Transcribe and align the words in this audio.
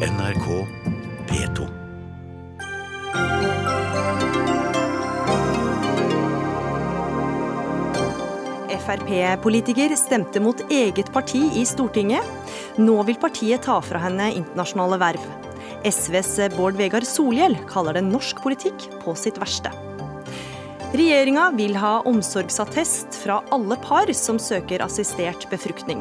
NRK 0.00 0.66
P2. 1.28 1.66
Frp-politiker 8.80 9.92
stemte 10.00 10.40
mot 10.40 10.56
eget 10.72 11.12
parti 11.12 11.42
i 11.60 11.66
Stortinget. 11.68 12.24
Nå 12.80 12.96
vil 13.10 13.20
partiet 13.20 13.66
ta 13.68 13.76
fra 13.84 14.00
henne 14.00 14.30
internasjonale 14.38 14.96
verv. 15.04 15.28
SVs 15.84 16.32
Bård 16.56 16.80
Vegar 16.80 17.04
Solhjell 17.04 17.58
kaller 17.68 18.00
det 18.00 18.06
norsk 18.08 18.40
politikk 18.40 18.88
på 19.04 19.12
sitt 19.20 19.36
verste. 19.42 19.68
Regjeringa 20.96 21.50
vil 21.60 21.76
ha 21.76 21.98
omsorgsattest 22.08 23.20
fra 23.20 23.42
alle 23.52 23.76
par 23.84 24.08
som 24.16 24.40
søker 24.40 24.80
assistert 24.88 25.44
befruktning. 25.52 26.00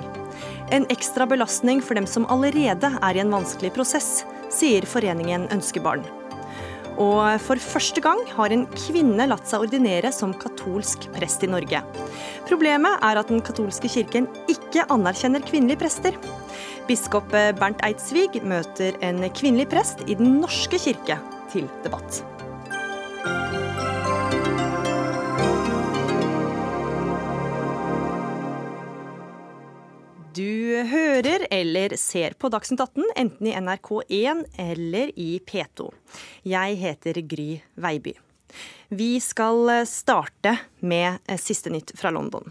En 0.72 0.86
ekstra 0.94 1.26
belastning 1.26 1.80
for 1.82 1.98
dem 1.98 2.06
som 2.06 2.28
allerede 2.30 2.92
er 3.02 3.18
i 3.18 3.22
en 3.24 3.32
vanskelig 3.34 3.72
prosess, 3.74 4.24
sier 4.54 4.86
Foreningen 4.86 5.48
Ønskebarn. 5.54 6.04
Og 7.00 7.40
for 7.42 7.62
første 7.64 8.04
gang 8.04 8.22
har 8.36 8.54
en 8.54 8.68
kvinne 8.76 9.26
latt 9.32 9.50
seg 9.50 9.66
ordinere 9.66 10.12
som 10.14 10.36
katolsk 10.38 11.08
prest 11.16 11.46
i 11.48 11.50
Norge. 11.50 11.82
Problemet 12.50 13.02
er 13.08 13.22
at 13.22 13.32
den 13.32 13.42
katolske 13.46 13.90
kirken 13.90 14.28
ikke 14.52 14.86
anerkjenner 14.94 15.46
kvinnelige 15.48 15.82
prester. 15.86 16.18
Biskop 16.90 17.32
Bernt 17.32 17.82
Eidsvig 17.88 18.44
møter 18.44 19.00
en 19.06 19.24
kvinnelig 19.34 19.72
prest 19.72 20.04
i 20.06 20.18
Den 20.20 20.38
norske 20.44 20.82
kirke 20.82 21.18
til 21.50 21.66
debatt. 21.86 22.22
Du 30.40 30.84
hører 30.88 31.44
eller 31.52 31.98
ser 32.00 32.32
på 32.40 32.48
Dagsnytt 32.54 32.80
18 32.80 33.10
enten 33.20 33.48
i 33.50 33.54
NRK1 33.58 34.44
eller 34.64 35.10
i 35.20 35.42
P2. 35.44 35.90
Jeg 36.48 36.78
heter 36.80 37.18
Gry 37.28 37.48
Veiby. 37.76 38.14
Vi 38.88 39.10
skal 39.20 39.74
starte 39.90 40.54
med 40.80 41.20
siste 41.44 41.74
nytt 41.74 41.92
fra 42.00 42.14
London. 42.16 42.48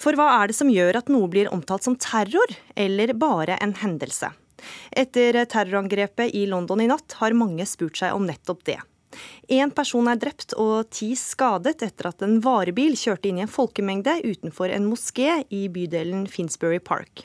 For 0.00 0.16
hva 0.16 0.30
er 0.38 0.48
det 0.48 0.56
som 0.56 0.70
gjør 0.72 1.02
at 1.02 1.12
noe 1.12 1.28
blir 1.28 1.50
omtalt 1.52 1.84
som 1.84 1.98
terror, 2.00 2.54
eller 2.72 3.12
bare 3.12 3.58
en 3.60 3.76
hendelse? 3.82 4.30
Etter 4.88 5.42
terrorangrepet 5.44 6.32
i 6.32 6.46
London 6.48 6.80
i 6.80 6.88
natt 6.88 7.18
har 7.20 7.36
mange 7.36 7.68
spurt 7.68 8.00
seg 8.00 8.16
om 8.16 8.24
nettopp 8.30 8.64
det. 8.70 8.78
Én 9.50 9.72
person 9.74 10.06
er 10.10 10.18
drept 10.22 10.54
og 10.60 10.90
ti 10.94 11.10
skadet 11.18 11.82
etter 11.82 12.10
at 12.10 12.22
en 12.22 12.38
varebil 12.44 12.94
kjørte 12.98 13.30
inn 13.30 13.40
i 13.40 13.44
en 13.44 13.50
folkemengde 13.50 14.20
utenfor 14.22 14.70
en 14.70 14.86
moské 14.86 15.40
i 15.50 15.64
bydelen 15.72 16.28
Finsbury 16.30 16.78
Park. 16.78 17.24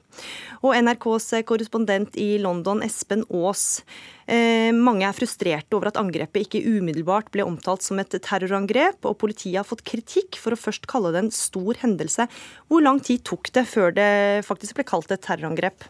Og 0.66 0.74
NRKs 0.74 1.32
korrespondent 1.46 2.18
i 2.18 2.36
London, 2.42 2.82
Espen 2.86 3.26
Aas. 3.30 3.84
Eh, 4.26 4.72
mange 4.74 5.06
er 5.06 5.14
frustrerte 5.14 5.78
over 5.78 5.92
at 5.92 6.00
angrepet 6.02 6.48
ikke 6.48 6.64
umiddelbart 6.66 7.30
ble 7.34 7.46
omtalt 7.46 7.86
som 7.86 8.02
et 8.02 8.16
terrorangrep, 8.26 9.06
og 9.06 9.20
politiet 9.22 9.60
har 9.60 9.68
fått 9.68 9.86
kritikk 9.86 10.40
for 10.42 10.56
å 10.56 10.60
først 10.60 10.90
kalle 10.90 11.14
det 11.14 11.28
en 11.28 11.36
stor 11.36 11.78
hendelse. 11.84 12.26
Hvor 12.72 12.82
lang 12.82 13.04
tid 13.06 13.22
tok 13.28 13.54
det 13.54 13.68
før 13.70 13.94
det 13.94 14.10
faktisk 14.48 14.80
ble 14.80 14.88
kalt 14.90 15.14
et 15.14 15.22
terrorangrep? 15.26 15.86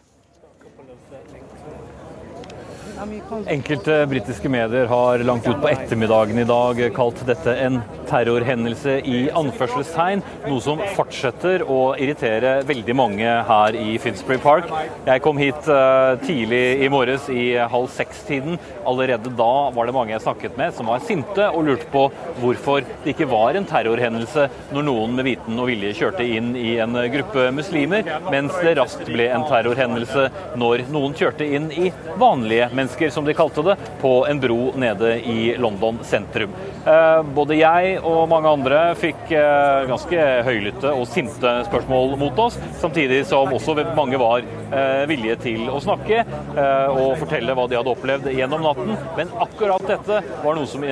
Enkelte 2.96 4.06
britiske 4.08 4.48
medier 4.48 4.86
har 4.88 5.20
langt 5.28 5.44
ut 5.48 5.58
på 5.60 5.68
ettermiddagen 5.68 6.38
i 6.40 6.46
dag 6.48 6.78
kalt 6.96 7.18
dette 7.28 7.52
en 7.60 7.82
terrorhendelse 8.08 8.94
i 9.04 9.18
anførselstegn, 9.36 10.22
noe 10.46 10.62
som 10.64 10.80
fortsetter 10.96 11.64
å 11.68 11.80
irritere 12.00 12.62
veldig 12.64 12.96
mange 12.96 13.34
her 13.50 13.76
i 13.76 13.98
Finsbury 14.00 14.38
Park. 14.40 14.72
Jeg 15.04 15.22
kom 15.24 15.36
hit 15.40 15.68
uh, 15.68 16.16
tidlig 16.22 16.62
i 16.86 16.88
morges 16.92 17.28
i 17.28 17.44
halv 17.58 17.90
seks-tiden. 17.92 18.56
Allerede 18.88 19.34
da 19.36 19.50
var 19.76 19.90
det 19.90 19.96
mange 19.98 20.14
jeg 20.14 20.24
snakket 20.24 20.56
med 20.56 20.72
som 20.78 20.88
var 20.88 21.04
sinte 21.04 21.50
og 21.50 21.68
lurte 21.68 21.90
på 21.92 22.06
hvorfor 22.40 22.86
det 23.04 23.12
ikke 23.12 23.28
var 23.28 23.58
en 23.58 23.68
terrorhendelse 23.68 24.48
når 24.72 24.88
noen 24.88 25.18
med 25.18 25.28
viten 25.28 25.60
og 25.60 25.68
vilje 25.68 25.92
kjørte 26.00 26.24
inn 26.24 26.54
i 26.56 26.78
en 26.80 26.96
gruppe 27.12 27.50
muslimer, 27.52 28.08
mens 28.32 28.56
det 28.64 28.76
raskt 28.80 29.04
ble 29.10 29.28
en 29.36 29.44
terrorhendelse 29.50 30.28
når 30.56 30.86
noen 30.94 31.16
kjørte 31.18 31.44
inn 31.44 31.68
i 31.76 31.92
vanlige 32.16 32.70
mennesker 32.70 32.85
mennesker, 32.86 33.10
som 33.10 33.24
de 33.24 33.34
kalte 33.34 33.62
det, 33.62 33.76
på 34.00 34.26
en 34.26 34.40
bro 34.40 34.72
nede 34.76 35.18
i 35.26 35.56
London 35.58 35.98
sentrum. 36.06 36.52
Eh, 36.86 37.22
både 37.34 37.58
jeg 37.58 37.96
og 38.06 38.28
mange 38.30 38.50
andre 38.50 38.80
fikk 38.98 39.32
eh, 39.34 39.86
ganske 39.90 40.26
høylytte 40.46 40.92
og 40.94 41.06
sinte 41.10 41.54
spørsmål 41.66 42.16
mot 42.20 42.38
oss, 42.46 42.58
samtidig 42.80 43.24
som 43.26 43.50
også 43.52 43.74
mange 43.96 44.20
var 44.20 44.44
eh, 44.70 45.02
villige 45.10 45.38
til 45.42 45.66
å 45.70 45.80
snakke 45.82 46.22
og 46.56 47.18
fortelle 47.20 47.54
hva 47.56 47.66
de 47.68 47.76
hadde 47.76 47.90
opplevd 47.90 48.28
gjennom 48.32 48.62
natten. 48.64 48.94
Men 49.18 49.32
akkurat 49.42 49.84
dette 49.88 50.20
var 50.44 50.56
noe 50.56 50.68
som 50.70 50.84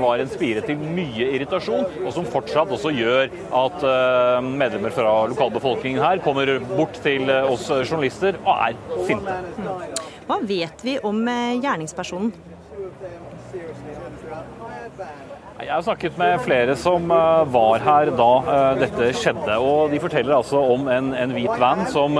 var 0.00 0.20
en 0.20 0.30
spire 0.30 0.62
til 0.66 0.80
mye 0.80 1.30
irritasjon, 1.36 1.86
og 2.04 2.12
som 2.14 2.28
fortsatt 2.28 2.72
også 2.74 2.92
gjør 2.94 3.30
at 3.62 3.84
medlemmer 4.44 4.94
fra 4.94 5.14
lokalbefolkningen 5.30 6.02
her 6.02 6.22
kommer 6.24 6.52
bort 6.74 7.00
til 7.04 7.30
oss 7.40 7.68
journalister 7.70 8.38
og 8.44 8.52
er 8.68 8.80
sinte. 9.08 9.38
Hva 10.30 10.36
vet 10.46 10.84
vi 10.86 10.92
om 11.02 11.24
eh, 11.26 11.56
gjerningspersonen? 11.58 12.30
Jeg 15.60 15.72
har 15.74 15.82
snakket 15.82 16.14
med 16.20 16.36
flere 16.44 16.76
som 16.78 17.10
eh, 17.10 17.40
var 17.50 17.82
her 17.82 18.12
da 18.14 18.28
eh, 18.38 18.78
dette 18.84 19.08
skjedde. 19.18 19.56
og 19.58 19.90
De 19.90 19.98
forteller 19.98 20.36
altså 20.36 20.62
om 20.76 20.86
en, 20.86 21.10
en 21.18 21.34
hvit 21.34 21.50
van 21.58 21.82
som 21.90 22.14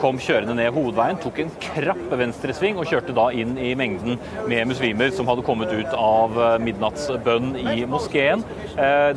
kom 0.00 0.16
kjørende 0.18 0.56
ned 0.56 0.72
hovedveien, 0.72 1.20
tok 1.20 1.42
en 1.44 1.52
krapp 1.62 2.16
venstresving 2.18 2.80
og 2.80 2.88
kjørte 2.88 3.12
da 3.14 3.28
inn 3.36 3.52
i 3.60 3.74
mengden 3.78 4.16
med 4.48 4.72
muslimer 4.72 5.12
som 5.14 5.28
hadde 5.28 5.44
kommet 5.46 5.70
ut 5.76 5.92
av 5.94 6.40
midnattsbønn 6.64 7.52
i 7.60 7.84
moskeen. 7.86 8.42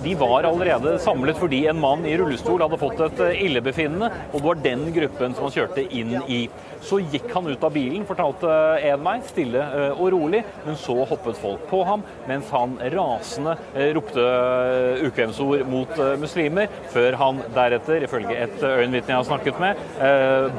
De 0.03 0.13
var 0.19 0.45
allerede 0.45 0.99
samlet 1.01 1.39
fordi 1.41 1.63
en 1.71 1.81
mann 1.81 2.05
i 2.05 2.13
rullestol 2.19 2.61
hadde 2.61 2.77
fått 2.83 3.01
et 3.07 3.23
illebefinnende, 3.47 4.11
og 4.29 4.37
det 4.37 4.45
var 4.51 4.63
den 4.67 4.85
gruppen 4.99 5.33
som 5.33 5.47
han 5.47 5.57
kjørte 5.57 5.87
inn 5.89 6.19
i. 6.27 6.43
Så 6.85 6.99
gikk 7.01 7.31
han 7.33 7.47
ut 7.49 7.63
av 7.65 7.73
bilen, 7.73 8.05
fortalte 8.05 8.49
en 8.91 9.01
meg, 9.05 9.23
stille 9.25 9.61
eh, 9.61 9.97
og 9.97 10.11
rolig. 10.13 10.43
Men 10.65 10.77
så 10.77 10.97
hoppet 11.09 11.39
folk 11.41 11.65
på 11.71 11.81
ham, 11.87 12.03
mens 12.29 12.51
han 12.53 12.75
rasende 12.93 13.55
eh, 13.73 13.89
ropte 13.95 14.21
eh, 14.21 15.05
ukvemsord 15.07 15.65
mot 15.69 15.95
muslimer, 16.21 16.69
før 16.93 17.17
han 17.21 17.41
deretter, 17.55 18.05
ifølge 18.05 18.37
et 18.45 18.61
øyenvitne 18.61 19.15
jeg 19.15 19.17
har 19.17 19.27
snakket 19.27 19.59
med, 19.61 19.79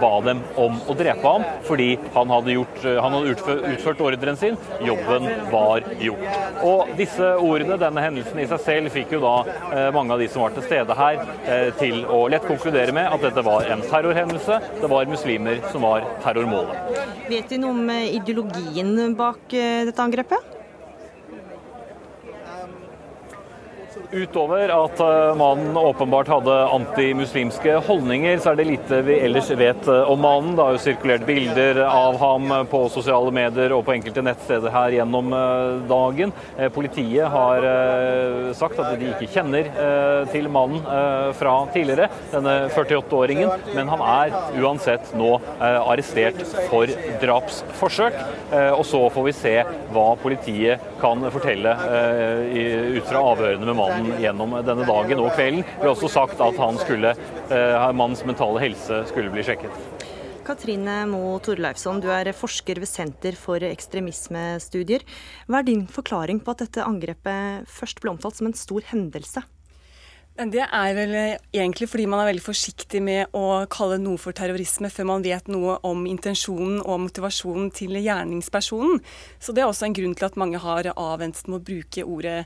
ba 0.01 0.11
dem 0.25 0.41
om 0.61 0.77
å 0.89 0.95
drepe 0.97 1.27
ham 1.27 1.45
fordi 1.67 1.89
han 2.15 2.31
hadde, 2.31 2.55
gjort, 2.55 2.85
han 2.85 3.17
hadde 3.17 3.33
utført, 3.35 4.03
ordren 4.07 4.39
sin. 4.39 4.57
Jobben 4.85 5.27
var 5.51 5.85
gjort. 6.01 6.39
Og 6.67 6.93
disse 6.99 7.29
ordene, 7.43 7.79
denne 7.81 8.05
hendelsen 8.05 8.41
i 8.43 8.47
seg 8.49 8.63
selv, 8.65 8.93
fikk 8.95 9.17
jo 9.17 9.23
da 9.25 9.91
mange 9.95 10.15
av 10.15 10.23
de 10.23 10.29
som 10.33 10.45
var 10.45 10.55
til 10.57 10.67
stede 10.67 10.97
her, 10.99 11.21
til 11.81 12.05
å 12.13 12.23
lett 12.33 12.47
konkludere 12.49 12.95
med 12.97 13.11
at 13.11 13.27
dette 13.29 13.45
var 13.47 13.69
en 13.73 13.85
terrorhendelse. 13.85 14.61
Det 14.81 14.91
var 14.93 15.11
muslimer 15.11 15.63
som 15.73 15.85
var 15.87 16.07
terrormålet. 16.25 16.93
Vet 17.31 17.49
du 17.51 17.59
noe 17.63 17.75
om 17.75 17.91
eh, 17.95 18.15
ideologien 18.19 19.17
bak 19.19 19.55
eh, 19.55 19.85
dette 19.89 20.05
angrepet? 20.05 20.56
Utover 24.13 24.69
at 24.69 25.01
eh, 25.01 25.37
mannen 25.37 25.77
åpenbart 25.77 26.29
hadde 26.29 26.55
antimuslimske 26.75 27.79
holdninger, 27.87 28.39
så 28.39 28.53
er 28.53 28.61
det 28.61 28.67
lite 28.69 29.01
vi 29.07 29.19
ellers 29.27 29.51
vet 29.59 29.89
om 29.89 30.21
mannen. 30.23 30.55
Det 30.57 30.63
har 30.63 30.77
jo 30.77 30.83
sirkulert 30.85 31.27
bilder 31.27 31.81
av 31.87 32.19
ham 32.21 32.53
på 32.71 32.83
sosiale 32.93 33.33
medier 33.35 33.75
og 33.75 33.85
på 33.87 33.97
enkelte 33.97 34.25
nettsteder 34.27 34.75
her 34.75 34.95
gjennom 34.99 35.33
dagen. 35.91 36.35
Politiet 36.75 37.27
har 37.33 37.67
sagt 38.57 38.79
at 38.83 38.97
de 39.01 39.11
ikke 39.13 39.31
kjenner 39.33 39.71
til 40.33 40.49
mannen 40.53 40.83
fra 41.37 41.55
tidligere, 41.75 42.09
denne 42.33 42.55
48-åringen, 42.75 43.67
men 43.77 43.91
han 43.91 44.05
er 44.07 44.37
uansett 44.61 45.13
nå 45.19 45.37
arrestert 45.61 46.43
for 46.71 46.91
drapsforsøk. 47.23 48.19
Og 48.77 48.85
så 48.87 49.03
får 49.13 49.29
vi 49.29 49.37
se 49.37 49.55
hva 49.95 50.07
politiet 50.23 50.93
kan 51.03 51.27
fortelle 51.35 51.75
ut 52.97 53.07
fra 53.09 53.25
avhørene 53.33 53.67
med 53.67 53.77
mannen 53.77 53.96
mannen 53.97 54.21
gjennom 54.23 54.57
denne 54.67 54.87
dagen 54.87 55.23
og 55.23 55.33
kvelden. 55.37 55.65
Det 55.65 55.83
ble 55.83 55.93
også 55.93 56.11
sagt 56.13 56.43
at 56.43 56.61
han 56.61 56.79
skulle, 56.83 57.15
eh, 57.51 57.93
mannens 57.93 58.25
mentale 58.27 58.61
helse 58.61 59.05
skulle 59.11 59.33
bli 59.33 59.45
sjekket. 59.47 59.73
Katrine 60.47 61.07
Moe 61.11 61.41
Torleifsson, 61.41 62.01
du 62.01 62.09
er 62.09 62.31
forsker 62.33 62.79
ved 62.79 62.87
Senter 62.87 63.35
for 63.35 63.59
ekstremismestudier. 63.59 65.03
Hva 65.49 65.59
er 65.59 65.67
din 65.67 65.87
forklaring 65.87 66.41
på 66.45 66.51
at 66.53 66.59
dette 66.59 66.87
angrepet 66.87 67.67
først 67.67 68.01
ble 68.01 68.11
omtalt 68.15 68.37
som 68.37 68.47
en 68.47 68.55
stor 68.55 68.81
hendelse? 68.93 69.43
Det 70.37 70.61
er 70.61 70.91
vel 70.93 71.15
eh, 71.17 71.39
egentlig 71.57 71.89
fordi 71.89 72.05
man 72.07 72.21
er 72.21 72.29
veldig 72.29 72.45
forsiktig 72.45 73.01
med 73.01 73.33
å 73.33 73.65
kalle 73.73 73.97
noe 73.97 74.21
for 74.21 74.37
terrorisme 74.37 74.91
før 74.93 75.09
man 75.09 75.25
vet 75.25 75.49
noe 75.49 75.79
om 75.83 76.05
intensjonen 76.07 76.83
og 76.85 77.07
motivasjonen 77.07 77.71
til 77.73 77.97
gjerningspersonen. 77.97 79.01
Så 79.41 79.57
det 79.57 79.65
er 79.65 79.71
også 79.71 79.87
en 79.89 79.97
grunn 79.97 80.15
til 80.15 80.29
at 80.29 80.37
mange 80.37 80.61
har 80.61 80.93
avvent 80.93 81.41
med 81.49 81.57
å 81.57 81.65
bruke 81.65 82.05
ordet 82.05 82.45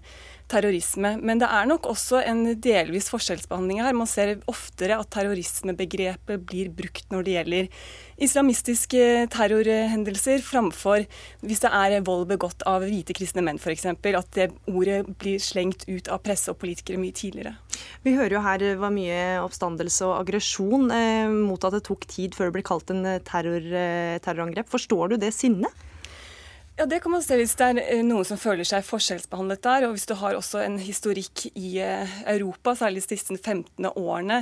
terrorisme. 0.50 1.14
Men 1.22 1.40
det 1.40 1.48
er 1.50 1.68
nok 1.68 1.88
også 1.90 2.20
en 2.26 2.44
delvis 2.62 3.10
forskjellsbehandling 3.12 3.82
her. 3.84 3.96
Man 3.96 4.10
ser 4.10 4.38
oftere 4.50 4.98
at 5.00 5.10
terrorismebegrepet 5.14 6.46
blir 6.46 6.70
brukt 6.74 7.10
når 7.12 7.26
det 7.26 7.36
gjelder 7.36 7.84
islamistiske 8.20 9.04
terrorhendelser 9.32 10.42
framfor 10.44 11.06
hvis 11.40 11.62
det 11.64 11.70
er 11.72 11.96
vold 12.04 12.26
begått 12.28 12.64
av 12.68 12.84
hvite 12.84 13.16
kristne 13.16 13.44
menn 13.46 13.60
f.eks. 13.60 13.86
At 13.90 14.32
det 14.36 14.50
ordet 14.70 15.02
blir 15.20 15.40
slengt 15.42 15.86
ut 15.88 16.10
av 16.12 16.22
presse 16.24 16.52
og 16.52 16.60
politikere 16.60 17.00
mye 17.00 17.16
tidligere. 17.16 17.56
Vi 18.04 18.16
hører 18.16 18.36
jo 18.36 18.44
her 18.44 18.64
var 18.80 18.92
mye 18.92 19.20
oppstandelse 19.44 20.08
og 20.08 20.18
aggresjon 20.18 20.90
eh, 20.92 21.30
mot 21.30 21.62
at 21.64 21.78
det 21.78 21.84
tok 21.88 22.04
tid 22.10 22.36
før 22.36 22.50
det 22.50 22.58
ble 22.58 22.66
kalt 22.66 22.92
en 22.92 23.06
terror, 23.26 23.64
eh, 23.64 24.18
terrorangrep. 24.24 24.68
Forstår 24.70 25.14
du 25.14 25.20
det 25.20 25.32
sinnet? 25.36 25.88
Ja, 26.80 26.86
Det 26.86 27.00
kan 27.00 27.12
man 27.12 27.20
se 27.20 27.36
hvis 27.36 27.52
det 27.60 27.66
er 27.66 27.78
eh, 27.82 27.98
noen 28.00 28.24
som 28.24 28.38
føler 28.40 28.64
seg 28.64 28.86
forskjellsbehandlet 28.88 29.60
der. 29.66 29.84
Og 29.84 29.98
hvis 29.98 30.06
du 30.08 30.14
har 30.16 30.32
også 30.32 30.62
en 30.64 30.78
historikk 30.80 31.42
i 31.52 31.74
eh, 31.84 32.14
Europa, 32.32 32.72
særlig 32.72 33.02
de 33.02 33.18
siste 33.18 33.36
15 33.36 33.84
årene, 33.90 34.38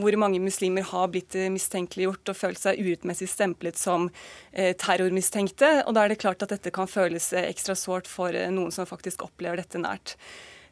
hvor 0.00 0.16
mange 0.16 0.40
muslimer 0.40 0.86
har 0.88 1.10
blitt 1.12 1.36
eh, 1.36 1.50
mistenkeliggjort 1.52 2.32
og 2.32 2.38
følt 2.38 2.62
seg 2.62 2.80
urettmessig 2.80 3.28
stemplet 3.28 3.76
som 3.76 4.08
terrormistenkte. 4.56 5.82
Og 5.84 5.92
da 5.92 6.06
er 6.06 6.14
det 6.14 6.22
klart 6.24 6.40
at 6.46 6.56
dette 6.56 6.72
kan 6.72 6.88
føles 6.88 7.28
ekstra 7.36 7.76
sårt 7.76 8.08
for 8.08 8.32
noen 8.32 8.72
som 8.72 8.88
faktisk 8.88 9.26
opplever 9.28 9.60
dette 9.60 9.84
nært. 9.84 10.16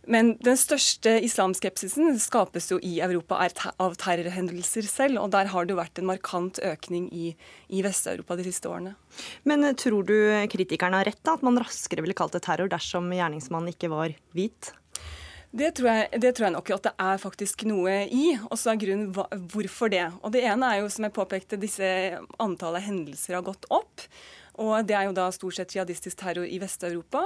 Men 0.08 0.32
den 0.41 0.56
største 0.56 1.19
islamskepsisen 1.26 2.17
skapes 2.23 2.70
jo 2.73 2.79
i 2.81 2.97
Europa 3.05 3.37
av 3.76 3.97
terrorhendelser 4.00 4.88
selv, 4.88 5.20
og 5.20 5.32
der 5.35 5.50
har 5.52 5.67
det 5.67 5.75
jo 5.75 5.81
vært 5.81 6.00
en 6.00 6.08
markant 6.08 6.61
økning 6.64 7.11
i, 7.12 7.35
i 7.69 7.85
Vest-Europa 7.85 8.38
de 8.41 8.47
siste 8.49 8.70
årene. 8.70 8.94
Men 9.44 9.67
eh, 9.67 9.76
tror 9.76 10.06
du 10.08 10.17
kritikerne 10.50 11.02
har 11.02 11.11
rett, 11.11 11.20
da, 11.23 11.37
at 11.37 11.44
man 11.47 11.61
raskere 11.61 12.05
ville 12.05 12.17
kalt 12.17 12.37
det 12.37 12.44
terror 12.49 12.73
dersom 12.73 13.12
gjerningsmannen 13.12 13.75
ikke 13.75 13.93
var 13.93 14.17
hvit? 14.37 14.73
Det 15.50 15.73
tror, 15.75 15.88
jeg, 15.91 16.20
det 16.23 16.31
tror, 16.37 16.47
jeg, 16.47 16.55
nok 16.55 16.69
at 16.76 16.85
det 16.87 16.93
er 17.02 17.23
faktisk 17.23 17.64
noe 17.67 17.94
i. 18.06 18.26
Og 18.47 18.58
så 18.58 18.70
er 18.73 18.82
grunnen 18.82 19.49
hvorfor 19.50 19.91
det. 19.91 20.05
Og 20.23 20.31
Det 20.32 20.44
ene 20.47 20.69
er 20.69 20.82
jo, 20.82 20.91
som 20.94 21.06
jeg 21.06 21.17
påpekte, 21.17 21.58
disse 21.58 21.88
antallet 22.38 22.87
hendelser 22.87 23.41
har 23.41 23.47
gått 23.47 23.67
opp. 23.75 24.06
Og 24.62 24.87
det 24.87 24.94
er 24.94 25.08
jo 25.08 25.17
da 25.17 25.26
stort 25.35 25.56
sett 25.58 25.75
jihadistisk 25.75 26.20
terror 26.20 26.47
i 26.47 26.61
Vest-Europa. 26.62 27.25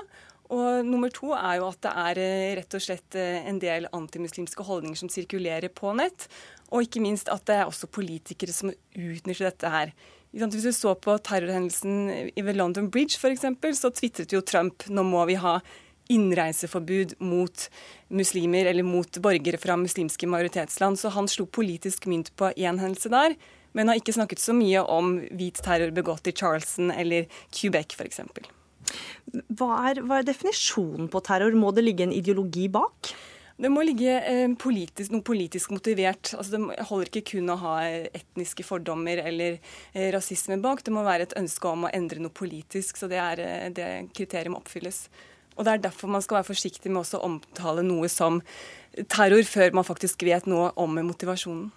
Og 0.52 0.84
nummer 0.84 1.12
to 1.12 1.32
er 1.36 1.60
jo 1.60 1.68
at 1.70 1.80
det 1.86 1.92
er 2.02 2.20
eh, 2.20 2.56
rett 2.58 2.76
og 2.76 2.82
slett 2.84 3.16
eh, 3.16 3.46
en 3.48 3.60
del 3.62 3.86
antimuslimske 3.96 4.66
holdninger 4.66 4.98
som 5.00 5.12
sirkulerer 5.12 5.72
på 5.72 5.94
nett. 5.96 6.26
Og 6.68 6.84
ikke 6.84 7.00
minst 7.04 7.30
at 7.32 7.46
det 7.48 7.56
er 7.60 7.70
også 7.70 7.88
politikere 7.88 8.52
som 8.52 8.72
utnytter 8.72 9.48
dette 9.48 9.72
her. 9.72 9.94
Hvis 10.34 10.66
du 10.66 10.72
så 10.74 10.96
på 10.98 11.14
terrorhendelsen 11.22 12.32
ved 12.34 12.56
London 12.58 12.90
Bridge 12.90 13.16
f.eks., 13.20 13.46
så 13.78 13.92
tvitret 13.94 14.34
jo 14.34 14.42
Trump 14.42 14.82
nå 14.90 15.04
må 15.06 15.22
vi 15.30 15.38
ha 15.38 15.60
innreiseforbud 16.12 17.14
mot 17.24 17.68
muslimer 18.12 18.66
eller 18.68 18.84
mot 18.84 19.20
borgere 19.22 19.60
fra 19.62 19.78
muslimske 19.80 20.28
majoritetsland. 20.28 20.98
Så 21.00 21.14
han 21.14 21.30
slo 21.30 21.46
politisk 21.46 22.08
mynt 22.10 22.34
på 22.36 22.50
én 22.58 22.82
hendelse 22.82 23.12
der, 23.14 23.38
men 23.72 23.88
har 23.88 24.02
ikke 24.02 24.16
snakket 24.18 24.42
så 24.42 24.52
mye 24.56 24.82
om 24.82 25.16
hvit 25.32 25.62
terror 25.64 25.94
begått 25.94 26.28
i 26.28 26.36
Charleston 26.36 26.92
eller 26.92 27.30
Quebec 27.54 27.96
f.eks. 27.96 28.20
Hva 29.58 29.70
er, 29.90 30.02
hva 30.04 30.20
er 30.20 30.26
definisjonen 30.28 31.08
på 31.12 31.22
terror? 31.24 31.54
Må 31.58 31.72
det 31.74 31.86
ligge 31.86 32.06
en 32.06 32.14
ideologi 32.14 32.68
bak? 32.72 33.14
Det 33.54 33.70
må 33.70 33.84
ligge 33.86 34.16
eh, 34.18 34.48
politisk, 34.58 35.12
noe 35.14 35.22
politisk 35.22 35.70
motivert. 35.70 36.32
Altså, 36.34 36.56
det 36.56 36.86
holder 36.88 37.10
ikke 37.10 37.36
kun 37.36 37.52
å 37.54 37.58
ha 37.60 37.74
etniske 37.86 38.66
fordommer 38.66 39.22
eller 39.22 39.60
eh, 39.92 40.08
rasisme 40.14 40.58
bak. 40.62 40.82
Det 40.82 40.94
må 40.94 41.04
være 41.06 41.28
et 41.28 41.36
ønske 41.38 41.70
om 41.70 41.86
å 41.86 41.92
endre 41.94 42.22
noe 42.22 42.34
politisk. 42.34 42.98
Så 42.98 43.06
det, 43.10 43.20
er, 43.22 43.44
eh, 43.44 43.68
det 43.74 43.88
kriteriet 44.16 44.50
må 44.50 44.58
oppfylles. 44.58 45.06
Og 45.54 45.62
Det 45.62 45.70
er 45.70 45.84
derfor 45.84 46.10
man 46.10 46.24
skal 46.24 46.40
være 46.40 46.50
forsiktig 46.50 46.90
med 46.90 47.06
å 47.14 47.22
omtale 47.22 47.86
noe 47.86 48.10
som 48.10 48.42
terror, 49.06 49.46
før 49.46 49.78
man 49.78 49.86
faktisk 49.86 50.26
vet 50.26 50.50
noe 50.50 50.72
om 50.74 50.98
motivasjonen. 51.06 51.70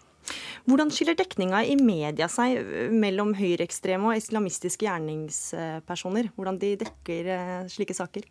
Hvordan 0.68 0.91
skiller 0.91 1.15
dekninga 1.18 1.63
i 1.68 1.77
media 1.79 2.27
seg 2.31 2.57
eh, 2.59 2.89
mellom 2.91 3.35
høyreekstreme 3.38 4.12
og 4.12 4.19
islamistiske 4.19 4.88
gjerningspersoner? 4.88 6.31
Hvordan 6.35 6.59
de 6.62 6.74
dekker 6.83 7.31
eh, 7.35 7.63
slike 7.71 7.95
saker? 7.97 8.27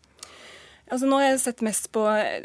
Altså 0.87 1.09
nå 1.11 1.19
har 1.19 1.33
jeg 1.33 1.41
sett 1.43 1.65
mest 1.67 1.89
på 1.91 2.03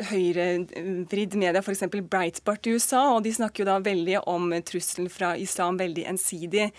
høyrevridd 0.09 1.35
media, 1.37 1.61
f.eks. 1.61 1.83
Breitbart 2.09 2.65
i 2.65 2.73
USA. 2.73 3.03
og 3.13 3.21
De 3.27 3.33
snakker 3.35 3.61
jo 3.61 3.67
da 3.69 3.75
veldig 3.85 4.23
om 4.31 4.47
trusselen 4.65 5.11
fra 5.13 5.35
islam 5.37 5.77
veldig 5.77 6.07
ensidig. 6.09 6.71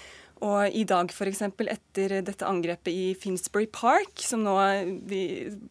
Og 0.43 0.75
i 0.75 0.83
dag 0.89 1.13
f.eks. 1.13 1.43
etter 1.71 2.17
dette 2.27 2.47
angrepet 2.49 2.91
i 2.91 3.13
Finsbury 3.19 3.69
Park, 3.71 4.25
som 4.27 4.43
nå 4.43 4.55
Vi 5.09 5.23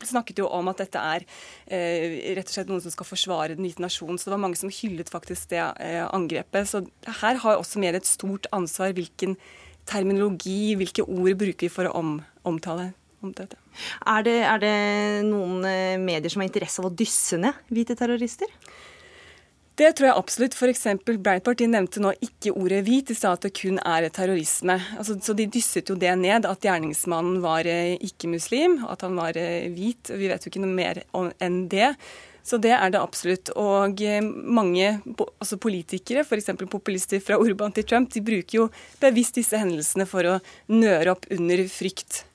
snakket 0.07 0.39
jo 0.39 0.47
om 0.47 0.71
at 0.71 0.79
dette 0.79 1.01
er 1.01 1.25
eh, 1.67 2.31
rett 2.37 2.47
og 2.47 2.55
slett 2.55 2.71
noen 2.71 2.83
som 2.83 2.93
skal 2.93 3.09
forsvare 3.09 3.57
den 3.57 3.67
hvite 3.67 3.83
nasjonen. 3.83 4.19
Så 4.19 4.29
det 4.29 4.35
var 4.35 4.43
mange 4.45 4.59
som 4.59 4.71
hyllet 4.71 5.11
faktisk 5.11 5.51
det 5.51 5.59
eh, 5.59 6.05
angrepet. 6.07 6.69
Så 6.71 6.85
her 7.21 7.41
har 7.43 7.59
også 7.59 7.83
mer 7.83 7.99
et 7.99 8.07
stort 8.07 8.47
ansvar 8.55 8.95
hvilken 8.95 9.35
terminologi, 9.89 10.77
hvilke 10.79 11.03
ord 11.03 11.35
bruker 11.41 11.67
vi 11.67 11.73
for 11.73 11.89
å 11.89 11.95
om, 11.99 12.15
omtale 12.47 12.91
om 13.21 13.33
dette. 13.35 13.59
Er 14.07 14.23
det, 14.25 14.37
er 14.47 14.61
det 14.63 14.75
noen 15.27 15.65
eh, 15.67 15.99
medier 15.99 16.31
som 16.31 16.43
har 16.43 16.47
interesse 16.47 16.79
av 16.81 16.87
å 16.89 16.95
dysse 16.95 17.39
ned 17.41 17.59
hvite 17.73 17.97
terrorister? 17.99 18.47
Det 19.81 19.89
tror 19.97 20.11
jeg 20.11 20.19
absolutt. 20.19 20.53
F.eks. 20.53 20.83
Breitbart 21.25 21.61
nevnte 21.65 22.01
nå 22.03 22.11
ikke 22.21 22.53
ordet 22.53 22.83
hvit, 22.85 23.07
de 23.09 23.15
sa 23.17 23.31
at 23.33 23.47
det 23.47 23.53
kun 23.57 23.79
er 23.81 24.05
terrorisme. 24.13 24.75
Altså, 24.99 25.15
så 25.25 25.33
de 25.37 25.47
dysset 25.49 25.89
jo 25.89 25.95
det 25.97 26.11
ned, 26.21 26.45
at 26.45 26.67
gjerningsmannen 26.67 27.39
var 27.41 27.65
eh, 27.65 27.95
ikke-muslim, 27.97 28.83
at 28.91 29.01
han 29.07 29.17
var 29.17 29.39
eh, 29.41 29.71
hvit. 29.73 30.13
Vi 30.13 30.29
vet 30.29 30.45
jo 30.45 30.53
ikke 30.53 30.61
noe 30.61 30.75
mer 30.75 31.01
enn 31.41 31.63
det. 31.71 31.95
Så 32.45 32.59
det 32.61 32.75
er 32.77 32.93
det 32.93 33.01
absolutt. 33.01 33.53
Og 33.57 34.05
eh, 34.05 34.21
mange 34.21 34.99
altså 35.17 35.57
politikere, 35.61 36.27
f.eks. 36.27 36.53
populister 36.69 37.23
fra 37.23 37.41
Urban 37.41 37.73
til 37.73 37.87
Trump, 37.89 38.13
de 38.13 38.21
bruker 38.25 38.59
jo 38.59 38.69
bevisst 39.01 39.41
disse 39.41 39.57
hendelsene 39.57 40.05
for 40.09 40.29
å 40.29 40.41
nøre 40.69 41.15
opp 41.15 41.25
under 41.33 41.65
frykt. 41.73 42.27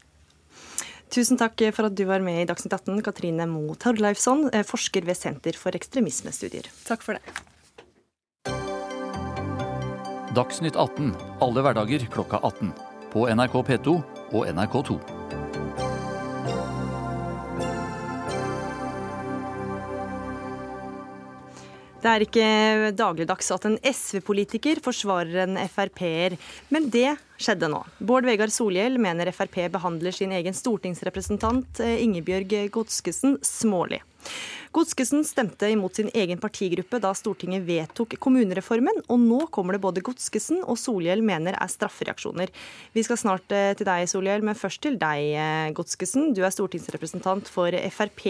Tusen 1.13 1.39
takk 1.39 1.63
for 1.73 1.89
at 1.89 1.95
du 1.97 2.05
var 2.09 2.25
med 2.25 2.43
i 2.43 2.47
Dagsnytt 2.49 2.75
18, 2.75 3.03
Katrine 3.07 3.47
Moe 3.47 3.77
Torleifsson, 3.79 4.49
eh, 4.53 4.67
forsker 4.67 5.07
ved 5.07 5.17
Senter 5.17 5.57
for 5.57 5.71
ekstremismestudier. 5.73 6.67
Takk 6.85 7.03
for 7.03 7.15
det. 7.15 7.23
Dagsnytt 10.37 10.77
18 10.77 11.15
alle 11.41 11.63
hverdager 11.65 12.03
klokka 12.13 12.43
18. 12.43 12.75
På 13.13 13.29
NRK 13.31 13.63
P2 13.65 14.03
og 14.35 14.47
NRK2. 14.51 14.99
Det 22.07 22.13
er 22.13 22.23
ikke 22.23 22.91
dagligdags 22.95 23.49
at 23.51 23.65
en 23.67 23.81
SV-politiker 23.83 24.79
forsvarer 24.79 25.41
en 25.43 25.57
Frp-er, 25.67 26.37
men 26.71 26.85
det 26.95 27.17
skjedde 27.43 27.67
nå. 27.73 27.81
Bård 27.99 28.29
Vegar 28.29 28.53
Solhjell 28.55 28.95
mener 29.03 29.33
Frp 29.35 29.65
behandler 29.75 30.15
sin 30.15 30.31
egen 30.37 30.55
stortingsrepresentant 30.55 31.81
eh, 31.83 31.97
Ingebjørg 32.05 32.53
Godskesen 32.77 33.41
smålig. 33.43 33.99
Godskesen 34.77 35.25
stemte 35.27 35.67
imot 35.73 35.99
sin 35.99 36.13
egen 36.15 36.39
partigruppe 36.39 37.01
da 37.03 37.11
Stortinget 37.17 37.65
vedtok 37.67 38.15
kommunereformen, 38.23 39.03
og 39.11 39.19
nå 39.25 39.41
kommer 39.51 39.75
det 39.75 39.83
både 39.83 40.05
Godskesen 40.07 40.61
og 40.63 40.79
Solhjell 40.79 41.25
mener 41.27 41.59
er 41.59 41.73
straffereaksjoner. 41.73 42.53
Vi 42.95 43.03
skal 43.03 43.19
snart 43.19 43.51
eh, 43.51 43.73
til 43.75 43.89
deg, 43.89 44.07
Solhjell, 44.13 44.47
men 44.47 44.55
først 44.55 44.85
til 44.87 45.01
deg, 45.03 45.33
eh, 45.43 45.73
Godskesen. 45.75 46.31
Du 46.39 46.45
er 46.47 46.55
stortingsrepresentant 46.55 47.51
for 47.51 47.75
Frp. 47.99 48.29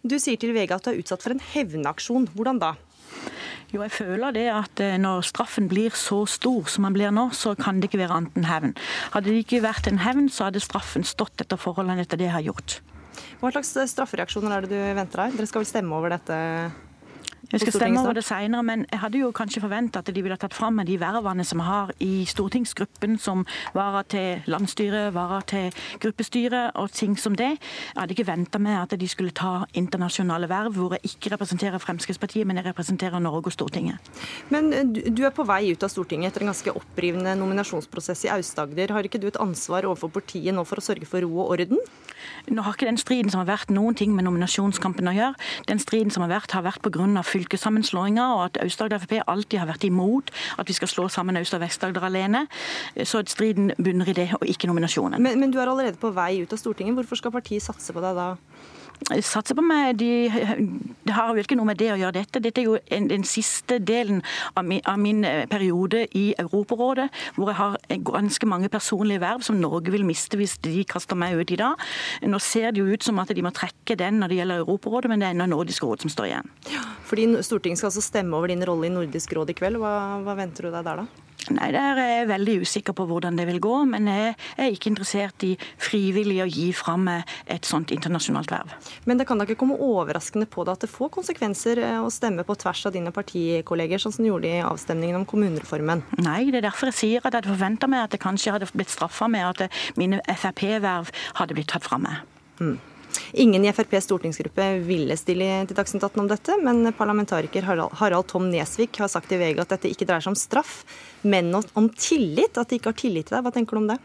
Du 0.00 0.16
sier 0.16 0.40
til 0.40 0.56
VG 0.56 0.72
at 0.78 0.88
du 0.88 0.94
er 0.94 1.04
utsatt 1.04 1.28
for 1.28 1.36
en 1.36 1.44
hevnaksjon. 1.52 2.30
Hvordan 2.32 2.62
da? 2.64 2.72
Jo, 3.72 3.80
jeg 3.80 3.94
føler 3.94 4.34
det 4.36 4.46
at 4.52 4.82
eh, 4.84 4.98
når 5.00 5.24
straffen 5.24 5.68
blir 5.70 5.94
så 5.96 6.22
stor 6.28 6.68
som 6.68 6.84
den 6.86 6.96
blir 6.96 7.12
nå, 7.14 7.30
så 7.36 7.54
kan 7.58 7.80
det 7.80 7.88
ikke 7.88 8.02
være 8.02 8.18
annet 8.20 8.38
enn 8.38 8.48
hevn. 8.50 8.74
Hadde 9.14 9.32
det 9.32 9.44
ikke 9.46 9.62
vært 9.64 9.88
en 9.88 10.02
hevn, 10.04 10.28
så 10.32 10.50
hadde 10.50 10.62
straffen 10.62 11.06
stått 11.08 11.40
etter 11.44 11.60
forholdene 11.60 12.04
etter 12.04 12.20
det 12.20 12.28
jeg 12.28 12.36
har 12.36 12.48
gjort. 12.50 12.80
Hva 13.40 13.50
slags 13.52 13.74
straffereaksjoner 13.92 14.54
er 14.54 14.66
det 14.66 14.72
du 14.72 14.96
venter 14.98 15.24
deg? 15.24 15.36
Dere 15.38 15.50
skal 15.50 15.64
vel 15.64 15.70
stemme 15.72 15.96
over 15.96 16.14
dette 16.14 16.36
vi 17.52 17.58
skal 17.60 17.74
stemme 17.76 18.00
over 18.00 18.16
det 18.16 18.24
senere, 18.24 18.64
men 18.64 18.84
jeg 18.88 19.00
hadde 19.02 19.20
jo 19.20 19.30
kanskje 19.36 19.60
forventa 19.60 20.00
at 20.00 20.08
de 20.14 20.22
ville 20.24 20.36
tatt 20.40 20.54
fram 20.56 20.78
med 20.80 20.88
de 20.88 20.96
vervene 21.00 21.44
som 21.44 21.60
vi 21.60 21.66
har 21.66 21.92
i 22.00 22.24
stortingsgruppen, 22.28 23.18
som 23.20 23.44
varer 23.76 24.06
til 24.08 24.46
landsstyret, 24.48 25.12
varer 25.12 25.44
til 25.50 25.82
gruppestyret 26.00 26.78
og 26.80 26.92
ting 26.96 27.18
som 27.20 27.36
det. 27.36 27.50
Jeg 27.58 28.00
hadde 28.00 28.16
ikke 28.16 28.28
venta 28.30 28.60
med 28.62 28.78
at 28.80 28.96
de 28.98 29.08
skulle 29.08 29.34
ta 29.36 29.66
internasjonale 29.76 30.48
verv 30.48 30.78
hvor 30.78 30.96
jeg 30.96 31.12
ikke 31.12 31.34
representerer 31.34 31.82
Fremskrittspartiet, 31.82 32.48
men 32.48 32.60
jeg 32.60 32.70
representerer 32.70 33.20
Norge 33.20 33.52
og 33.52 33.56
Stortinget. 33.56 34.12
Men 34.48 34.72
eh, 34.72 34.88
du 35.12 35.24
er 35.26 35.34
på 35.36 35.44
vei 35.48 35.74
ut 35.74 35.84
av 35.84 35.92
Stortinget 35.92 36.32
etter 36.32 36.46
en 36.46 36.52
ganske 36.54 36.72
opprivende 36.78 37.36
nominasjonsprosess 37.36 38.24
i 38.28 38.32
Aust-Agder. 38.32 38.96
Har 38.96 39.04
ikke 39.08 39.20
du 39.20 39.28
et 39.28 39.40
ansvar 39.42 39.84
overfor 39.88 40.12
partiet 40.16 40.56
nå 40.56 40.64
for 40.68 40.80
å 40.80 40.86
sørge 40.88 41.08
for 41.08 41.24
ro 41.24 41.44
og 41.44 41.58
orden? 41.58 41.80
Nå 42.50 42.62
har 42.62 42.74
ikke 42.74 42.88
den 42.88 43.00
striden 43.00 43.30
som 43.32 43.42
har 43.42 43.50
vært 43.50 43.70
noen 43.74 43.96
ting 43.98 44.14
med 44.16 44.26
nominasjonskampen 44.26 45.10
å 45.10 45.14
gjøre. 45.14 45.48
Den 45.68 45.82
striden 45.82 46.12
som 46.14 46.24
har 46.24 46.32
vært, 46.32 46.54
har 46.56 46.64
vært 46.66 46.82
pga. 46.82 47.22
Fylkessammenslåinga, 47.42 48.28
og 48.36 48.44
at 48.44 48.60
Aust-Agder 48.62 49.02
Frp 49.02 49.18
alltid 49.26 49.58
har 49.62 49.70
vært 49.70 49.86
imot 49.88 50.32
at 50.58 50.68
vi 50.68 50.76
skal 50.76 50.90
slå 50.90 51.08
sammen 51.12 51.38
Aust- 51.40 51.54
og 51.56 51.62
Vest-Agder 51.62 52.06
alene. 52.06 52.46
Så 53.04 53.22
striden 53.26 53.72
bunner 53.82 54.08
i 54.08 54.16
det, 54.16 54.30
og 54.40 54.46
ikke 54.48 54.70
nominasjonen. 54.70 55.22
Men, 55.22 55.40
men, 55.40 55.52
du 55.52 55.58
er 55.60 55.68
allerede 55.70 56.00
på 56.00 56.12
vei 56.14 56.42
ut 56.42 56.52
av 56.52 56.60
Stortinget. 56.60 56.96
Hvorfor 56.98 57.20
skal 57.20 57.34
partiet 57.34 57.64
satse 57.64 57.94
på 57.94 58.02
deg 58.04 58.16
da? 58.18 58.32
Satser 59.22 59.56
på 59.58 59.64
meg. 59.64 59.96
De, 60.00 60.28
det 61.06 61.14
har 61.16 61.32
jo 61.32 61.42
ikke 61.42 61.56
noe 61.58 61.68
med 61.68 61.80
det 61.80 61.90
å 61.94 61.98
gjøre 62.00 62.16
dette. 62.18 62.42
Dette 62.42 62.62
er 62.62 62.68
jo 62.68 62.76
en, 62.94 63.08
den 63.10 63.24
siste 63.28 63.78
delen 63.82 64.22
av 64.58 64.66
min, 64.68 64.82
av 64.88 65.00
min, 65.00 65.24
eh, 65.28 65.44
periode 65.50 66.04
i 66.18 66.24
Europarådet, 66.38 67.08
hvor 67.36 67.50
jeg 67.50 67.58
har 67.58 67.78
ganske 68.12 68.48
mange 68.48 68.70
personlige 68.72 69.22
verv 69.22 69.44
som 69.46 69.60
Norge 69.60 69.92
vil 69.94 70.06
miste 70.06 70.38
hvis 70.40 70.58
de 70.64 70.84
kaster 70.88 71.18
meg 71.18 71.38
ut 71.38 71.52
i 71.54 71.60
dag. 71.60 71.80
Nå 72.26 72.40
ser 72.42 72.72
det 72.72 72.82
jo 72.82 72.90
ut 72.92 73.04
som 73.04 73.18
at 73.22 73.32
de 73.34 73.44
må 73.44 73.52
trekke 73.54 73.98
den 73.98 74.20
når 74.22 74.32
det 74.32 74.40
gjelder 74.40 74.64
Europarådet, 74.64 75.12
men 75.12 75.22
det 75.22 75.28
er 75.28 75.36
ennå 75.36 75.50
Nordisk 75.52 75.86
råd 75.86 76.06
som 76.06 76.12
står 76.12 76.30
igjen. 76.30 76.52
Fordi 77.08 77.28
Stortinget 77.44 77.82
skal 77.82 77.92
altså 77.92 78.04
stemme 78.04 78.38
over 78.38 78.52
din 78.52 78.64
rolle 78.66 78.88
i 78.88 78.94
Nordisk 78.94 79.34
råd 79.36 79.52
i 79.52 79.58
kveld. 79.58 79.80
Hva, 79.82 80.22
hva 80.24 80.38
venter 80.38 80.68
du 80.68 80.72
deg 80.72 80.86
der, 80.86 81.02
da? 81.04 81.31
Nei, 81.50 81.70
Der 81.72 81.98
er 81.98 82.10
jeg 82.12 82.28
veldig 82.30 82.54
usikker 82.62 82.94
på 82.96 83.06
hvordan 83.08 83.36
det 83.36 83.46
vil 83.48 83.60
gå, 83.62 83.74
men 83.90 84.06
jeg 84.06 84.34
er 84.56 84.70
ikke 84.70 84.90
interessert 84.92 85.42
i 85.46 85.56
frivillig 85.80 86.38
å 86.44 86.48
gi 86.48 86.68
fram 86.76 87.08
et 87.10 87.66
sånt 87.66 87.90
internasjonalt 87.94 88.52
verv. 88.52 88.92
Men 89.06 89.18
det 89.18 89.26
kan 89.26 89.40
da 89.40 89.46
ikke 89.46 89.58
komme 89.62 89.80
overraskende 89.82 90.46
på 90.46 90.64
deg 90.66 90.76
at 90.76 90.86
det 90.86 90.92
får 90.92 91.12
konsekvenser 91.16 91.82
eh, 91.82 91.98
å 92.02 92.10
stemme 92.12 92.46
på 92.46 92.56
tvers 92.62 92.84
av 92.86 92.94
dine 92.94 93.12
partikolleger, 93.14 94.02
sånn 94.02 94.14
som 94.14 94.24
du 94.24 94.30
gjorde 94.30 94.50
i 94.50 94.62
avstemningen 94.62 95.20
om 95.20 95.26
kommunereformen? 95.28 96.04
Nei, 96.22 96.50
det 96.50 96.62
er 96.62 96.68
derfor 96.68 96.92
jeg 96.92 97.00
sier 97.00 97.24
at 97.24 97.32
jeg 97.32 97.42
hadde 97.42 97.54
forventa 97.54 97.90
meg 97.90 98.06
at 98.06 98.14
det 98.14 98.22
kanskje 98.22 98.54
hadde 98.54 98.70
blitt 98.72 98.92
straffa 98.92 99.28
med 99.32 99.64
at 99.64 99.82
mine 99.98 100.22
Frp-verv 100.30 101.10
hadde 101.40 101.58
blitt 101.58 101.72
tatt 101.72 101.86
fra 101.88 101.98
meg. 102.02 102.22
Mm. 102.62 102.78
Ingen 103.32 103.64
i 103.64 103.72
FrPs 103.72 104.04
stortingsgruppe 104.04 104.64
ville 104.84 105.16
stille 105.16 105.46
til 105.64 105.76
Dagsnytt 105.76 106.04
18 106.04 106.20
om 106.20 106.26
dette, 106.28 106.56
men 106.60 106.90
parlamentariker 106.92 107.64
Harald 107.64 108.28
Tom 108.28 108.50
Nesvik 108.52 109.00
har 109.00 109.08
sagt 109.08 109.32
i 109.32 109.38
VG 109.40 109.62
at 109.62 109.72
dette 109.72 109.88
ikke 109.88 110.04
dreier 110.08 110.24
seg 110.24 110.34
om 110.34 110.36
straff, 110.36 110.82
men 111.24 111.48
om 111.56 111.88
tillit. 111.96 112.60
At 112.60 112.68
de 112.68 112.76
ikke 112.76 112.92
har 112.92 112.98
tillit 113.00 113.30
til 113.30 113.38
deg. 113.38 113.46
Hva 113.46 113.54
tenker 113.54 113.78
du 113.78 113.82
om 113.84 113.88
det? 113.94 113.96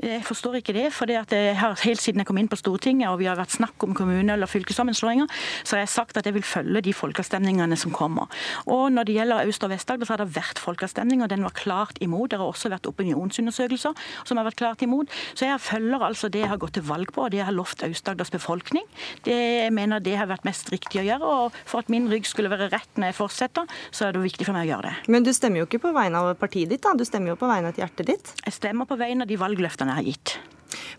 Jeg 0.00 0.22
forstår 0.24 0.54
ikke 0.60 0.72
det. 0.72 0.86
for 0.96 1.04
det 1.04 1.16
at 1.20 1.32
jeg 1.34 1.56
har 1.60 1.76
Helt 1.84 2.00
siden 2.00 2.20
jeg 2.20 2.26
kom 2.26 2.38
inn 2.40 2.48
på 2.48 2.56
Stortinget 2.56 3.08
og 3.10 3.18
vi 3.20 3.26
har 3.28 3.36
vært 3.36 3.52
snakk 3.52 3.82
om 3.84 3.92
kommune- 3.94 4.32
eller 4.32 4.48
fylkessammenslåinger, 4.48 5.26
så 5.64 5.76
har 5.76 5.80
jeg 5.84 5.88
sagt 5.92 6.16
at 6.16 6.24
jeg 6.24 6.34
vil 6.34 6.42
følge 6.42 6.80
de 6.82 6.92
folkeavstemningene 6.92 7.76
som 7.76 7.92
kommer. 7.92 8.26
Og 8.66 8.90
Når 8.92 9.04
det 9.04 9.14
gjelder 9.14 9.44
Aust- 9.44 9.64
og 9.64 9.70
Vest-Agder, 9.70 10.06
så 10.06 10.16
har 10.16 10.24
det 10.24 10.34
vært 10.34 10.58
folkeavstemning, 10.58 11.22
og 11.22 11.28
den 11.28 11.42
var 11.42 11.50
klart 11.50 11.98
imot. 12.00 12.30
Det 12.30 12.38
har 12.38 12.46
også 12.46 12.70
vært 12.70 12.86
opinionsundersøkelser 12.86 13.94
som 14.24 14.36
har 14.36 14.44
vært 14.44 14.56
klart 14.56 14.82
imot. 14.82 15.08
Så 15.34 15.46
jeg 15.46 15.60
følger 15.60 16.00
altså 16.00 16.30
det 16.30 16.40
jeg 16.40 16.48
har 16.48 16.58
gått 16.58 16.74
til 16.74 16.82
valg 16.82 17.12
på, 17.12 17.24
og 17.24 17.30
det 17.30 17.38
jeg 17.38 17.46
har 17.46 17.52
lovt 17.52 17.82
Aust-Agders 17.82 18.30
befolkning. 18.30 18.84
Det 19.24 19.36
jeg 19.36 19.72
mener 19.72 20.00
det 20.00 20.16
har 20.16 20.26
vært 20.26 20.44
mest 20.44 20.72
riktig 20.72 21.00
å 21.00 21.04
gjøre. 21.04 21.24
Og 21.24 21.52
for 21.64 21.80
at 21.80 21.90
min 21.90 22.08
rygg 22.08 22.24
skulle 22.26 22.50
være 22.50 22.70
rett 22.72 22.96
når 22.96 23.12
jeg 23.12 23.18
fortsetter, 23.20 23.68
så 23.90 24.08
er 24.08 24.12
det 24.12 24.24
viktig 24.24 24.46
for 24.46 24.56
meg 24.56 24.68
å 24.68 24.72
gjøre 24.74 24.88
det. 24.88 25.12
Men 25.12 25.22
du 25.22 25.32
stemmer 25.32 25.60
jo 25.60 25.68
ikke 25.68 25.84
på 25.84 25.92
vegne 25.92 26.16
av 26.16 26.34
partiet 26.40 26.70
ditt, 26.70 26.82
da. 26.82 26.94
Du 26.96 27.04
stemmer 27.04 27.34
jo 27.34 27.36
på 27.36 27.48
vegne 27.50 27.68
av 27.68 27.76
hjertet 27.76 28.06
ditt? 28.06 28.34
Jeg 28.46 28.56
stemmer 28.56 28.88
på 28.88 28.96
vegne 28.96 29.26
av 29.26 29.28
de 29.28 29.36
valgløftene 29.40 29.89
jeg 29.90 29.98
har 29.98 30.08
gitt. 30.12 30.36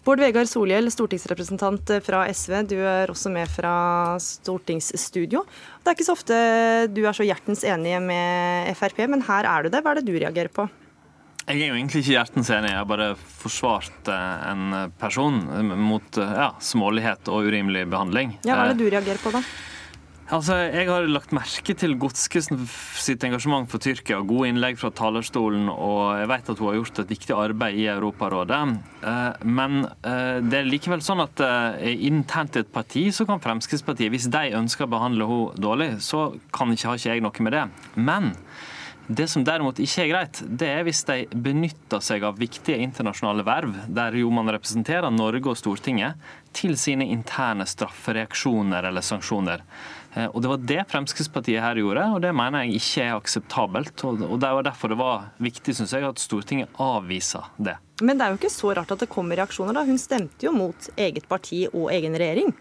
Bård 0.03 0.19
Vegar 0.19 0.48
Solhjell, 0.50 0.89
stortingsrepresentant 0.91 1.91
fra 2.01 2.24
SV. 2.33 2.55
Du 2.71 2.77
er 2.81 3.12
også 3.13 3.29
med 3.33 3.50
fra 3.51 3.74
stortingsstudio. 4.21 5.43
Det 5.81 5.91
er 5.91 5.98
ikke 5.98 6.07
så 6.07 6.15
ofte 6.17 6.38
du 6.91 7.03
er 7.05 7.15
så 7.15 7.27
hjertens 7.27 7.63
enig 7.69 8.00
med 8.03 8.71
Frp, 8.79 9.03
men 9.12 9.21
her 9.27 9.48
er 9.50 9.63
du 9.63 9.74
det. 9.74 9.83
Hva 9.83 9.93
er 9.93 10.01
det 10.01 10.10
du 10.10 10.15
reagerer 10.17 10.51
på? 10.53 10.67
Jeg 11.48 11.57
er 11.57 11.71
jo 11.71 11.75
egentlig 11.77 12.03
ikke 12.03 12.15
hjertens 12.15 12.50
enig, 12.53 12.69
jeg 12.69 12.79
har 12.79 12.89
bare 12.89 13.12
forsvart 13.17 14.10
en 14.13 14.75
person 15.01 15.39
mot 15.74 16.19
ja, 16.21 16.51
smålighet 16.62 17.29
og 17.33 17.50
urimelig 17.50 17.88
behandling. 17.91 18.36
Ja, 18.45 18.55
Hva 18.55 18.67
er 18.67 18.74
det 18.74 18.83
du 18.83 18.91
reagerer 18.93 19.21
på, 19.21 19.33
da? 19.33 19.41
Altså, 20.31 20.55
Jeg 20.71 20.88
har 20.88 21.03
lagt 21.11 21.33
merke 21.35 21.73
til 21.75 21.97
Godskesen 22.00 22.61
sitt 22.95 23.23
engasjement 23.27 23.67
for 23.67 23.83
Tyrkia 23.83 24.21
gode 24.23 24.47
innlegg 24.47 24.77
fra 24.79 24.88
talerstolen, 24.95 25.67
og 25.67 26.21
jeg 26.21 26.29
vet 26.31 26.51
at 26.53 26.61
hun 26.61 26.69
har 26.69 26.77
gjort 26.77 27.01
et 27.03 27.11
viktig 27.11 27.35
arbeid 27.35 27.79
i 27.81 27.89
Europarådet. 27.91 28.61
Eh, 29.11 29.43
men 29.43 29.81
eh, 29.83 30.39
det 30.39 30.61
er 30.61 30.71
likevel 30.71 31.03
sånn 31.03 31.25
at 31.25 31.43
eh, 31.43 31.91
internt 32.07 32.55
i 32.55 32.63
et 32.63 32.71
parti 32.71 33.09
så 33.11 33.27
kan 33.27 33.43
Fremskrittspartiet, 33.43 34.13
hvis 34.13 34.31
de 34.31 34.55
ønsker 34.61 34.88
å 34.88 34.93
behandle 34.95 35.27
henne 35.27 35.67
dårlig, 35.67 35.91
så 36.00 36.29
kan 36.55 36.71
ikke, 36.71 36.93
har 36.93 37.01
ikke 37.01 37.11
jeg 37.11 37.27
noe 37.27 37.50
med 37.50 37.57
det. 37.57 37.67
Men 38.00 38.31
det 39.11 39.27
som 39.27 39.43
derimot 39.43 39.83
ikke 39.83 40.05
er 40.05 40.11
greit, 40.13 40.39
det 40.47 40.67
er 40.71 40.85
hvis 40.88 41.03
de 41.11 41.25
benytter 41.35 42.00
seg 42.00 42.23
av 42.23 42.39
viktige 42.39 42.79
internasjonale 42.79 43.43
verv, 43.43 43.81
der 43.91 44.15
jo 44.15 44.31
man 44.31 44.47
representerer 44.55 45.11
Norge 45.11 45.51
og 45.51 45.59
Stortinget, 45.59 46.15
til 46.55 46.77
sine 46.79 47.07
interne 47.11 47.67
straffereaksjoner 47.67 48.88
eller 48.88 49.03
sanksjoner. 49.03 49.65
Eh, 50.15 50.27
og 50.27 50.41
Det 50.41 50.49
var 50.51 50.57
det 50.57 50.81
Fremskrittspartiet 50.91 51.63
her 51.63 51.79
gjorde, 51.79 52.07
og 52.15 52.21
det 52.21 52.33
mener 52.35 52.65
jeg 52.65 52.81
ikke 52.81 53.05
er 53.05 53.13
akseptabelt. 53.15 54.03
og 54.03 54.39
Det 54.39 54.51
var 54.57 54.63
derfor 54.63 54.89
det 54.89 54.97
var 54.97 55.29
viktig 55.39 55.75
synes 55.75 55.93
jeg, 55.93 56.03
at 56.03 56.19
Stortinget 56.19 56.69
avviser 56.79 57.47
det. 57.57 57.77
Men 58.01 58.17
det 58.17 58.25
er 58.25 58.33
jo 58.33 58.41
ikke 58.41 58.49
så 58.49 58.73
rart 58.75 58.91
at 58.91 58.99
det 58.99 59.09
kommer 59.09 59.37
reaksjoner. 59.37 59.73
da. 59.73 59.85
Hun 59.85 59.97
stemte 59.97 60.45
jo 60.45 60.51
mot 60.51 60.89
eget 60.97 61.27
parti 61.29 61.67
og 61.71 61.91
egen 61.93 62.13
regjering. 62.13 62.53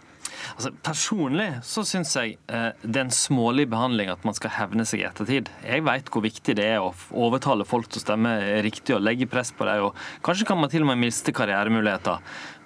Altså, 0.57 0.71
Personlig 0.85 1.49
så 1.66 1.83
syns 1.87 2.12
jeg 2.16 2.37
eh, 2.52 2.71
det 2.83 2.97
er 3.00 3.07
en 3.07 3.14
smålig 3.14 3.66
behandling 3.71 4.11
at 4.12 4.25
man 4.26 4.37
skal 4.37 4.52
hevne 4.54 4.87
seg 4.88 5.02
i 5.02 5.09
ettertid. 5.09 5.50
Jeg 5.64 5.85
vet 5.87 6.11
hvor 6.12 6.25
viktig 6.25 6.57
det 6.59 6.66
er 6.76 6.85
å 6.85 6.95
overtale 7.12 7.66
folk 7.69 7.90
til 7.90 8.00
å 8.00 8.04
stemme 8.04 8.35
riktig 8.66 8.97
og 8.97 9.04
legge 9.04 9.28
press 9.30 9.52
på 9.57 9.69
dem. 9.69 9.90
Kanskje 10.26 10.49
kan 10.49 10.61
man 10.61 10.73
til 10.73 10.85
og 10.85 10.92
med 10.92 11.02
miste 11.07 11.35
karrieremuligheter. 11.37 12.21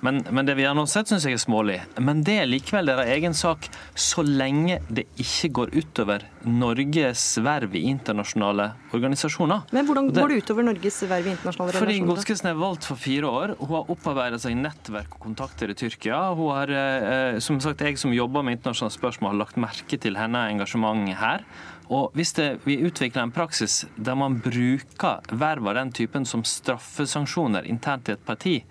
Men, 0.04 0.20
men, 0.30 0.44
det 0.44 0.58
vi 0.58 0.66
har 0.68 0.76
nå 0.76 0.84
sett, 0.90 1.08
syns 1.08 1.24
jeg 1.24 1.38
er 1.38 1.40
smålig. 1.40 1.78
Men 1.96 2.20
det 2.26 2.36
er 2.42 2.48
likevel 2.48 2.90
deres 2.90 3.08
egen 3.14 3.36
sak, 3.36 3.70
så 3.96 4.24
lenge 4.24 4.78
det 4.92 5.06
ikke 5.20 5.50
går 5.58 5.72
utover 5.78 6.26
Norges 6.44 7.22
verv 7.44 7.72
i 7.78 7.86
internasjonale 7.88 8.68
organisasjoner. 8.96 9.64
Men 9.72 9.88
hvordan 9.88 10.10
det, 10.10 10.20
går 10.20 10.34
det 10.34 10.40
utover 10.44 10.68
Norges 10.68 11.00
verv 11.08 11.30
i 11.30 11.32
internasjonale 11.32 11.72
fordi 11.72 11.80
organisasjoner? 11.80 12.04
Fordi 12.04 12.10
Godskesen 12.12 12.50
er 12.52 12.58
valgt 12.60 12.88
for 12.90 13.00
fire 13.00 13.30
år. 13.40 13.54
Hun 13.62 13.72
har 13.78 13.94
opparbeidet 13.96 14.42
seg 14.44 14.58
nettverk 14.60 15.16
og 15.16 15.24
kontakter 15.24 15.72
i 15.72 15.78
Tyrkia. 15.78 16.20
Hun 16.36 16.52
har, 16.52 16.74
eh, 16.74 17.40
som 17.40 17.60
sagt, 17.64 17.80
Jeg 17.80 17.98
som 17.98 18.12
jobber 18.12 18.44
med 18.44 18.58
internasjonale 18.58 18.98
spørsmål, 18.98 19.32
har 19.32 19.40
lagt 19.46 19.56
merke 19.56 19.96
til 20.00 20.20
hennes 20.20 20.52
engasjement 20.52 21.08
her. 21.16 21.48
Og 21.92 22.14
Hvis 22.16 22.32
det, 22.32 22.48
vi 22.64 22.78
utvikler 22.86 23.26
en 23.26 23.34
praksis 23.34 23.84
der 23.96 24.16
man 24.16 24.38
bruker 24.40 25.24
verv 25.36 25.68
av 25.68 25.76
den 25.76 25.92
typen 25.92 26.24
som 26.24 26.44
straffesanksjoner 26.46 27.66
internt 27.68 28.08
i 28.08 28.14
et 28.14 28.24
parti, 28.24 28.62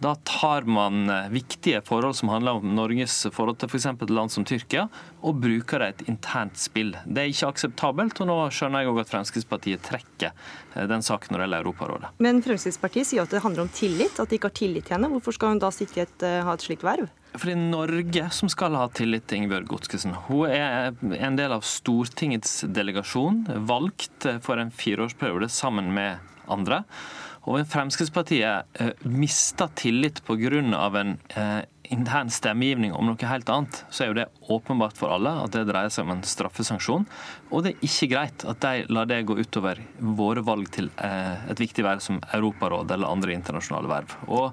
da 0.00 0.14
tar 0.24 0.64
man 0.64 1.10
eh, 1.10 1.28
viktige 1.28 1.82
forhold 1.84 2.16
som 2.16 2.30
handler 2.32 2.60
om 2.60 2.74
Norges 2.74 3.26
forhold 3.34 3.58
til 3.60 3.68
f.eks. 3.68 3.86
et 3.90 4.12
land 4.14 4.32
som 4.32 4.46
Tyrkia, 4.48 4.86
og 5.20 5.42
bruker 5.42 5.82
det 5.82 5.88
et 5.90 6.04
internt 6.14 6.56
spill. 6.56 6.94
Det 7.04 7.20
er 7.20 7.32
ikke 7.34 7.50
akseptabelt, 7.52 8.22
og 8.24 8.30
nå 8.30 8.38
skjønner 8.54 8.80
jeg 8.80 8.94
òg 8.94 9.02
at 9.02 9.12
Fremskrittspartiet 9.12 9.84
trekker 9.84 10.32
eh, 10.32 10.86
den 10.88 11.04
saken 11.04 11.34
når 11.34 11.42
det 11.42 11.46
gjelder 11.48 11.66
Europarådet. 11.66 12.12
Men 12.24 12.40
Fremskrittspartiet 12.46 13.10
sier 13.10 13.26
at 13.26 13.34
det 13.34 13.44
handler 13.44 13.66
om 13.66 13.74
tillit, 13.76 14.16
at 14.16 14.32
de 14.32 14.40
ikke 14.40 14.48
har 14.48 14.56
tillit 14.62 14.88
til 14.88 14.96
henne. 14.96 15.12
Hvorfor 15.12 15.36
skal 15.36 15.52
hun 15.52 15.60
da 15.60 15.72
sitte 15.74 16.00
i 16.00 16.06
et, 16.06 16.24
eh, 16.24 16.40
ha 16.48 16.56
et 16.56 16.64
slikt 16.64 16.86
verv? 16.86 17.10
Fordi 17.34 17.54
Norge 17.54 18.26
som 18.34 18.50
skal 18.50 18.74
ha 18.74 18.88
tillit 18.94 19.28
til 19.30 19.42
Ingebjørg 19.42 19.68
Godskesen. 19.70 20.16
Hun 20.26 20.50
er 20.50 20.90
en 21.20 21.38
del 21.38 21.54
av 21.54 21.62
Stortingets 21.66 22.64
delegasjon, 22.66 23.44
valgt 23.70 24.26
for 24.42 24.58
en 24.58 24.72
fireårsperiode 24.74 25.50
sammen 25.52 25.92
med 25.94 26.18
andre. 26.50 26.82
Og 27.48 27.62
Fremskrittspartiet 27.70 28.80
eh, 28.82 28.90
mista 29.08 29.70
tillit 29.78 30.20
pga. 30.26 30.60
en 31.00 31.18
eh, 31.36 31.62
intern 31.94 32.30
stemmegivning 32.32 32.94
om 32.96 33.08
noe 33.10 33.30
helt 33.30 33.50
annet, 33.52 33.82
så 33.90 34.04
er 34.04 34.10
jo 34.10 34.16
det 34.20 34.28
åpenbart 34.50 34.98
for 34.98 35.12
alle 35.14 35.32
at 35.44 35.54
det 35.54 35.66
dreier 35.68 35.92
seg 35.92 36.06
om 36.06 36.14
en 36.16 36.24
straffesanksjon. 36.26 37.06
Og 37.50 37.66
det 37.66 37.74
er 37.74 37.86
ikke 37.90 38.10
greit 38.14 38.46
at 38.48 38.62
de 38.64 38.86
lar 38.92 39.10
det 39.10 39.22
gå 39.28 39.36
utover 39.40 39.82
våre 39.98 40.44
valg 40.46 40.70
til 40.74 40.90
eh, 41.02 41.46
et 41.50 41.62
viktig 41.62 41.86
verv 41.86 42.02
som 42.04 42.22
Europarådet 42.30 42.96
eller 42.96 43.10
andre 43.10 43.36
internasjonale 43.36 43.90
verv. 43.90 44.18
Og 44.30 44.52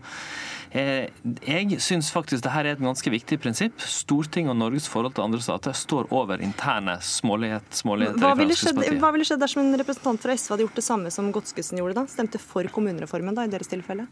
Eh, 0.75 1.07
jeg 1.47 1.79
syns 1.79 2.09
faktisk 2.11 2.43
dette 2.43 2.59
er 2.59 2.71
et 2.73 2.81
ganske 2.83 3.11
viktig 3.11 3.39
prinsipp. 3.39 3.79
Stortinget 3.79 4.51
og 4.51 4.59
Norges 4.59 4.89
forhold 4.91 5.15
til 5.15 5.23
andre 5.23 5.39
stater 5.43 5.75
står 5.77 6.11
over 6.15 6.43
interne 6.43 6.97
smålighet, 7.03 7.69
småligheter 7.79 8.19
hva 8.21 8.33
ville, 8.37 8.57
skjedd, 8.57 8.81
hva 8.99 9.13
ville 9.15 9.27
skjedd 9.27 9.41
dersom 9.43 9.63
en 9.63 9.79
representant 9.79 10.21
fra 10.21 10.35
SV 10.35 10.53
hadde 10.53 10.67
gjort 10.67 10.81
det 10.81 10.87
samme 10.89 11.13
som 11.13 11.31
Godskesen 11.35 11.79
gjorde 11.79 12.01
da? 12.01 12.07
Stemte 12.11 12.41
for 12.41 12.67
kommunereformen 12.73 13.37
da, 13.37 13.47
i 13.47 13.53
deres 13.53 13.71
tilfelle? 13.71 14.09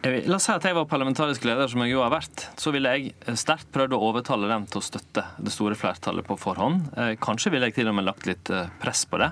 La 0.00 0.38
oss 0.38 0.46
si 0.48 0.52
at 0.54 0.64
jeg 0.64 0.72
var 0.72 0.86
parlamentarisk 0.88 1.44
leder, 1.44 1.68
som 1.68 1.82
jeg 1.84 1.92
jo 1.92 2.00
har 2.00 2.12
vært. 2.14 2.46
Så 2.56 2.72
ville 2.72 2.88
jeg 2.94 3.36
sterkt 3.36 3.68
prøvd 3.74 3.92
å 3.92 4.00
overtale 4.06 4.48
dem 4.48 4.64
til 4.70 4.80
å 4.80 4.84
støtte 4.86 5.26
det 5.36 5.52
store 5.52 5.76
flertallet 5.76 6.24
på 6.24 6.38
forhånd. 6.40 6.86
Eh, 6.96 7.10
kanskje 7.20 7.52
ville 7.52 7.68
jeg 7.68 7.76
til 7.76 7.90
og 7.90 7.98
med 7.98 8.06
lagt 8.08 8.24
litt 8.28 8.48
eh, 8.48 8.70
press 8.80 9.04
på 9.04 9.20
det. 9.20 9.28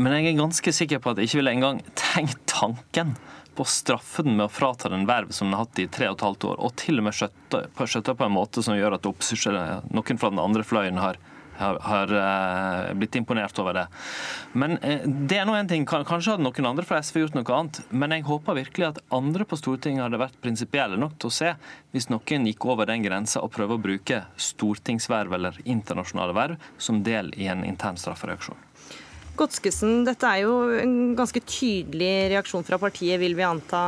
Men 0.00 0.14
jeg 0.16 0.30
er 0.30 0.38
ganske 0.38 0.72
sikker 0.72 1.02
på 1.04 1.12
at 1.12 1.18
jeg 1.20 1.28
ikke 1.28 1.42
ville 1.42 1.52
engang 1.58 1.82
tenkt 2.00 2.40
tanken 2.48 3.12
på 3.58 3.66
å 3.66 3.68
straffe 3.68 4.24
den 4.24 4.38
med 4.38 4.46
å 4.46 4.52
frata 4.54 4.88
den 4.88 5.04
verv 5.04 5.34
som 5.36 5.50
den 5.50 5.58
har 5.58 5.66
hatt 5.66 5.82
i 5.82 5.88
tre 5.92 6.08
og 6.08 6.16
et 6.16 6.24
halvt 6.24 6.46
år, 6.48 6.60
og 6.64 6.76
til 6.80 7.02
og 7.02 7.08
med 7.08 7.18
skjøtte 7.18 8.14
på 8.16 8.24
en 8.24 8.36
måte 8.38 8.64
som 8.64 8.78
gjør 8.78 8.96
at 8.96 9.04
noen 9.04 10.20
fra 10.22 10.30
den 10.32 10.40
andre 10.40 10.64
fløyen 10.64 11.02
har 11.02 11.20
har, 11.58 11.78
har 11.84 12.12
uh, 12.14 12.94
blitt 12.98 13.18
imponert 13.18 13.58
over 13.62 13.76
det. 13.76 13.86
Men 14.58 14.78
uh, 14.82 15.04
det 15.04 15.40
er 15.40 15.48
nå 15.48 15.56
en 15.58 15.70
ting. 15.70 15.86
Kanskje 15.88 16.34
hadde 16.34 16.46
noen 16.46 16.70
andre 16.70 16.86
fra 16.88 17.02
SV 17.02 17.24
gjort 17.24 17.38
noe 17.38 17.58
annet. 17.58 17.82
Men 17.90 18.14
jeg 18.16 18.26
håper 18.28 18.60
virkelig 18.62 18.88
at 18.92 19.02
andre 19.14 19.46
på 19.48 19.58
Stortinget 19.60 20.06
hadde 20.06 20.22
vært 20.22 20.40
prinsipielle 20.44 21.00
nok 21.00 21.18
til 21.18 21.32
å 21.32 21.36
se 21.40 21.52
hvis 21.94 22.08
noen 22.12 22.48
gikk 22.48 22.68
over 22.68 22.88
den 22.88 23.04
grensa 23.04 23.42
og 23.44 23.52
prøver 23.54 23.78
å 23.78 23.82
bruke 23.82 24.22
stortingsverv 24.38 25.36
eller 25.38 25.60
internasjonale 25.64 26.36
verv 26.36 26.70
som 26.78 27.02
del 27.04 27.32
i 27.36 27.50
en 27.50 27.64
intern 27.66 27.98
straffereaksjon. 28.00 28.66
Godskesen, 29.38 30.00
dette 30.02 30.26
er 30.26 30.42
jo 30.42 30.54
en 30.82 30.94
ganske 31.18 31.40
tydelig 31.46 32.30
reaksjon 32.32 32.64
fra 32.66 32.78
partiet, 32.82 33.20
vil 33.22 33.36
vi 33.38 33.46
anta 33.46 33.82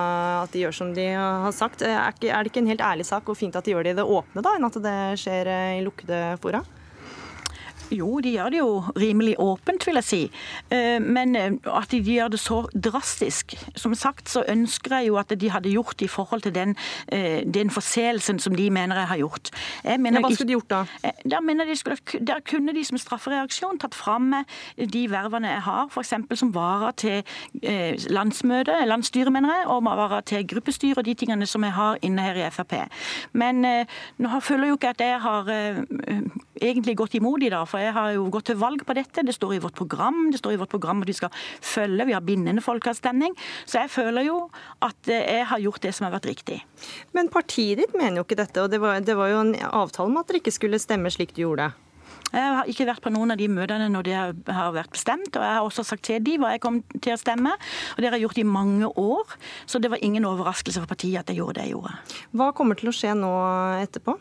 at 0.44 0.52
de 0.54 0.62
gjør 0.62 0.76
som 0.76 0.92
de 0.94 1.08
har 1.16 1.54
sagt. 1.56 1.82
Er 1.82 2.14
det 2.14 2.52
ikke 2.52 2.62
en 2.62 2.70
helt 2.70 2.84
ærlig 2.86 3.08
sak, 3.08 3.26
og 3.26 3.38
fint 3.38 3.56
at 3.58 3.66
de 3.66 3.74
gjør 3.74 3.88
det 3.88 3.96
i 3.96 3.98
det 3.98 4.06
åpne, 4.06 4.44
da, 4.46 4.54
enn 4.54 4.68
at 4.68 4.78
det 4.84 4.98
skjer 5.18 5.50
i 5.80 5.82
lukkede 5.82 6.20
fora? 6.42 6.62
Jo, 7.90 8.20
de 8.22 8.30
gjør 8.36 8.52
det 8.52 8.60
jo 8.60 8.70
rimelig 8.98 9.34
åpent, 9.42 9.84
vil 9.86 9.98
jeg 9.98 10.06
si. 10.06 10.20
Eh, 10.70 10.98
men 11.02 11.34
eh, 11.36 11.56
at 11.66 11.90
de 11.90 11.98
gjør 11.98 12.30
det 12.30 12.40
så 12.40 12.60
drastisk 12.74 13.54
Som 13.76 13.94
sagt 13.94 14.30
så 14.30 14.44
ønsker 14.48 14.94
jeg 14.96 15.08
jo 15.08 15.16
at 15.20 15.32
de 15.40 15.50
hadde 15.50 15.72
gjort 15.72 15.96
det 15.98 16.06
i 16.06 16.12
forhold 16.12 16.42
til 16.42 16.54
den, 16.54 16.76
eh, 17.08 17.42
den 17.44 17.70
forseelsen 17.70 18.38
som 18.38 18.54
de 18.54 18.70
mener 18.70 18.96
jeg 18.96 19.08
har 19.08 19.16
gjort. 19.16 19.50
Jeg 19.84 20.00
mener, 20.00 20.20
ja, 20.20 20.26
hva 20.26 20.34
skulle 20.34 20.48
de 20.48 20.56
gjort 20.58 20.70
da? 20.70 20.84
Der, 21.24 21.64
de 21.66 21.76
skulle, 21.76 21.96
der 22.26 22.40
kunne 22.50 22.74
de 22.74 22.84
som 22.84 22.98
straffereaksjon 22.98 23.80
tatt 23.82 23.94
fram 23.94 24.34
de 24.76 25.02
vervene 25.10 25.50
jeg 25.50 25.62
har, 25.66 25.88
f.eks. 25.90 26.14
som 26.38 26.54
varer 26.54 26.92
til 26.96 27.22
landsmøte, 28.10 28.74
landsstyret, 28.86 29.32
mener 29.32 29.54
jeg, 29.54 29.66
og 29.66 29.84
varer 29.84 30.20
til 30.20 30.46
gruppestyre 30.46 30.98
og 30.98 31.06
de 31.06 31.14
tingene 31.14 31.46
som 31.46 31.64
jeg 31.64 31.72
har 31.72 31.98
inne 32.02 32.22
her 32.22 32.38
i 32.38 32.50
Frp. 32.50 32.76
Men 33.32 33.64
nå 34.18 34.40
føler 34.40 34.68
jeg 34.68 34.74
jo 34.74 34.78
ikke 34.78 34.94
at 34.94 35.04
jeg 35.04 35.20
har 35.20 35.50
egentlig 36.60 36.96
gått 36.98 37.16
imot 37.18 37.42
i 37.42 37.50
dag, 37.52 37.66
for 37.68 37.82
jeg 37.82 37.94
har 37.96 38.12
jo 38.14 38.28
gått 38.32 38.50
til 38.50 38.60
valg 38.60 38.84
på 38.86 38.96
dette. 38.96 39.24
Det 39.26 39.34
står 39.36 39.56
i 39.56 39.62
vårt 39.64 39.78
program 39.78 40.30
det 40.30 40.40
står 40.40 40.54
i 40.54 40.60
vårt 40.60 40.72
program 40.72 41.02
at 41.02 41.10
vi 41.10 41.16
skal 41.16 41.34
følge, 41.60 42.06
vi 42.08 42.16
har 42.16 42.24
bindende 42.24 42.64
folkeavstemning. 42.64 43.36
Så 43.64 43.82
jeg 43.82 43.92
føler 43.92 44.28
jo 44.28 44.38
at 44.84 45.10
jeg 45.10 45.44
har 45.50 45.62
gjort 45.62 45.82
det 45.84 45.94
som 45.96 46.08
har 46.08 46.16
vært 46.18 46.30
riktig. 46.30 46.60
Men 47.16 47.30
partiet 47.32 47.80
ditt 47.80 47.94
mener 47.96 48.20
jo 48.20 48.26
ikke 48.28 48.40
dette, 48.40 48.62
og 48.62 48.72
det 48.72 48.80
var, 48.82 49.00
det 49.04 49.16
var 49.18 49.32
jo 49.32 49.44
en 49.44 49.54
avtale 49.70 50.10
om 50.10 50.20
at 50.20 50.28
dere 50.28 50.42
ikke 50.42 50.54
skulle 50.54 50.82
stemme 50.82 51.12
slik 51.12 51.34
du 51.36 51.44
gjorde. 51.44 51.72
Jeg 52.30 52.46
har 52.54 52.68
ikke 52.70 52.86
vært 52.86 53.02
på 53.02 53.10
noen 53.10 53.34
av 53.34 53.40
de 53.40 53.48
møtene 53.50 53.88
når 53.90 54.06
det 54.06 54.14
har 54.54 54.74
vært 54.74 54.92
bestemt, 54.94 55.34
og 55.34 55.42
jeg 55.42 55.56
har 55.56 55.66
også 55.66 55.84
sagt 55.86 56.04
til 56.06 56.22
de 56.22 56.36
hva 56.38 56.52
jeg 56.54 56.62
kom 56.62 56.78
til 56.92 57.16
å 57.16 57.18
stemme. 57.18 57.56
Og 57.96 57.98
det 57.98 58.06
har 58.06 58.18
jeg 58.18 58.28
gjort 58.28 58.42
i 58.42 58.46
mange 58.46 58.90
år, 59.02 59.36
så 59.66 59.82
det 59.82 59.90
var 59.90 60.02
ingen 60.06 60.28
overraskelse 60.28 60.82
for 60.82 60.90
partiet 60.90 61.24
at 61.24 61.32
jeg 61.32 61.40
gjorde 61.40 61.58
det 61.58 61.68
jeg 61.68 61.74
gjorde. 61.74 61.96
Hva 62.38 62.52
kommer 62.54 62.78
til 62.78 62.92
å 62.92 62.94
skje 62.94 63.16
nå 63.18 63.32
etterpå? 63.82 64.14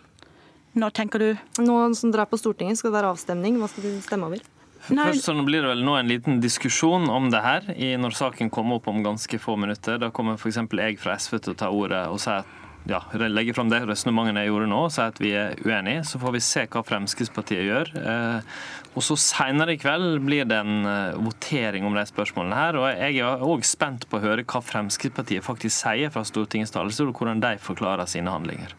Nå 0.79 0.89
tenker 0.95 1.19
du? 1.19 1.29
Nå 1.59 1.75
som 1.97 2.13
dere 2.13 2.23
er 2.23 2.31
på 2.31 2.39
Stortinget, 2.39 2.79
skal 2.79 2.93
det 2.93 2.99
være 2.99 3.11
avstemning. 3.15 3.59
Hva 3.59 3.67
skal 3.71 3.87
du 3.87 3.99
stemme 4.05 4.29
over? 4.29 4.45
Nei. 4.89 5.09
Først 5.09 5.27
så 5.27 5.35
blir 5.43 5.61
det 5.61 5.73
vel 5.73 5.83
nå 5.85 5.97
en 5.99 6.07
liten 6.09 6.39
diskusjon 6.41 7.09
om 7.11 7.27
det 7.33 7.41
her 7.43 7.67
når 7.99 8.15
saken 8.15 8.49
kommer 8.53 8.79
opp 8.79 8.87
om 8.89 9.03
ganske 9.05 9.41
få 9.41 9.57
minutter. 9.59 9.99
Da 10.01 10.09
kommer 10.15 10.39
f.eks. 10.39 10.61
jeg 10.63 10.97
fra 11.01 11.17
SV 11.19 11.37
til 11.43 11.53
å 11.53 11.59
ta 11.59 11.69
ordet 11.75 12.05
og 12.09 12.21
si 12.23 12.31
at 12.31 12.57
ja, 12.87 13.01
legge 13.27 13.53
fram 13.53 13.69
det 13.69 13.81
resonnementet 13.85 14.39
jeg 14.39 14.49
gjorde 14.49 14.69
nå, 14.71 14.79
og 14.87 14.93
si 14.93 15.01
at 15.03 15.19
vi 15.21 15.33
er 15.37 15.57
uenige. 15.65 16.05
Så 16.07 16.21
får 16.21 16.35
vi 16.35 16.41
se 16.43 16.63
hva 16.71 16.83
Fremskrittspartiet 16.87 17.67
gjør. 17.67 17.91
Eh, 17.99 18.59
og 18.95 19.05
så 19.05 19.17
Senere 19.19 19.75
i 19.75 19.81
kveld 19.81 20.23
blir 20.25 20.47
det 20.49 20.57
en 20.63 20.87
eh, 20.87 21.19
votering 21.19 21.85
om 21.85 21.97
de 21.97 22.05
spørsmålene. 22.09 22.55
her, 22.55 22.79
og 22.79 22.87
Jeg 22.89 23.19
er 23.19 23.45
òg 23.45 23.67
spent 23.67 24.07
på 24.09 24.17
å 24.17 24.23
høre 24.23 24.47
hva 24.47 24.63
Fremskrittspartiet 24.63 25.45
faktisk 25.45 25.75
sier 25.75 26.13
fra 26.13 26.23
Stortingets 26.25 26.73
talerstol, 26.73 27.11
og 27.11 27.19
hvordan 27.19 27.43
de 27.43 27.57
forklarer 27.61 28.09
sine 28.09 28.31
handlinger. 28.31 28.73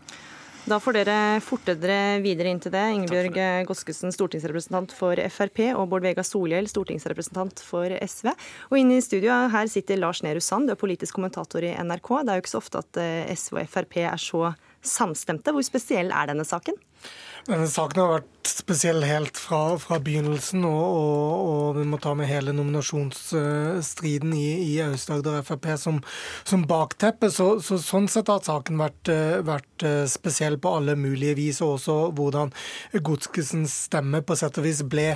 Da 0.69 0.77
får 0.77 0.99
dere 0.99 1.17
forte 1.41 1.73
dere 1.81 2.21
videre 2.21 2.51
inn 2.53 2.61
til 2.61 2.73
det. 2.75 2.83
Ingebjørg 2.93 3.39
Godskesen, 3.69 4.13
stortingsrepresentant 4.13 4.93
for 4.93 5.17
Frp, 5.33 5.63
og 5.73 5.89
Bård 5.89 6.05
Vegar 6.05 6.27
Solhjell, 6.27 6.69
stortingsrepresentant 6.69 7.63
for 7.65 7.89
SV. 7.89 8.29
Og 8.69 8.77
inne 8.77 8.99
i 8.99 9.05
studio 9.05 9.33
her 9.55 9.71
sitter 9.73 9.99
Lars 9.99 10.21
Nehru 10.27 10.43
Sand, 10.45 10.69
du 10.69 10.75
er 10.77 10.81
politisk 10.81 11.17
kommentator 11.17 11.65
i 11.65 11.73
NRK. 11.73 12.13
Det 12.21 12.35
er 12.35 12.39
jo 12.39 12.45
ikke 12.45 12.53
så 12.53 12.61
ofte 12.61 12.85
at 12.85 13.01
eh, 13.01 13.33
SV 13.33 13.63
og 13.63 13.73
Frp 13.73 13.99
er 14.05 14.21
så 14.21 14.53
samstemte. 14.85 15.57
Hvor 15.57 15.65
spesiell 15.65 16.13
er 16.13 16.29
denne 16.31 16.45
saken? 16.47 16.77
Denne 17.49 17.69
saken 17.71 18.03
har 18.03 18.13
vært 18.19 18.29
spesiell 18.49 19.03
helt 19.05 19.37
fra, 19.39 19.77
fra 19.81 19.99
begynnelsen, 20.03 20.65
og, 20.65 20.81
og, 20.81 21.41
og, 21.51 21.79
vi 21.79 21.85
må 21.89 21.99
ta 22.01 22.13
med 22.17 22.29
hele 22.29 22.53
nominasjonsstriden 22.57 24.33
i, 24.37 24.49
i 24.65 24.75
Aust-Agder 24.85 25.43
Frp 25.47 25.69
som, 25.81 26.01
som 26.49 26.65
bakteppe. 26.69 27.31
Så, 27.33 27.49
så, 27.65 27.79
sånn 27.83 28.09
sett 28.13 28.31
har 28.33 28.43
saken 28.45 28.81
vært, 28.81 29.13
vært, 29.47 29.87
spesiell 30.11 30.59
på 30.61 30.73
alle 30.77 30.97
mulige 30.99 31.37
vis, 31.39 31.61
og 31.65 31.79
også 31.79 31.97
hvordan 32.17 32.53
Godskesens 33.05 33.77
stemme 33.87 34.21
på 34.27 34.37
sett 34.37 34.59
og 34.61 34.67
vis 34.67 34.83
ble 34.85 35.15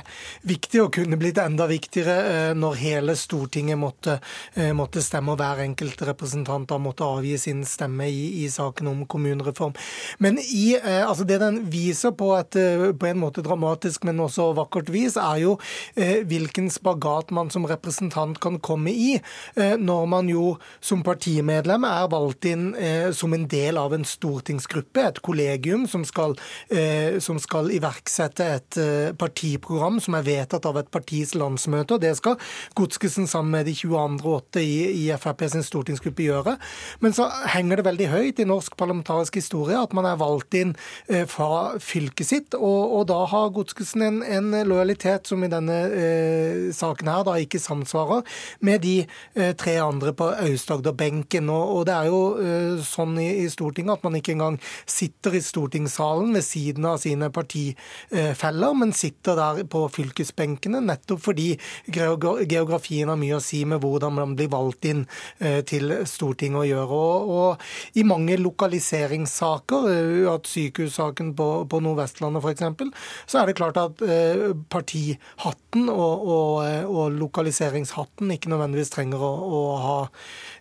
viktig, 0.48 0.80
og 0.84 0.92
kunne 0.96 1.18
blitt 1.20 1.40
enda 1.42 1.68
viktigere 1.68 2.16
eh, 2.30 2.52
når 2.56 2.80
hele 2.80 3.16
Stortinget 3.18 3.80
måtte, 3.80 4.18
eh, 4.56 4.72
måtte 4.76 5.02
stemme, 5.04 5.34
og 5.34 5.40
hver 5.42 5.64
enkelt 5.64 6.00
representant 6.08 6.68
da 6.70 6.80
måtte 6.80 7.04
avgi 7.04 7.36
sin 7.40 7.64
stemme 7.68 8.08
i, 8.08 8.44
i 8.44 8.48
saken 8.52 8.92
om 8.92 9.04
kommunereform. 9.10 9.76
Men 10.24 10.40
i, 10.40 10.66
eh, 10.78 11.02
altså 11.04 11.28
det 11.28 11.40
den 11.42 11.62
viser 11.72 12.13
på 12.18 12.30
et, 12.36 12.58
på 12.98 13.08
en 13.08 13.20
måte 13.20 13.44
dramatisk, 13.44 14.04
men 14.08 14.22
også 14.24 14.50
vakkert 14.56 14.90
vis, 14.94 15.18
er 15.20 15.40
jo 15.42 15.56
eh, 15.96 16.22
hvilken 16.28 16.70
spagat 16.72 17.32
man 17.34 17.50
som 17.52 17.66
representant 17.68 18.40
kan 18.42 18.58
komme 18.64 18.92
i 18.92 19.14
eh, 19.16 19.74
når 19.80 20.06
man 20.10 20.30
jo 20.30 20.54
som 20.84 21.04
partimedlem 21.06 21.86
er 21.88 22.08
valgt 22.12 22.48
inn 22.48 22.70
eh, 22.78 23.10
som 23.16 23.34
en 23.36 23.46
del 23.50 23.78
av 23.80 23.94
en 23.96 24.06
stortingsgruppe, 24.06 25.04
et 25.04 25.20
kollegium 25.24 25.86
som 25.90 26.04
skal, 26.08 26.36
eh, 26.70 27.18
som 27.24 27.40
skal 27.42 27.72
iverksette 27.74 28.48
et 28.56 28.80
eh, 28.80 29.12
partiprogram 29.18 30.00
som 30.02 30.18
er 30.18 30.26
vedtatt 30.26 30.68
av 30.68 30.78
et 30.80 30.90
partis 30.94 31.34
landsmøte. 31.38 31.96
og 31.96 32.04
Det 32.04 32.14
skal 32.18 32.38
Godskesen 32.78 33.28
sammen 33.30 33.58
med 33.58 33.68
de 33.68 33.76
22 33.76 34.34
åtte 34.34 34.62
i, 34.62 35.04
i 35.04 35.08
Frp 35.20 35.46
sin 35.50 35.64
stortingsgruppe 35.66 36.24
gjøre. 36.24 36.56
Men 37.04 37.14
så 37.16 37.28
henger 37.52 37.80
det 37.80 37.88
veldig 37.88 38.10
høyt 38.12 38.40
i 38.40 38.48
norsk 38.48 38.76
parlamentarisk 38.80 39.38
historie 39.40 39.78
at 39.78 39.94
man 39.96 40.08
er 40.08 40.20
valgt 40.20 40.56
inn 40.58 40.74
eh, 41.08 41.24
fra 41.30 41.76
fylket 41.82 42.03
sitt, 42.26 42.54
og, 42.54 42.94
og 42.98 43.06
da 43.08 43.20
har 43.30 43.52
Godskesen 43.54 44.04
en, 44.04 44.20
en, 44.24 44.50
lojalitet 44.68 45.28
som 45.30 45.42
i 45.44 45.50
denne 45.52 45.76
eh, 45.88 46.68
saken 46.74 47.10
her 47.10 47.24
da 47.26 47.36
ikke 47.40 47.60
samsvarer 47.62 48.22
med 48.64 48.82
de 48.84 48.94
eh, 49.04 49.52
tre 49.56 49.76
andre 49.82 50.12
på 50.16 50.28
Aust-Agder-benken. 50.32 51.48
Og, 51.52 51.76
og, 51.78 51.82
det 51.88 51.94
er 51.96 52.10
jo 52.10 52.20
eh, 52.42 52.84
sånn 52.84 53.16
i, 53.22 53.28
i, 53.44 53.48
Stortinget 53.52 53.98
at 53.98 54.06
man 54.06 54.18
ikke 54.18 54.34
engang 54.34 54.58
sitter 54.86 55.36
i 55.38 55.42
stortingssalen 55.44 56.34
ved 56.34 56.44
siden 56.46 56.88
av 56.90 56.98
sine 57.02 57.30
partifeller, 57.34 58.76
men 58.78 58.94
sitter 58.96 59.38
der 59.38 59.62
på 59.70 59.84
fylkesbenkene, 59.94 60.82
nettopp 60.84 61.22
fordi 61.24 61.52
geografien 61.88 63.10
har 63.10 63.20
mye 63.20 63.38
å 63.38 63.42
si 63.44 63.62
med 63.68 63.82
hvordan 63.84 64.16
man 64.18 64.34
blir 64.38 64.50
valgt 64.52 64.88
inn 64.90 65.04
eh, 65.38 65.62
til 65.66 65.92
Stortinget 66.08 66.62
å 66.62 66.66
gjøre. 66.68 67.00
Og, 67.04 67.34
og 67.34 67.98
i 67.98 68.04
mange 68.06 68.36
lokaliseringssaker, 68.40 69.88
uh, 69.88 70.32
at 70.34 70.48
sykehussaken 70.48 71.32
på, 71.38 71.48
på 71.70 71.80
Nordvestlandet 71.94 72.44
f.eks., 72.44 73.10
så 73.30 73.40
er 73.40 73.48
det 73.48 73.56
klart 73.58 73.78
at 73.80 74.02
eh, 74.04 74.52
partihatten 74.72 75.88
og, 75.92 76.24
og, 76.24 76.50
eh, 76.66 76.82
og 76.84 77.14
lokaliseringshatten 77.18 78.32
ikke 78.34 78.52
nødvendigvis 78.52 78.92
trenger 78.94 79.22
å, 79.22 79.32
å 79.44 79.62
ha, 79.82 79.98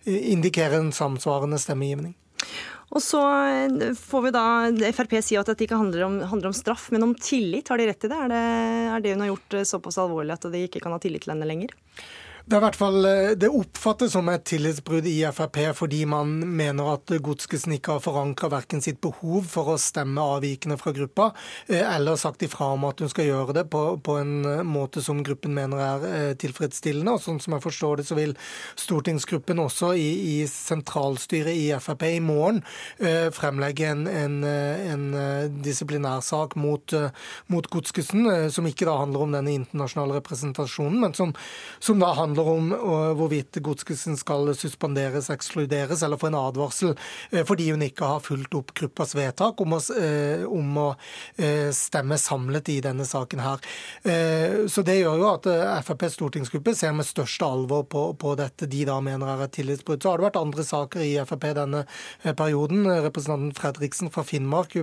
eh, 0.04 0.30
indikere 0.34 0.80
en 0.80 0.92
samsvarende 0.94 1.60
stemmegivning. 1.60 2.14
Og 2.94 3.02
så 3.02 3.20
får 3.98 4.22
vi 4.22 4.30
da 4.34 4.42
Frp 4.94 5.16
si 5.24 5.34
at 5.40 5.48
dette 5.50 5.64
ikke 5.66 5.78
handler 5.80 6.04
om, 6.06 6.18
handler 6.30 6.52
om, 6.52 6.54
straff, 6.54 6.90
men 6.94 7.02
om 7.02 7.14
tillit. 7.18 7.72
Har 7.72 7.80
de 7.80 7.88
rett 7.88 8.06
i 8.06 8.10
det? 8.12 8.18
Er, 8.26 8.30
det? 8.30 8.42
er 8.92 9.02
det 9.02 9.14
hun 9.16 9.24
har 9.24 9.32
gjort 9.32 9.56
såpass 9.66 9.98
alvorlig 9.98 10.36
at 10.36 10.46
de 10.52 10.60
ikke 10.68 10.82
kan 10.84 10.94
ha 10.94 11.00
tillit 11.02 11.24
til 11.24 11.34
henne 11.34 11.48
lenger? 11.48 11.74
Det, 12.44 12.58
er 12.58 12.60
i 12.60 12.64
hvert 12.66 12.76
fall, 12.76 13.06
eh, 13.08 13.30
det 13.40 13.48
oppfattes 13.48 14.12
som 14.12 14.26
et 14.28 14.42
tillitsbrudd 14.44 15.06
i 15.08 15.14
Frp 15.32 15.56
fordi 15.78 16.02
man 16.04 16.28
mener 16.44 16.90
at 16.92 17.12
Godskesen 17.24 17.72
ikke 17.72 17.94
har 17.94 18.02
forankra 18.04 18.50
verken 18.52 18.82
sitt 18.84 18.98
behov 19.00 19.46
for 19.48 19.70
å 19.72 19.76
stemme 19.80 20.20
avvikende 20.20 20.76
fra 20.76 20.92
gruppa, 20.92 21.30
eh, 21.72 21.80
eller 21.80 22.20
sagt 22.20 22.44
ifra 22.44 22.68
om 22.74 22.84
at 22.84 23.00
hun 23.00 23.08
skal 23.08 23.30
gjøre 23.30 23.54
det 23.56 23.62
på, 23.72 23.84
på 23.96 24.16
en 24.20 24.34
eh, 24.44 24.60
måte 24.60 25.00
som 25.00 25.22
gruppen 25.24 25.56
mener 25.56 25.80
er 25.80 26.36
tilfredsstillende. 26.36 27.14
Og 27.16 27.22
sånn 27.24 27.40
som 27.40 27.56
jeg 27.56 27.64
forstår 27.64 28.02
det, 28.02 28.06
så 28.10 28.18
vil 28.18 28.36
stortingsgruppen 28.76 29.64
også 29.64 29.94
i, 29.96 30.10
i 30.34 30.36
sentralstyret 30.50 31.56
i 31.56 31.72
Frp 31.80 32.04
i 32.10 32.20
morgen 32.20 32.60
fremlegge 33.34 33.86
en, 33.88 34.04
en, 34.10 34.36
en 34.44 35.04
disiplinærsak 35.64 36.58
mot, 36.60 36.92
mot 37.48 37.68
Godskesen, 37.72 38.28
som 38.52 38.68
ikke 38.68 38.88
da 38.88 38.98
handler 39.00 39.24
om 39.24 39.34
denne 39.34 39.56
internasjonale 39.56 40.18
representasjonen, 40.18 41.00
men 41.06 41.16
som, 41.16 41.32
som 41.80 42.02
da 42.02 42.12
handler 42.18 42.33
handler 42.34 42.50
om 42.50 42.72
uh, 42.72 43.12
hvorvidt 43.14 43.58
Godskesen 43.62 44.16
skal 44.18 44.50
suspenderes, 44.54 45.30
ekskluderes 45.30 46.02
eller 46.02 46.18
få 46.18 46.30
en 46.30 46.38
advarsel 46.38 46.94
uh, 46.94 47.42
fordi 47.46 47.70
hun 47.70 47.82
ikke 47.82 48.04
har 48.04 48.22
fulgt 48.24 48.54
opp 48.54 48.74
gruppas 48.74 49.14
vedtak 49.14 49.60
om 49.60 49.76
å, 49.76 49.80
uh, 49.94 50.44
om 50.50 50.78
å 50.78 50.88
stemme 51.74 52.16
samlet 52.18 52.68
i 52.72 52.76
denne 52.82 53.04
saken 53.06 53.40
her. 53.42 53.62
Så 54.70 54.82
Det 54.86 54.94
gjør 54.96 55.18
jo 55.18 55.26
at 55.28 55.46
FrPs 55.86 56.16
stortingsgruppe 56.16 56.74
ser 56.76 56.92
med 56.96 57.06
største 57.06 57.46
alvor 57.46 57.84
på, 57.90 58.02
på, 58.20 58.34
dette 58.38 58.68
de 58.70 58.84
da 58.86 58.96
mener 59.04 59.30
er 59.30 59.44
et 59.44 59.54
tillitsbrudd. 59.56 60.02
Så 60.02 60.10
har 60.10 60.20
det 60.20 60.26
vært 60.28 60.38
andre 60.40 60.64
saker 60.66 61.04
i 61.04 61.12
Frp 61.26 61.46
denne 61.56 61.84
perioden. 62.24 62.86
Representanten 63.06 63.54
Fredriksen 63.58 64.12
fra 64.14 64.24
Finnmark 64.26 64.76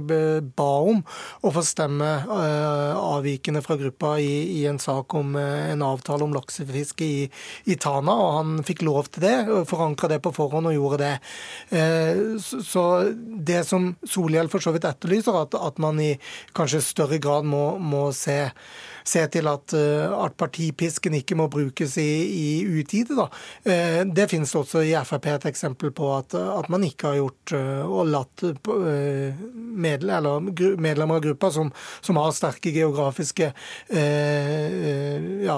ba 0.57 0.69
om 0.91 1.01
å 1.41 1.53
få 1.55 1.63
stemme 1.65 2.09
avvikende 2.31 3.63
fra 3.65 3.77
gruppa 3.79 4.15
i, 4.21 4.61
i 4.61 4.65
en 4.69 4.81
sak 4.81 5.15
om 5.17 5.35
en 5.39 5.85
avtale 5.87 6.27
om 6.27 6.35
laksefiske 6.35 7.07
i, 7.07 7.29
i 7.69 7.77
Tana, 7.79 8.15
og 8.15 8.31
han 8.37 8.53
fikk 8.67 8.85
lov 8.87 9.09
til 9.11 9.25
det. 9.25 9.35
Forankra 9.69 10.11
det 10.11 10.21
på 10.23 10.33
forhånd 10.35 10.71
og 10.71 10.77
gjorde 10.77 11.01
det. 11.01 11.15
Så 12.43 12.85
det 13.51 13.63
som 13.67 13.91
Solhjell 14.07 14.51
for 14.51 14.63
så 14.63 14.73
vidt 14.75 14.87
etterlyser, 14.89 15.37
at 15.41 15.81
man 15.81 15.99
i 16.01 16.13
kanskje 16.57 16.83
større 16.85 17.21
grad 17.21 17.47
må, 17.47 17.75
må 17.81 18.09
se 18.15 18.39
se 19.03 19.23
til 19.33 19.47
at, 19.49 19.73
eh, 19.77 20.11
at 20.25 20.35
partipisken 20.39 21.15
ikke 21.19 21.37
må 21.39 21.47
brukes 21.51 21.97
i, 22.01 22.09
i 22.31 22.79
utide. 22.79 23.17
Da. 23.17 23.27
Eh, 23.63 24.01
det 24.05 24.29
finnes 24.31 24.53
også 24.55 24.83
i 24.85 24.93
Frp 25.07 25.29
et 25.31 25.47
eksempel 25.51 25.93
på 25.95 26.11
at, 26.15 26.35
at 26.35 26.69
man 26.71 26.83
ikke 26.87 27.11
har 27.11 27.19
gjort 27.21 27.55
eh, 27.57 27.81
og 27.85 28.11
latt 28.11 28.45
medlemmer, 29.81 30.51
medlemmer 30.81 31.19
av 31.19 31.25
gruppa 31.25 31.51
som, 31.53 31.71
som, 32.01 32.19
har 32.21 32.31
sterke 32.35 32.73
geografiske 32.75 33.47
ja, 33.91 35.55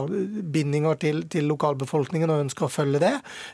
bindinger 0.55 0.99
til, 1.01 1.23
til, 1.31 1.47
lokalbefolkningen 1.49 2.31
og 2.31 2.45
ønsker 2.45 2.67
å 2.67 2.71
følge 2.71 3.01
det, 3.03 3.13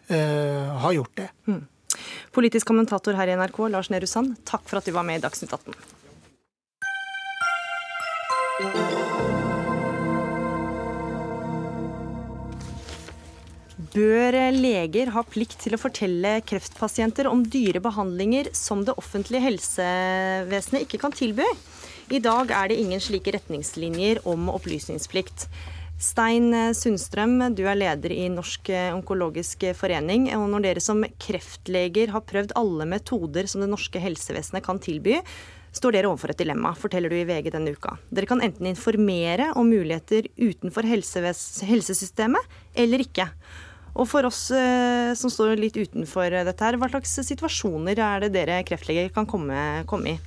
har 0.10 0.96
gjort 0.96 1.16
det. 1.18 1.30
Mm. 1.50 1.64
Politisk 2.36 2.70
kommentator 2.70 3.18
her 3.18 3.32
i 3.32 3.38
NRK, 3.40 3.60
Lars 3.74 3.90
Nehru 3.94 4.08
Sand, 4.10 4.38
takk 4.48 4.68
for 4.70 4.78
at 4.82 4.86
du 4.86 4.94
var 4.96 5.08
med 5.08 5.16
i 5.20 5.24
Dagsnytt 5.26 5.54
18. 5.58 5.74
Bør 14.00 14.36
leger 14.54 15.10
ha 15.12 15.22
plikt 15.28 15.58
til 15.64 15.74
å 15.76 15.80
fortelle 15.82 16.38
kreftpasienter 16.48 17.28
om 17.28 17.42
dyre 17.52 17.82
behandlinger 17.84 18.48
som 18.56 18.86
det 18.88 18.94
offentlige 19.02 19.42
helsevesenet 19.44 20.86
ikke 20.86 21.00
kan 21.02 21.16
tilby? 21.16 21.48
I 22.14 22.22
dag 22.24 22.54
er 22.56 22.70
det 22.70 22.78
ingen 22.80 23.02
slike 23.04 23.34
retningslinjer 23.36 24.22
om 24.30 24.48
opplysningsplikt. 24.54 25.48
Stein 26.00 26.54
Sundstrøm, 26.78 27.42
du 27.58 27.66
er 27.68 27.80
leder 27.82 28.14
i 28.16 28.30
Norsk 28.32 28.72
onkologisk 28.94 29.66
forening. 29.76 30.30
og 30.38 30.48
Når 30.54 30.68
dere 30.70 30.84
som 30.86 31.04
kreftleger 31.20 32.14
har 32.14 32.24
prøvd 32.30 32.56
alle 32.62 32.88
metoder 32.88 33.50
som 33.52 33.66
det 33.66 33.72
norske 33.74 34.00
helsevesenet 34.00 34.64
kan 34.64 34.80
tilby, 34.80 35.18
står 35.76 35.98
dere 35.98 36.14
overfor 36.14 36.32
et 36.32 36.40
dilemma, 36.46 36.72
forteller 36.78 37.12
du 37.12 37.20
i 37.20 37.28
VG 37.28 37.52
denne 37.52 37.74
uka. 37.76 37.98
Dere 38.14 38.30
kan 38.30 38.46
enten 38.46 38.70
informere 38.70 39.52
om 39.60 39.68
muligheter 39.68 40.30
utenfor 40.40 40.88
helsesystemet, 40.88 42.62
eller 42.80 43.04
ikke. 43.04 43.28
Og 43.98 44.08
for 44.10 44.28
oss 44.30 44.50
eh, 44.56 45.12
som 45.18 45.32
står 45.34 45.58
litt 45.60 45.78
utenfor 45.80 46.34
dette 46.46 46.66
her, 46.66 46.78
hva 46.80 46.90
slags 46.92 47.16
situasjoner 47.26 48.00
er 48.00 48.26
det 48.26 48.34
dere 48.36 48.62
kreftleger 48.68 49.12
kan 49.16 49.28
komme, 49.30 49.84
komme 49.90 50.16
i? 50.16 50.18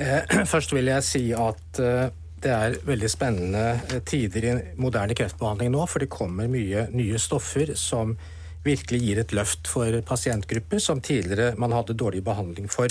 Eh, 0.00 0.44
først 0.52 0.74
vil 0.74 0.90
jeg 0.92 1.06
si 1.06 1.24
at 1.36 1.82
eh, 1.82 2.06
det 2.42 2.52
er 2.52 2.78
veldig 2.86 3.10
spennende 3.10 4.00
tider 4.08 4.48
i 4.48 4.54
moderne 4.80 5.14
kreftbehandling 5.14 5.74
nå, 5.74 5.84
for 5.86 6.02
det 6.02 6.10
kommer 6.10 6.50
mye 6.50 6.88
nye 6.90 7.20
stoffer 7.22 7.76
som 7.78 8.16
virkelig 8.62 8.98
gir 9.02 9.20
et 9.22 9.34
løft 9.34 9.68
for 9.70 9.94
pasientgrupper 10.06 10.82
som 10.82 11.02
tidligere 11.02 11.54
man 11.58 11.74
hadde 11.74 11.98
dårlig 11.98 12.22
behandling 12.26 12.66
for. 12.70 12.90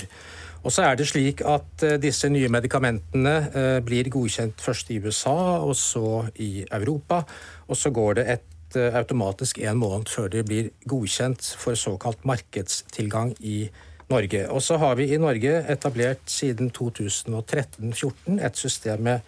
Og 0.62 0.72
så 0.72 0.86
er 0.86 0.96
det 0.96 1.08
slik 1.10 1.40
at 1.48 1.84
disse 2.00 2.28
nye 2.30 2.48
medikamentene 2.52 3.80
blir 3.84 4.10
godkjent 4.12 4.60
først 4.62 4.92
i 4.94 5.00
USA 5.02 5.58
og 5.64 5.72
så 5.76 6.26
i 6.44 6.62
Europa. 6.68 7.22
Og 7.66 7.80
så 7.80 7.90
går 7.90 8.20
det 8.20 8.26
et 8.36 8.51
Eh, 8.76 8.94
automatisk 8.96 9.58
en 9.58 9.76
måned 9.76 10.08
før 10.08 10.30
det 10.32 10.46
blir 10.48 10.70
godkjent 10.88 11.44
for 11.60 11.76
såkalt 11.76 12.24
markedstilgang 12.24 13.34
i 13.40 13.68
Norge. 14.10 14.46
Og 14.50 14.62
så 14.62 14.78
har 14.80 14.96
vi 14.96 15.10
i 15.12 15.20
Norge 15.20 15.64
etablert 15.68 16.24
siden 16.26 16.70
2013-2014 16.70 18.40
et 18.46 18.56
system 18.56 19.00
med 19.08 19.20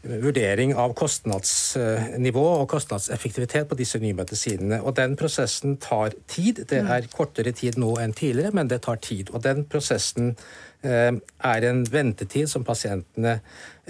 vurdering 0.00 0.72
av 0.80 0.94
kostnadsnivå 0.96 2.44
og 2.62 2.68
kostnadseffektivitet 2.72 3.68
på 3.68 3.76
disse 3.76 4.00
nye 4.00 4.16
medisinene. 4.16 4.80
Og 4.80 4.96
Den 4.96 5.16
prosessen 5.16 5.76
tar 5.76 6.16
tid. 6.26 6.64
Det 6.70 6.80
er 6.80 7.08
kortere 7.12 7.52
tid 7.52 7.76
nå 7.76 7.98
enn 8.00 8.16
tidligere, 8.16 8.54
men 8.56 8.68
det 8.68 8.82
tar 8.86 8.96
tid. 8.96 9.30
Og 9.34 9.42
Den 9.44 9.66
prosessen 9.68 10.36
eh, 10.82 11.12
er 11.44 11.68
en 11.68 11.84
ventetid 11.84 12.48
som 12.48 12.64
pasientene 12.64 13.40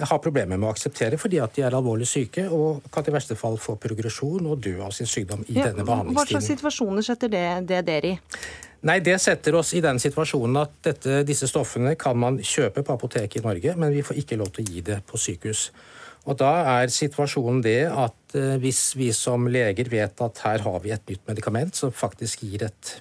har 0.08 0.22
problemer 0.22 0.56
med 0.56 0.68
å 0.68 0.72
akseptere 0.72 1.18
fordi 1.20 1.40
at 1.42 1.54
de 1.56 1.64
er 1.66 1.76
alvorlig 1.76 2.08
syke 2.08 2.46
og 2.48 2.88
kan 2.92 3.06
i 3.06 3.14
verste 3.14 3.36
fall 3.38 3.58
få 3.60 3.76
progresjon 3.80 4.48
og 4.50 4.62
dø 4.64 4.78
av 4.84 4.94
sin 4.96 5.08
sykdom 5.10 5.44
i 5.48 5.58
ja, 5.58 5.68
denne 5.68 5.84
behandlingstiden. 5.84 6.16
Hva 6.16 6.26
slags 6.32 6.50
situasjoner 6.54 7.06
setter 7.06 7.32
det, 7.32 7.46
det 7.68 7.84
dere 7.88 8.12
i? 8.14 8.18
Nei, 8.88 8.96
Det 9.04 9.18
setter 9.20 9.58
oss 9.58 9.74
i 9.76 9.82
den 9.84 10.00
situasjonen 10.00 10.56
at 10.62 10.76
dette, 10.86 11.20
disse 11.28 11.48
stoffene 11.50 11.92
kan 12.00 12.16
man 12.16 12.38
kjøpe 12.40 12.84
på 12.84 12.94
apoteket 12.96 13.42
i 13.42 13.44
Norge, 13.44 13.74
men 13.76 13.92
vi 13.92 14.04
får 14.06 14.22
ikke 14.22 14.38
lov 14.40 14.54
til 14.56 14.64
å 14.64 14.72
gi 14.72 14.84
det 14.86 15.02
på 15.08 15.20
sykehus. 15.20 15.68
Og 16.28 16.36
Da 16.40 16.52
er 16.80 16.92
situasjonen 16.92 17.60
det 17.64 17.82
at 17.88 18.36
eh, 18.36 18.56
hvis 18.60 18.94
vi 18.96 19.10
som 19.16 19.48
leger 19.48 19.88
vet 19.92 20.20
at 20.24 20.42
her 20.44 20.64
har 20.64 20.80
vi 20.84 20.92
et 20.96 21.12
nytt 21.12 21.28
medikament 21.28 21.76
som 21.76 21.92
faktisk 21.92 22.44
gir 22.44 22.64
et 22.68 22.96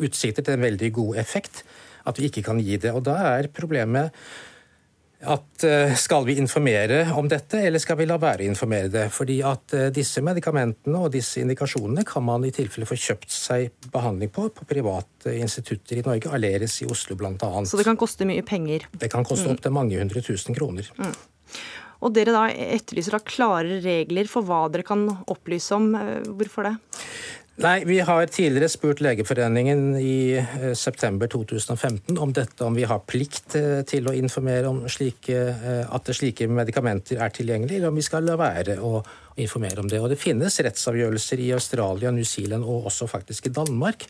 utsikter 0.00 0.44
til 0.44 0.56
en 0.56 0.64
veldig 0.64 0.90
god 0.96 1.16
effekt, 1.20 1.64
at 2.06 2.18
vi 2.20 2.28
ikke 2.28 2.44
kan 2.48 2.60
gi 2.60 2.76
det. 2.80 2.92
Og 2.92 3.04
Da 3.04 3.16
er 3.36 3.48
problemet 3.52 4.12
at 5.24 5.64
eh, 5.64 5.94
skal 5.96 6.26
vi 6.26 6.36
informere 6.36 7.06
om 7.16 7.28
dette, 7.28 7.62
eller 7.64 7.80
skal 7.80 7.96
vi 7.96 8.06
la 8.08 8.18
være 8.20 8.44
å 8.44 8.50
informere 8.50 8.90
det? 8.92 9.04
Fordi 9.14 9.38
at 9.48 9.72
eh, 9.76 9.86
disse 9.94 10.20
medikamentene 10.24 11.00
og 11.00 11.14
disse 11.14 11.40
indikasjonene 11.40 12.04
kan 12.06 12.24
man 12.26 12.44
i 12.44 12.52
tilfelle 12.54 12.88
få 12.88 12.98
kjøpt 13.00 13.32
seg 13.32 13.88
behandling 13.92 14.32
på 14.34 14.48
på 14.52 14.68
private 14.68 15.32
institutter 15.38 16.02
i 16.02 16.04
Norge, 16.04 16.32
Aleris 16.36 16.82
i 16.84 16.90
Oslo 16.90 17.16
bl.a. 17.16 17.32
Så 17.64 17.80
det 17.80 17.88
kan 17.88 17.96
koste 17.96 18.28
mye 18.28 18.44
penger? 18.46 18.84
Det 18.92 19.08
kan 19.12 19.24
koste 19.24 19.48
mm. 19.48 19.56
opptil 19.56 19.76
mange 19.78 19.98
hundre 19.98 20.22
tusen 20.24 20.56
kroner. 20.56 20.92
Mm. 21.00 21.16
Og 22.04 22.12
dere 22.12 22.34
da 22.36 22.44
etterlyser 22.52 23.16
da 23.16 23.22
klare 23.24 23.80
regler 23.80 24.28
for 24.28 24.44
hva 24.44 24.66
dere 24.68 24.84
kan 24.86 25.08
opplyse 25.32 25.78
om. 25.78 25.94
Eh, 25.96 26.28
hvorfor 26.36 26.68
det? 26.68 26.76
Nei, 27.56 27.84
Vi 27.88 28.00
har 28.04 28.26
tidligere 28.28 28.68
spurt 28.68 29.00
Legeforeningen 29.00 29.94
i 29.96 30.36
eh, 30.36 30.74
september 30.76 31.30
2015 31.32 32.18
om 32.20 32.32
dette, 32.36 32.60
om 32.64 32.74
vi 32.76 32.84
har 32.84 33.00
plikt 33.08 33.56
eh, 33.56 33.80
til 33.88 34.10
å 34.10 34.12
informere 34.12 34.68
om 34.68 34.82
slike, 34.92 35.38
at 35.88 36.10
slike 36.12 36.50
medikamenter 36.52 37.22
er 37.24 37.32
tilgjengelige, 37.32 37.80
eller 37.80 37.94
om 37.94 37.96
vi 37.96 38.04
skal 38.04 38.28
la 38.28 38.36
være 38.36 38.76
å 38.76 39.00
informere 39.40 39.80
om 39.80 39.88
det. 39.88 40.02
Og 40.02 40.12
Det 40.12 40.20
finnes 40.20 40.60
rettsavgjørelser 40.68 41.46
i 41.46 41.54
Australia, 41.56 42.12
New 42.12 42.28
Zealand 42.28 42.68
og 42.68 42.90
også 42.92 43.08
faktisk 43.08 43.48
i 43.48 43.56
Danmark 43.56 44.04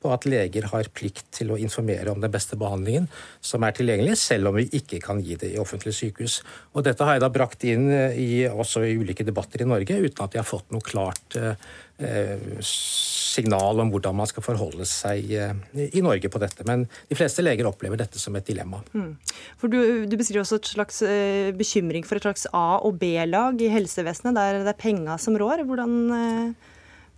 på 0.00 0.12
at 0.14 0.24
leger 0.28 0.68
har 0.72 0.88
plikt 0.96 1.26
til 1.36 1.52
å 1.52 1.58
informere 1.60 2.12
om 2.12 2.22
den 2.22 2.32
beste 2.32 2.56
behandlingen 2.60 3.08
som 3.44 3.64
er 3.66 3.74
tilgjengelig, 3.76 4.16
selv 4.20 4.50
om 4.50 4.56
vi 4.56 4.66
ikke 4.76 5.00
kan 5.04 5.20
gi 5.24 5.36
det 5.40 5.52
i 5.52 5.60
offentlige 5.60 5.98
sykehus. 5.98 6.40
Og 6.74 6.86
Dette 6.86 7.04
har 7.04 7.18
jeg 7.18 7.24
da 7.24 7.32
brakt 7.32 7.66
inn 7.68 7.90
eh, 7.92 8.16
i, 8.16 8.30
også 8.48 8.84
i 8.86 8.96
ulike 8.96 9.26
debatter 9.28 9.64
i 9.64 9.68
Norge, 9.68 10.00
uten 10.00 10.24
at 10.24 10.36
jeg 10.36 10.42
har 10.42 10.48
fått 10.48 10.72
noe 10.72 10.84
klart 10.84 11.36
eh, 11.36 11.70
signal 13.30 13.80
om 13.82 13.90
hvordan 13.92 14.16
man 14.16 14.28
skal 14.30 14.44
forholde 14.44 14.86
seg 14.88 15.30
eh, 15.36 15.52
i 15.90 16.02
Norge 16.04 16.30
på 16.32 16.40
dette. 16.42 16.64
Men 16.68 16.86
de 17.10 17.18
fleste 17.18 17.44
leger 17.44 17.68
opplever 17.68 18.00
dette 18.00 18.18
som 18.20 18.34
et 18.38 18.46
dilemma. 18.46 18.82
Mm. 18.94 19.12
For 19.60 19.70
Du, 19.70 19.78
du 20.08 20.16
beskriver 20.18 20.42
også 20.42 20.60
et 20.60 20.72
slags 20.72 21.02
eh, 21.06 21.52
bekymring 21.56 22.06
for 22.08 22.18
et 22.18 22.26
slags 22.26 22.48
A- 22.50 22.80
og 22.82 22.98
B-lag 23.00 23.60
i 23.62 23.70
helsevesenet, 23.70 24.36
der 24.36 24.64
det 24.64 24.74
er 24.74 24.80
penga 24.80 25.18
som 25.20 25.38
rår. 25.38 25.64
Hvordan 25.68 25.96
eh 26.16 26.68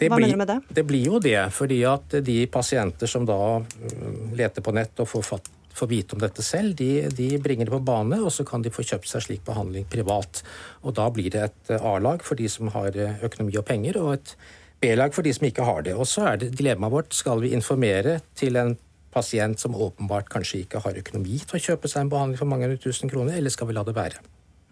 det 0.02 0.08
Hva 0.10 0.18
blir, 0.18 0.32
mener 0.32 0.36
du 0.36 0.40
med 0.40 0.50
det? 0.50 0.76
Det 0.80 0.84
blir 0.88 1.08
jo 1.12 1.18
det, 1.22 1.38
fordi 1.54 1.82
at 1.86 2.14
de 2.26 2.38
pasienter 2.50 3.10
som 3.10 3.26
da 3.28 3.60
mm, 3.60 4.32
leter 4.38 4.64
på 4.64 4.74
nett 4.74 5.02
og 5.02 5.08
får, 5.08 5.26
fatt, 5.28 5.50
får 5.78 5.90
vite 5.90 6.16
om 6.16 6.22
dette 6.22 6.42
selv, 6.42 6.74
de, 6.78 7.06
de, 7.14 7.28
bringer 7.42 7.68
det 7.68 7.74
på 7.76 7.82
bane, 7.86 8.18
og 8.18 8.32
så 8.34 8.46
kan 8.48 8.64
de 8.64 8.72
få 8.72 8.82
kjøpt 8.88 9.10
seg 9.10 9.26
slik 9.26 9.44
behandling 9.46 9.86
privat. 9.92 10.42
Og 10.82 10.96
da 10.98 11.06
blir 11.14 11.30
det 11.34 11.44
et 11.46 11.76
eh, 11.76 11.86
A-lag 11.92 12.24
for 12.26 12.40
de 12.40 12.50
som 12.50 12.72
har 12.74 12.96
eh, 12.98 13.22
økonomi 13.22 13.54
og 13.60 13.66
penger, 13.68 14.00
og 14.02 14.16
et 14.18 14.34
B-lag 14.82 15.14
for 15.14 15.24
de 15.26 15.32
som 15.34 15.46
ikke 15.48 15.66
har 15.66 15.84
det. 15.86 15.94
Og 15.94 16.08
så 16.10 16.26
er 16.32 16.42
det 16.42 16.52
dilemmaet 16.58 16.92
vårt, 16.92 17.16
skal 17.16 17.42
vi 17.44 17.54
informere 17.56 18.18
til 18.38 18.58
en 18.60 18.76
pasient 19.12 19.60
som 19.60 19.76
åpenbart 19.76 20.30
kanskje 20.32 20.62
ikke 20.64 20.80
har 20.84 20.96
økonomi 20.98 21.38
til 21.42 21.58
å 21.58 21.64
kjøpe 21.70 21.90
seg 21.90 22.06
en 22.06 22.12
behandling 22.12 22.40
for 22.40 22.48
mange 22.48 22.68
hundre 22.68 22.80
tusen 22.80 23.12
kroner, 23.12 23.36
eller 23.36 23.52
skal 23.52 23.68
vi 23.68 23.76
la 23.76 23.84
det 23.86 23.96
være? 23.96 24.22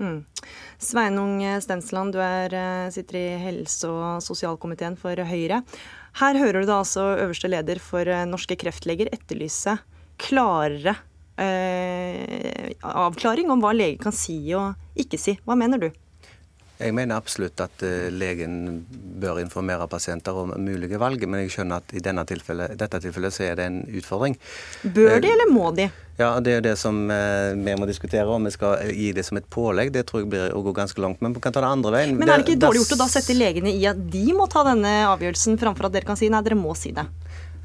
Mm. 0.01 0.23
Sveinung 0.81 1.35
Stensland, 1.61 2.15
du 2.17 2.21
er, 2.25 2.55
eh, 2.55 2.91
sitter 2.91 3.19
i 3.21 3.39
helse- 3.39 3.89
og 3.89 4.23
sosialkomiteen 4.25 4.97
for 4.97 5.15
Høyre. 5.15 5.63
Her 6.17 6.35
hører 6.41 6.63
du 6.63 6.67
da 6.67 6.81
altså 6.81 7.21
øverste 7.21 7.51
leder 7.53 7.79
for 7.79 8.09
eh, 8.09 8.25
Norske 8.25 8.57
kreftleger 8.57 9.13
etterlyse 9.13 9.77
klarere 10.21 10.97
eh, 11.41 12.73
avklaring 12.81 13.51
om 13.53 13.61
hva 13.61 13.75
lege 13.77 14.01
kan 14.03 14.13
si 14.13 14.39
og 14.57 14.75
ikke 14.97 15.21
si. 15.21 15.37
Hva 15.45 15.57
mener 15.57 15.79
du? 15.85 15.91
Jeg 16.81 16.95
mener 16.97 17.21
absolutt 17.21 17.61
at 17.61 17.83
uh, 17.85 18.09
legen 18.13 18.85
bør 19.21 19.41
informere 19.43 19.87
pasienter 19.91 20.37
om 20.37 20.55
mulige 20.57 21.01
valg, 21.01 21.23
men 21.29 21.45
jeg 21.45 21.55
skjønner 21.57 21.83
at 21.83 21.93
i 21.93 22.01
tilfellet, 22.01 22.77
dette 22.81 23.01
tilfellet 23.05 23.37
så 23.37 23.45
er 23.51 23.59
det 23.61 23.67
en 23.69 23.83
utfordring. 24.01 24.39
Bør 24.83 25.21
de, 25.21 25.33
eller 25.35 25.53
må 25.53 25.71
de? 25.77 25.91
Ja, 26.21 26.39
Det 26.41 26.55
er 26.59 26.65
det 26.65 26.77
som 26.81 27.03
uh, 27.11 27.53
vi 27.57 27.77
må 27.77 27.89
diskutere, 27.89 28.27
om 28.29 28.49
vi 28.49 28.55
skal 28.55 28.91
gi 28.93 29.13
det 29.17 29.25
som 29.29 29.37
et 29.41 29.49
pålegg. 29.53 29.93
Det 29.93 30.07
tror 30.09 30.25
jeg 30.25 30.31
blir 30.33 30.57
å 30.57 30.65
gå 30.65 30.73
ganske 30.77 31.01
langt. 31.01 31.21
Men 31.21 31.37
vi 31.37 31.45
kan 31.45 31.53
ta 31.53 31.61
det 31.65 31.71
andre 31.71 31.95
veien. 31.99 32.17
Men 32.17 32.29
er 32.29 32.41
det 32.41 32.49
ikke 32.49 32.65
dårlig 32.67 32.85
gjort 32.85 32.97
å 32.97 33.03
da 33.05 33.11
sette 33.13 33.37
legene 33.37 33.73
i 33.77 33.85
at 33.89 34.01
de 34.01 34.27
må 34.37 34.49
ta 34.51 34.65
denne 34.69 35.03
avgjørelsen, 35.11 35.61
framfor 35.61 35.91
at 35.91 35.99
dere 35.99 36.09
kan 36.09 36.21
si 36.21 36.33
nei, 36.33 36.43
dere 36.45 36.59
må 36.59 36.77
si 36.79 36.95
det? 36.97 37.07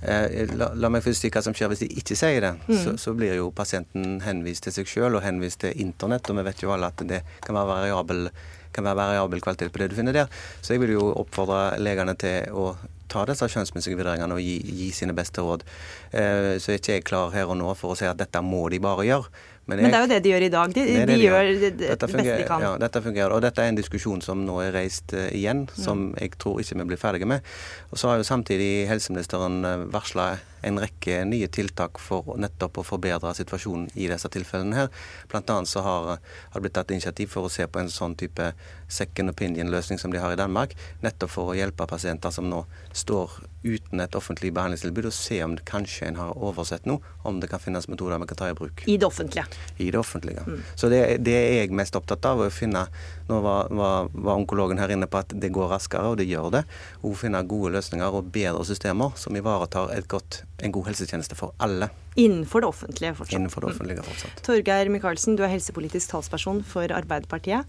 La, 0.05 0.67
la, 0.77 0.89
meg 0.91 1.01
først 1.01 1.23
si 1.23 1.31
hva 1.33 1.41
som 1.41 1.55
skjer 1.55 1.71
hvis 1.71 1.81
de 1.85 1.87
ikke 2.01 2.17
sier 2.19 2.43
det. 2.43 2.51
Mm. 2.67 2.77
Så, 2.77 2.93
så, 3.01 3.13
blir 3.17 3.37
jo 3.39 3.49
pasienten 3.55 4.19
henvist 4.25 4.67
til 4.67 4.75
seg 4.75 4.89
sjøl 4.89 5.17
og 5.17 5.23
henvist 5.25 5.63
til 5.63 5.73
internett. 5.81 6.29
Og 6.29 6.37
vi 6.39 6.45
vet 6.45 6.61
jo 6.61 6.73
alle 6.75 6.91
at 6.91 7.01
det 7.09 7.23
kan 7.45 7.57
være 7.57 7.71
variabel 7.71 8.27
kan 8.75 8.87
være 8.87 8.99
variabel 8.99 9.43
kvalitet 9.43 9.73
på 9.73 9.81
det 9.81 9.91
du 9.91 9.97
finner 9.99 10.15
der. 10.15 10.43
Så 10.61 10.75
jeg 10.75 10.83
vil 10.83 10.95
jo 10.97 11.09
oppfordre 11.15 11.79
legene 11.81 12.17
til 12.19 12.51
å 12.53 12.73
ta 13.11 13.25
disse 13.29 13.47
kjønnsmessige 13.51 13.97
vurderingene 13.99 14.35
og 14.35 14.43
gi, 14.43 14.59
gi 14.79 14.91
sine 14.95 15.15
beste 15.17 15.43
råd. 15.45 15.65
Eh, 16.11 16.55
så 16.61 16.73
er 16.73 16.79
ikke 16.81 16.97
jeg 16.97 17.05
klar 17.07 17.33
her 17.35 17.51
og 17.51 17.59
nå 17.59 17.73
for 17.77 17.93
å 17.93 17.99
si 17.99 18.07
at 18.09 18.19
dette 18.19 18.41
må 18.43 18.65
de 18.73 18.81
bare 18.83 19.05
gjøre. 19.07 19.43
Men, 19.65 19.79
jeg, 19.81 19.87
Men, 19.87 19.93
det 19.93 19.97
er 19.97 20.03
jo 20.03 20.09
det 20.11 20.17
de 20.21 20.31
gjør 20.31 20.43
i 20.45 20.49
dag. 20.53 20.73
De, 20.75 20.81
de, 20.85 21.05
de 21.09 21.15
gjør 21.17 21.47
det, 21.57 21.69
det 21.81 21.97
beste 21.97 22.35
de 22.37 22.45
kan. 22.45 22.61
Ja, 22.61 22.73
dette 22.81 23.01
fungerer. 23.01 23.33
Og 23.33 23.41
dette 23.41 23.63
er 23.63 23.71
en 23.71 23.79
diskusjon 23.79 24.21
som 24.21 24.43
nå 24.45 24.59
er 24.61 24.75
reist 24.75 25.15
uh, 25.17 25.25
igjen, 25.33 25.63
som 25.73 26.11
mm. 26.11 26.19
jeg 26.21 26.35
tror 26.41 26.59
ikke 26.61 26.77
vi 26.83 26.87
blir 26.91 27.01
ferdige 27.01 27.29
med. 27.29 27.47
Og 27.89 27.97
så 27.97 28.11
har 28.11 28.21
jo 28.21 28.27
samtidig 28.27 28.85
helseministeren 28.91 29.65
eh, 29.65 29.87
varsla 29.93 30.35
en 30.65 30.79
rekke 30.81 31.21
nye 31.29 31.47
tiltak 31.51 31.99
for 32.01 32.35
nettopp 32.41 32.81
å 32.81 32.85
forbedre 32.85 33.33
situasjonen 33.37 33.89
i 33.93 34.09
disse 34.11 34.29
tilfellene 34.33 34.79
her. 34.79 34.91
Blant 35.31 35.51
annet 35.53 35.71
så 35.71 35.83
har, 35.85 36.15
har 36.17 36.55
det 36.55 36.65
blitt 36.65 36.77
tatt 36.77 36.93
initiativ 36.95 37.31
for 37.33 37.47
å 37.47 37.53
se 37.53 37.67
på 37.67 37.81
en 37.81 37.91
sånn 37.91 38.17
type 38.19 38.51
second 38.91 39.33
opinion-løsning 39.33 40.01
som 40.01 40.13
de 40.13 40.21
har 40.21 40.33
i 40.33 40.39
Danmark, 40.39 40.75
nettopp 41.05 41.33
for 41.33 41.51
å 41.51 41.57
hjelpe 41.57 41.87
pasienter 41.89 42.33
som 42.33 42.49
nå 42.49 42.63
står 42.93 43.39
uten 43.65 44.01
et 44.03 44.15
offentlig 44.17 44.51
behandlingstilbud, 44.53 45.07
og 45.09 45.15
se 45.15 45.39
om 45.43 45.55
det 45.57 45.65
kanskje 45.65 46.09
en 46.09 46.19
har 46.19 46.35
oversett 46.37 46.85
noe, 46.89 47.01
om 47.25 47.39
det 47.41 47.49
kan 47.49 47.61
finnes 47.61 47.87
metoder 47.89 48.21
vi 48.21 48.29
kan 48.29 48.41
ta 48.41 48.49
i 48.51 48.57
bruk. 48.57 48.83
I 48.85 48.97
det 49.01 49.07
offentlige? 49.07 49.45
I 49.81 49.89
det 49.91 49.99
offentlige. 49.99 50.45
Mm. 50.45 50.61
Så 50.77 50.89
det, 50.93 51.01
det, 51.25 51.33
er 51.33 51.57
jeg 51.63 51.73
mest 51.75 51.97
opptatt 51.97 52.25
av. 52.29 52.43
å 52.45 52.51
finne, 52.53 52.85
Nå 53.25 53.39
var, 53.41 53.71
var, 53.73 54.09
var, 54.13 54.35
onkologen 54.35 54.77
her 54.77 54.91
inne 54.93 55.07
på 55.09 55.17
at 55.17 55.33
det 55.41 55.49
går 55.53 55.71
raskere, 55.73 56.11
og 56.13 56.19
det 56.19 56.27
gjør 56.29 56.51
det. 56.53 56.63
Og 57.01 57.15
finne 57.17 57.41
gode 57.49 57.71
løsninger 57.73 58.17
og 58.19 58.29
bedre 58.33 58.61
systemer 58.67 59.15
som 59.17 59.37
ivaretar 59.37 59.93
godt, 60.11 60.43
en 60.61 60.75
god 60.75 60.91
helsetjeneste 60.91 61.37
for 61.39 61.55
alle. 61.57 61.89
Innenfor 62.15 62.63
det 62.63 62.69
offentlige 62.69 63.15
fortsatt. 63.17 63.39
Innenfor 63.39 63.65
det 63.65 63.73
offentlige 63.73 64.05
fortsatt. 64.05 64.37
Mm. 64.37 64.43
Torgeir 64.45 64.91
Micaelsen, 64.93 65.37
du 65.39 65.43
er 65.43 65.53
helsepolitisk 65.55 66.13
talsperson 66.13 66.61
for 66.67 66.93
Arbeiderpartiet. 66.93 67.65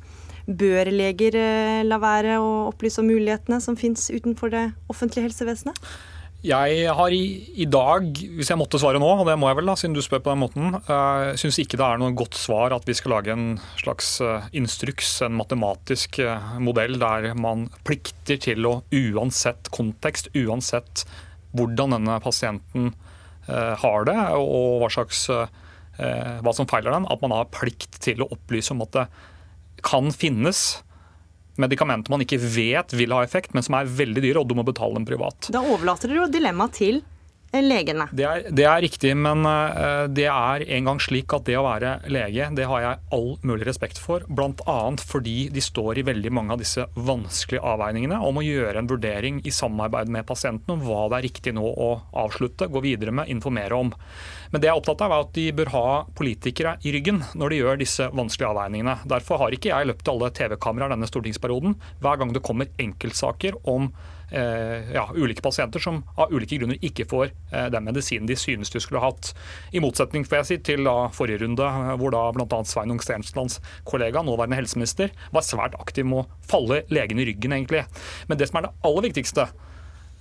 Bør 0.47 0.93
leger 0.93 1.35
eh, 1.41 1.81
la 1.87 1.99
være 1.99 2.37
å 2.39 2.51
opplyse 2.69 3.01
om 3.03 3.09
mulighetene 3.11 3.59
som 3.65 3.79
finnes 3.81 4.07
utenfor 4.13 4.53
det 4.53 4.69
offentlige 4.93 5.27
helsevesenet? 5.27 5.81
Jeg 6.47 6.93
har 6.95 7.15
i, 7.15 7.23
i, 7.59 7.65
dag, 7.67 8.07
hvis 8.37 8.53
jeg 8.53 8.59
måtte 8.61 8.79
svare 8.79 9.01
nå, 9.03 9.09
og 9.19 9.27
det 9.27 9.35
må 9.41 9.49
jeg 9.51 9.59
vel 9.59 9.71
da, 9.71 9.75
siden 9.79 9.97
du 9.97 10.03
spør 10.05 10.23
på 10.23 10.31
den 10.31 10.43
måten, 10.45 10.77
uh, 10.87 11.33
syns 11.39 11.59
ikke 11.59 11.79
det 11.81 11.87
er 11.87 11.99
noe 11.99 12.15
godt 12.15 12.39
svar 12.39 12.75
at 12.77 12.87
vi 12.87 12.95
skal 12.95 13.17
lage 13.17 13.35
en 13.35 13.57
slags 13.81 14.13
uh, 14.23 14.47
instruks, 14.55 15.17
en 15.27 15.35
matematisk 15.41 16.21
uh, 16.23 16.55
modell 16.63 17.01
der 17.03 17.33
man 17.35 17.67
plikter 17.89 18.39
til 18.43 18.69
å 18.69 18.77
uansett 18.95 19.73
kontekst, 19.75 20.31
uansett 20.39 21.03
hvordan 21.57 21.97
denne 21.97 22.21
pasienten 22.23 22.93
har 23.47 24.07
det 24.09 24.17
og 24.35 24.81
hva, 24.83 24.89
slags, 24.91 25.21
hva 25.31 26.53
som 26.57 26.67
feiler 26.67 26.91
den, 26.91 27.05
at 27.07 27.21
man 27.23 27.31
har 27.31 27.47
plikt 27.55 28.01
til 28.03 28.25
å 28.25 28.27
opplyse 28.35 28.75
om 28.75 28.83
at 28.83 28.97
det 28.97 29.05
kan 29.87 30.11
finnes 30.11 30.81
medikamenter 31.63 32.13
man 32.13 32.25
ikke 32.25 32.39
vet 32.41 32.95
vil 32.97 33.15
ha 33.17 33.23
effekt, 33.25 33.55
men 33.57 33.65
som 33.67 33.79
er 33.79 33.91
veldig 33.91 34.25
dyre, 34.25 34.43
og 34.43 34.49
du 34.51 34.57
må 34.59 34.65
betale 34.67 34.99
dem 34.99 35.07
privat. 35.09 35.51
Da 35.55 35.63
overlater 35.65 36.13
dere 36.13 36.25
jo 36.25 36.33
dilemmaet 36.33 36.77
til 36.79 37.03
legene. 37.65 38.09
Det 38.13 38.27
er, 38.27 38.47
det 38.51 38.67
er, 38.67 38.83
riktig, 38.85 39.13
men 39.19 39.47
eh, 39.49 40.07
det 40.13 40.27
er 40.31 40.65
en 40.79 40.91
gang 40.91 41.01
slik 41.03 41.33
at 41.37 41.47
det 41.49 41.57
å 41.59 41.65
være 41.67 41.97
lege, 42.13 42.49
det 42.57 42.69
har 42.69 42.85
jeg 42.85 43.01
all 43.17 43.29
mulig 43.47 43.69
respekt 43.69 44.01
for. 44.03 44.25
Bl.a. 44.29 44.79
fordi 45.01 45.49
de 45.53 45.65
står 45.65 46.01
i 46.01 46.07
veldig 46.07 46.33
mange 46.35 46.57
av 46.57 46.63
disse 46.63 46.87
vanskelige 46.95 47.65
avveiningene 47.67 48.21
om 48.25 48.41
å 48.41 48.47
gjøre 48.47 48.83
en 48.83 48.91
vurdering 48.91 49.43
i 49.47 49.55
samarbeid 49.55 50.11
med 50.13 50.27
pasienten 50.29 50.77
om 50.77 50.85
hva 50.87 51.07
det 51.11 51.21
er 51.21 51.29
riktig 51.29 51.55
nå 51.57 51.67
å 51.67 51.91
avslutte, 52.25 52.71
gå 52.73 52.83
videre 52.85 53.15
med, 53.15 53.31
informere 53.33 53.79
om. 53.79 53.95
Men 54.53 54.63
det 54.63 54.69
jeg 54.69 54.75
er 54.75 54.81
opptatt 54.81 55.03
av 55.07 55.15
er 55.15 55.25
at 55.25 55.33
de 55.37 55.47
bør 55.57 55.73
ha 55.75 55.87
politikere 56.17 56.77
i 56.87 56.93
ryggen 56.95 57.23
når 57.39 57.53
de 57.53 57.63
gjør 57.63 57.81
disse 57.81 58.11
vanskelige 58.15 58.53
avveiningene. 58.53 58.99
Derfor 59.11 59.43
har 59.43 59.55
ikke 59.55 59.73
jeg 59.73 59.91
løpt 59.91 60.13
alle 60.13 60.31
TV-kameraer 60.37 60.95
denne 60.95 61.09
stortingsperioden. 61.11 61.77
Hver 62.03 62.21
gang 62.21 62.35
det 62.35 62.45
kommer 62.47 62.71
enkeltsaker 62.83 63.59
om 63.69 63.91
ja, 64.31 65.05
ulike 65.15 65.43
pasienter 65.45 65.83
som 65.83 66.01
av 66.19 66.33
ulike 66.35 66.59
grunner 66.59 66.81
ikke 66.85 67.07
får 67.09 67.29
eh, 67.53 67.69
den 67.73 67.87
medisinen 67.87 68.27
de 68.27 68.37
synes 68.39 68.73
de 68.73 68.83
skulle 68.83 69.03
hatt. 69.03 69.33
I 69.71 69.83
motsetning 69.83 70.27
får 70.27 70.41
jeg 70.41 70.49
si, 70.49 70.59
til 70.71 70.87
da, 70.87 70.97
forrige 71.15 71.45
runde, 71.45 71.67
eh, 71.67 71.93
hvor 72.01 72.15
da 72.15 72.25
bl.a. 72.35 72.63
Sveinung 72.67 73.03
Stenslands 73.05 73.61
kollega, 73.89 74.25
nåværende 74.27 74.59
helseminister, 74.59 75.15
var 75.35 75.47
svært 75.47 75.79
aktiv 75.79 76.09
med 76.09 76.25
å 76.25 76.41
falle 76.47 76.83
legen 76.93 77.23
i 77.23 77.29
ryggen, 77.29 77.55
egentlig. 77.55 77.85
Men 78.27 78.41
det 78.41 78.51
som 78.51 78.61
er 78.61 78.69
det 78.69 78.75
aller 78.89 79.09
viktigste, 79.09 79.47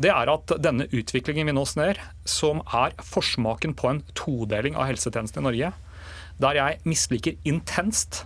det 0.01 0.11
er 0.11 0.29
at 0.29 0.51
denne 0.59 0.89
utviklingen 0.91 1.47
vi 1.47 1.55
nå 1.55 1.63
ser, 1.69 2.01
som 2.27 2.61
er 2.75 2.95
forsmaken 2.99 3.75
på 3.79 3.89
en 3.93 4.03
todeling 4.17 4.75
av 4.75 4.89
helsetjenesten 4.89 5.41
i 5.41 5.47
Norge, 5.47 5.73
der 6.43 6.57
jeg 6.59 6.81
misliker 6.83 7.37
intenst 7.47 8.25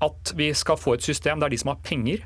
at 0.00 0.32
vi 0.38 0.48
skal 0.56 0.78
få 0.80 0.94
et 0.96 1.04
system 1.04 1.42
der 1.42 1.50
de 1.52 1.58
som 1.60 1.74
har 1.74 1.82
penger, 1.84 2.22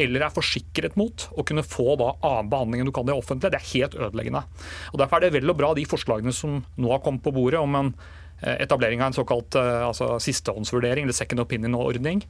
eller 0.00 0.26
er 0.26 0.34
forsikret 0.34 0.96
mot 1.00 1.26
å 1.32 1.44
kunne 1.46 1.64
få 1.64 1.96
da 2.00 2.12
annen 2.26 2.50
behandling 2.52 2.82
enn 2.82 2.90
du 2.90 2.94
kan 2.94 3.06
i 3.06 3.12
det 3.12 3.16
offentlige, 3.16 3.52
det 3.54 3.60
er 3.60 3.72
helt 3.72 3.96
ødeleggende. 3.96 4.44
Og 4.92 5.00
Derfor 5.00 5.18
er 5.18 5.26
det 5.26 5.36
vel 5.38 5.52
og 5.52 5.58
bra 5.58 5.72
de 5.76 5.86
forslagene 5.88 6.34
som 6.36 6.60
nå 6.76 6.92
har 6.92 7.02
kommet 7.04 7.24
på 7.24 7.32
bordet 7.36 7.60
om 7.62 7.78
en 7.78 7.92
eh, 8.42 8.58
etablering 8.64 9.00
av 9.00 9.12
en 9.12 9.16
såkalt 9.16 9.56
eh, 9.56 9.86
altså, 9.86 10.16
sistehåndsvurdering, 10.22 11.06
eller 11.06 11.16
second 11.16 11.44
opinion-ordning. 11.46 12.24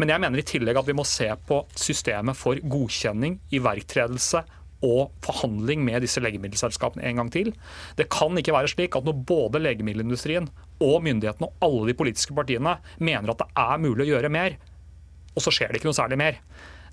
Men 0.00 0.14
jeg 0.14 0.24
mener 0.24 0.40
i 0.40 0.46
tillegg 0.48 0.80
at 0.80 0.88
vi 0.88 0.96
må 0.96 1.04
se 1.08 1.28
på 1.48 1.60
systemet 1.76 2.38
for 2.38 2.60
godkjenning, 2.72 3.40
iverktredelse 3.52 4.44
og 4.86 5.12
forhandling 5.24 5.82
med 5.84 6.00
disse 6.04 6.22
legemiddelselskapene 6.24 7.04
en 7.04 7.20
gang 7.20 7.30
til. 7.32 7.52
Det 8.00 8.08
kan 8.12 8.36
ikke 8.40 8.54
være 8.56 8.72
slik 8.72 8.96
at 8.96 9.04
når 9.04 9.20
både 9.28 9.60
legemiddelindustrien 9.60 10.48
og 10.80 11.02
myndighetene 11.04 11.50
og 11.50 11.64
alle 11.66 11.90
de 11.90 11.98
politiske 11.98 12.32
partiene 12.36 12.78
mener 12.96 13.32
at 13.32 13.42
det 13.42 13.50
er 13.60 13.82
mulig 13.82 14.06
å 14.06 14.12
gjøre 14.14 14.32
mer, 14.32 14.56
og 15.36 15.44
så 15.44 15.52
skjer 15.52 15.70
det 15.70 15.80
ikke 15.80 15.90
noe 15.90 16.00
særlig 16.00 16.18
mer. 16.20 16.40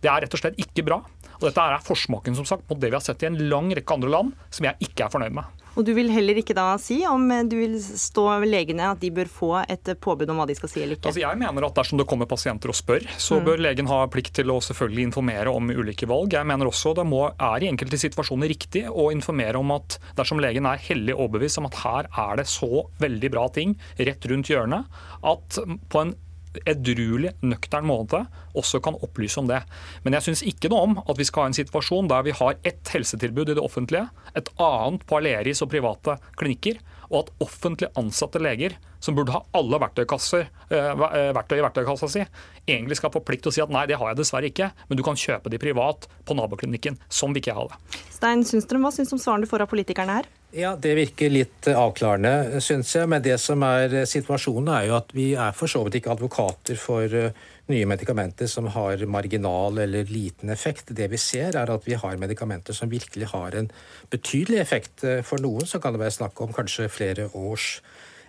Det 0.02 0.12
er 0.12 0.26
rett 0.26 0.38
og 0.38 0.42
slett 0.42 0.60
ikke 0.62 0.86
bra. 0.88 1.02
Og 1.38 1.48
Dette 1.50 1.62
er 1.62 1.86
forsmaken 1.86 2.38
som 2.38 2.48
sagt, 2.50 2.66
på 2.68 2.78
det 2.80 2.90
vi 2.90 2.98
har 2.98 3.06
sett 3.06 3.24
i 3.24 3.30
en 3.30 3.38
lang 3.52 3.70
rekke 3.78 3.98
andre 3.98 4.12
land, 4.14 4.36
som 4.50 4.70
jeg 4.70 4.90
ikke 4.90 5.06
er 5.06 5.14
fornøyd 5.14 5.38
med. 5.38 5.58
Og 5.78 5.86
Du 5.86 5.92
vil 5.94 6.10
heller 6.10 6.40
ikke 6.42 6.56
da 6.58 6.72
si 6.82 7.04
om 7.06 7.28
du 7.46 7.54
vil 7.60 7.76
stå 7.78 8.24
ved 8.42 8.50
legene 8.50 8.88
at 8.90 9.02
de 9.02 9.12
bør 9.14 9.30
få 9.30 9.52
et 9.62 9.92
påbud 10.02 10.32
om 10.34 10.42
hva 10.42 10.48
de 10.50 10.56
skal 10.58 10.72
si 10.72 10.82
eller 10.82 10.98
ikke? 10.98 11.12
Altså 11.12 11.22
jeg 11.22 11.38
mener 11.38 11.68
at 11.68 11.78
Dersom 11.78 12.02
det 12.02 12.08
kommer 12.10 12.26
pasienter 12.26 12.74
og 12.74 12.78
spør, 12.80 13.06
så 13.22 13.38
mm. 13.38 13.44
bør 13.46 13.62
legen 13.62 13.90
ha 13.92 14.00
plikt 14.10 14.34
til 14.40 14.50
å 14.50 14.58
selvfølgelig 14.66 15.06
informere 15.12 15.54
om 15.54 15.70
ulike 15.70 16.10
valg. 16.10 16.34
Jeg 16.34 16.50
mener 16.50 16.72
også 16.72 16.96
det 16.98 17.06
må, 17.06 17.28
er 17.30 17.62
i 17.62 17.70
enkelte 17.70 18.00
situasjoner 18.02 18.50
riktig 18.50 18.88
å 18.90 19.12
informere 19.14 19.62
om 19.62 19.76
at 19.76 20.00
dersom 20.18 20.42
legen 20.42 20.66
er 20.66 20.82
hellig 20.82 21.14
overbevist 21.14 21.62
om 21.62 21.70
at 21.70 21.78
her 21.84 22.10
er 22.10 22.42
det 22.42 22.48
så 22.50 22.88
veldig 23.04 23.34
bra 23.36 23.46
ting 23.54 23.78
rett 24.02 24.26
rundt 24.32 24.50
hjørnet, 24.50 24.90
at 25.30 25.62
på 25.62 26.02
en 26.02 26.18
edruelig, 26.66 27.34
nøktern 27.46 27.88
måte 27.88 28.24
også 28.58 28.82
kan 28.84 28.98
opplyse 29.06 29.40
om 29.42 29.50
det. 29.50 29.62
Men 30.04 30.18
jeg 30.18 30.28
syns 30.28 30.44
ikke 30.50 30.72
noe 30.72 30.86
om 30.88 31.00
at 31.04 31.20
vi 31.20 31.28
skal 31.28 31.46
ha 31.46 31.52
en 31.52 31.58
situasjon 31.58 32.10
der 32.12 32.26
vi 32.28 32.36
har 32.38 32.58
ett 32.68 32.94
helsetilbud 32.94 33.52
i 33.52 33.58
det 33.58 33.64
offentlige, 33.64 34.08
et 34.36 34.50
annet 34.62 35.06
på 35.08 35.20
Aleris 35.20 35.62
og 35.66 35.72
private 35.74 36.18
klinikker, 36.40 36.80
og 37.10 37.20
at 37.24 37.34
offentlig 37.44 37.90
ansatte 38.00 38.42
leger, 38.42 38.78
som 39.00 39.16
burde 39.16 39.34
ha 39.36 39.44
alle 39.58 39.80
verktøykasser, 39.82 40.48
eh, 40.70 40.90
eh, 40.92 41.32
verktøy 41.38 41.58
i 41.60 41.66
verktøykassa 41.66 42.10
si, 42.12 42.26
egentlig 42.68 42.98
skal 43.00 43.14
få 43.14 43.22
plikt 43.24 43.46
til 43.46 43.54
å 43.54 43.56
si 43.58 43.64
at 43.64 43.74
nei, 43.74 43.86
det 43.90 44.00
har 44.00 44.12
jeg 44.12 44.22
dessverre 44.22 44.50
ikke, 44.50 44.72
men 44.90 45.00
du 45.00 45.04
kan 45.06 45.20
kjøpe 45.20 45.52
de 45.54 45.62
privat 45.62 46.08
på 46.26 46.38
naboklinikken. 46.38 46.98
Sånn 47.10 47.36
vil 47.36 47.44
ikke 47.44 47.54
jeg 47.54 47.60
ha 47.60 47.68
det. 47.72 48.02
Stein 48.18 48.44
Sundstrøm, 48.48 48.88
hva 48.88 48.92
syns 48.96 49.14
du 49.14 49.18
om 49.18 49.22
svarene 49.22 49.46
du 49.46 49.52
får 49.52 49.68
av 49.68 49.72
politikerne 49.72 50.20
her? 50.20 50.32
Ja, 50.56 50.76
Det 50.76 50.96
virker 50.96 51.30
litt 51.30 51.68
avklarende, 51.68 52.62
syns 52.64 52.94
jeg. 52.96 53.08
Men 53.12 53.22
det 53.22 53.36
som 53.44 53.62
er 53.68 54.06
situasjonen, 54.10 54.72
er 54.74 54.88
jo 54.88 54.98
at 54.98 55.12
vi 55.14 55.34
er 55.36 55.52
for 55.54 55.68
så 55.68 55.84
vidt 55.86 56.00
ikke 56.00 56.16
advokater 56.16 56.80
for 56.80 57.04
eh, 57.04 57.46
nye 57.72 57.88
medikamenter 57.90 58.50
som 58.52 58.70
har 58.74 59.04
marginal 59.10 59.78
eller 59.84 60.10
liten 60.12 60.50
effekt. 60.54 60.94
Det 60.96 61.10
vi 61.12 61.20
ser, 61.22 61.56
er 61.56 61.72
at 61.74 61.88
vi 61.88 61.98
har 62.00 62.20
medikamenter 62.22 62.76
som 62.76 62.92
virkelig 62.92 63.32
har 63.34 63.56
en 63.60 63.72
betydelig 64.14 64.62
effekt. 64.64 65.06
For 65.28 65.44
noen 65.44 65.68
så 65.68 65.82
kan 65.84 65.96
det 65.96 66.04
være 66.04 66.18
snakk 66.20 66.42
om 66.44 66.56
kanskje 66.56 66.90
flere 66.92 67.30
års 67.36 67.78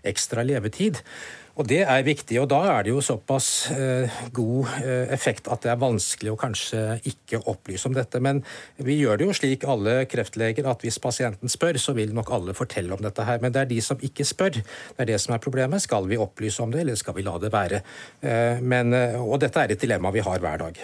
ekstra 0.07 0.45
levetid. 0.47 1.03
Og 1.59 1.67
Det 1.67 1.81
er 1.83 2.05
viktig, 2.07 2.37
og 2.39 2.47
da 2.53 2.61
er 2.71 2.85
det 2.87 2.93
jo 2.93 3.01
såpass 3.03 3.49
eh, 3.75 4.19
god 4.31 4.69
eh, 4.79 5.09
effekt 5.15 5.49
at 5.51 5.65
det 5.65 5.73
er 5.73 5.81
vanskelig 5.81 6.31
å 6.31 6.39
kanskje 6.39 6.83
ikke 7.11 7.41
opplyse 7.51 7.89
om 7.91 7.97
dette. 7.97 8.21
Men 8.23 8.45
vi 8.77 9.01
gjør 9.01 9.19
det 9.19 9.27
jo 9.27 9.35
slik, 9.35 9.67
alle 9.67 10.05
kreftleger, 10.07 10.69
at 10.71 10.87
hvis 10.87 11.01
pasienten 11.03 11.51
spør, 11.51 11.81
så 11.83 11.97
vil 11.99 12.15
nok 12.15 12.31
alle 12.37 12.55
fortelle 12.55 12.95
om 12.95 13.03
dette 13.03 13.27
her. 13.27 13.43
Men 13.43 13.57
det 13.57 13.65
er 13.65 13.73
de 13.73 13.81
som 13.83 13.99
ikke 13.99 14.29
spør. 14.29 14.61
Det 14.61 15.03
er 15.03 15.11
det 15.11 15.19
som 15.25 15.35
er 15.35 15.43
problemet. 15.43 15.83
Skal 15.83 16.07
vi 16.07 16.21
opplyse 16.23 16.63
om 16.63 16.71
det, 16.71 16.85
eller 16.85 17.03
skal 17.03 17.19
vi 17.19 17.27
la 17.27 17.35
det 17.43 17.51
være? 17.51 17.83
Eh, 18.23 18.63
men, 18.63 18.95
eh, 18.95 19.19
og 19.19 19.43
dette 19.43 19.59
er 19.59 19.75
et 19.75 19.83
dilemma 19.83 20.15
vi 20.15 20.23
har 20.23 20.39
hver 20.39 20.63
dag. 20.63 20.83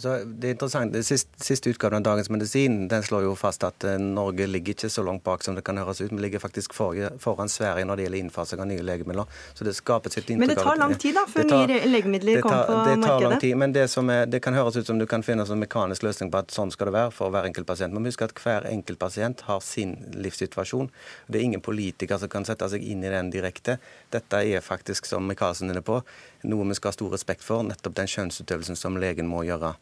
Så 0.00 0.14
det 0.24 0.48
er 0.48 0.54
interessant, 0.54 0.94
det 0.94 1.02
siste, 1.04 1.70
utgaven 1.70 1.98
av 1.98 2.04
Dagens 2.06 2.30
Medisin 2.32 2.76
den 2.88 3.02
slår 3.04 3.26
jo 3.26 3.34
fast 3.36 3.64
at 3.66 3.84
eh, 3.84 3.98
Norge 4.00 4.46
ligger 4.48 4.72
ikke 4.72 4.88
så 4.92 5.04
langt 5.04 5.20
bak 5.26 5.44
som 5.44 5.58
det 5.58 5.64
kan 5.66 5.76
høres 5.76 6.00
ut. 6.00 6.08
Vi 6.14 6.22
ligger 6.22 6.40
faktisk 6.40 6.72
for, 6.76 6.96
foran 7.20 7.52
Sverige 7.52 7.84
når 7.84 8.00
det 8.00 8.06
gjelder 8.06 8.22
innfasing 8.24 8.62
av 8.64 8.70
nye 8.70 8.86
legemidler. 8.86 9.28
Så 9.52 9.66
det 9.68 9.74
skapes 9.76 10.16
et 10.16 10.32
inntrykk 10.32 10.40
Men 10.40 10.52
det 10.54 10.56
tar 10.62 10.80
lang 10.80 10.94
tid 11.02 11.18
da, 11.18 11.26
før 11.28 11.50
tar, 11.50 11.68
nye 11.68 11.90
legemidler 11.92 12.40
kommer 12.46 12.64
på 12.70 12.78
markedet? 12.78 12.96
Det 12.96 13.10
tar 13.10 13.26
lang 13.26 13.44
tid, 13.44 13.54
men 13.60 13.76
det, 13.76 13.84
er, 13.84 14.32
det, 14.32 14.42
kan 14.46 14.56
høres 14.56 14.80
ut 14.80 14.88
som 14.88 15.02
du 15.02 15.04
kan 15.10 15.26
finne 15.26 15.44
en 15.44 15.62
mekanisk 15.66 16.08
løsning 16.08 16.32
på 16.32 16.40
at 16.40 16.56
sånn 16.56 16.72
skal 16.72 16.88
det 16.88 16.96
være 16.96 17.12
for 17.18 17.36
hver 17.36 17.50
enkelt 17.50 17.68
pasient. 17.68 17.92
Man 17.92 18.06
må 18.06 18.14
huske 18.14 18.30
at 18.30 18.36
hver 18.40 18.70
enkelt 18.72 19.02
pasient 19.04 19.44
har 19.50 19.60
sin 19.64 19.98
livssituasjon. 20.16 20.88
Det 21.28 21.42
er 21.42 21.48
ingen 21.50 21.64
politiker 21.64 22.22
som 22.22 22.32
kan 22.32 22.48
sette 22.48 22.72
seg 22.72 22.88
inn 22.88 23.04
i 23.04 23.12
den 23.12 23.28
direkte. 23.34 23.76
Dette 24.16 24.40
er 24.40 24.64
faktisk, 24.64 25.04
som 25.10 25.28
Michaelsen 25.28 25.68
er 25.68 25.76
inne 25.76 25.84
på, 25.84 26.00
noe 26.42 26.68
vi 26.68 26.78
skal 26.78 26.92
ha 26.92 26.98
stor 26.98 27.12
respekt 27.14 27.44
for, 27.46 27.64
nettopp 27.66 27.96
den 27.98 28.10
skjønnsutøvelsen 28.10 28.78
som 28.78 28.98
legen 29.00 29.28
må 29.30 29.42
gjøre. 29.48 29.74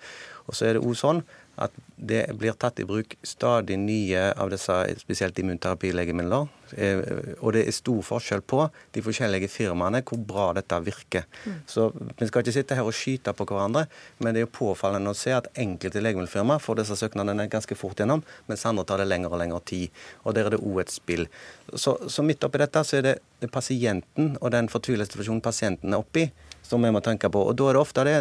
Og 0.48 0.56
så 0.56 0.68
er 0.68 0.78
det 0.78 0.84
også 0.84 1.04
sånn 1.04 1.22
at 1.58 1.74
det 1.98 2.20
blir 2.38 2.54
tatt 2.54 2.78
i 2.78 2.86
bruk 2.86 3.16
stadig 3.26 3.76
nye 3.82 4.28
av 4.38 4.50
disse 4.52 4.74
spesielt 5.00 5.38
immunterapilegemidler. 5.42 6.46
Eh, 6.78 7.00
og 7.40 7.54
det 7.56 7.64
er 7.66 7.74
stor 7.74 7.98
forskjell 8.06 8.44
på 8.46 8.60
de 8.94 9.02
forskjellige 9.02 9.50
firmaene 9.50 10.04
hvor 10.06 10.20
bra 10.22 10.46
dette 10.56 10.78
virker. 10.86 11.26
Mm. 11.44 11.58
Så 11.66 11.88
Vi 12.18 12.28
skal 12.28 12.44
ikke 12.44 12.54
sitte 12.54 12.78
her 12.78 12.86
og 12.86 12.94
skyte 12.94 13.34
på 13.34 13.46
hverandre, 13.48 13.86
men 14.22 14.34
det 14.34 14.42
er 14.42 14.46
jo 14.46 14.54
påfallende 14.60 15.10
å 15.10 15.18
se 15.18 15.34
at 15.34 15.50
enkelte 15.58 16.02
legemiddelfirmaer 16.04 16.62
får 16.62 16.82
disse 16.82 16.98
søknadene 17.02 17.48
ganske 17.50 17.74
fort 17.74 17.98
gjennom, 17.98 18.22
mens 18.46 18.66
andre 18.66 18.86
tar 18.86 19.02
det 19.02 19.08
lengre 19.10 19.34
og 19.34 19.42
lengre 19.42 19.60
tid. 19.66 19.90
Og 20.24 20.34
Der 20.38 20.46
er 20.46 20.54
det 20.54 20.62
òg 20.62 20.80
et 20.84 20.94
spill. 20.94 21.26
Så, 21.74 21.98
så, 22.06 22.22
midt 22.22 22.44
oppi 22.44 22.62
dette 22.62 22.84
så 22.86 23.00
er 23.00 23.02
det, 23.02 23.16
det 23.42 23.50
pasienten 23.50 24.36
og 24.40 24.52
den 24.54 24.70
fortvilte 24.70 25.10
situasjonen 25.10 25.42
pasienten 25.42 25.92
er 25.92 26.04
oppi, 26.06 26.28
som 26.68 26.84
vi 26.84 26.92
må 26.94 27.02
tenke 27.04 27.30
på. 27.32 27.42
Og 27.50 27.56
da 27.58 27.68
er 27.68 27.78
det 27.78 27.82
ofte 27.82 28.06
det 28.06 28.18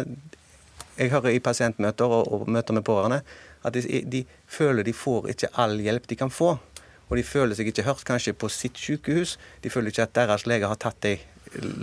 jeg 0.98 1.12
hører 1.12 1.36
i 1.36 1.42
pasientmøter 1.42 2.10
og, 2.10 2.32
og 2.32 2.48
møter 2.50 2.74
med 2.74 2.86
pårørende 2.86 3.20
at 3.66 3.74
de, 3.74 4.02
de, 4.06 4.24
føler 4.46 4.86
de 4.86 4.94
får 4.94 5.30
ikke 5.34 5.50
all 5.58 5.78
hjelp 5.82 6.08
de 6.10 6.18
kan 6.18 6.32
få. 6.32 6.56
Og 7.08 7.16
de 7.16 7.24
føler 7.24 7.56
seg 7.56 7.70
ikke 7.70 7.86
hørt 7.86 8.04
kanskje 8.06 8.34
på 8.36 8.50
sitt 8.52 8.78
sykehus. 8.78 9.36
De 9.64 9.70
føler 9.72 9.92
ikke 9.92 10.08
at 10.08 10.16
deres 10.18 10.46
lege 10.50 10.68
har 10.68 10.80
tatt 10.80 11.00
dem 11.04 11.22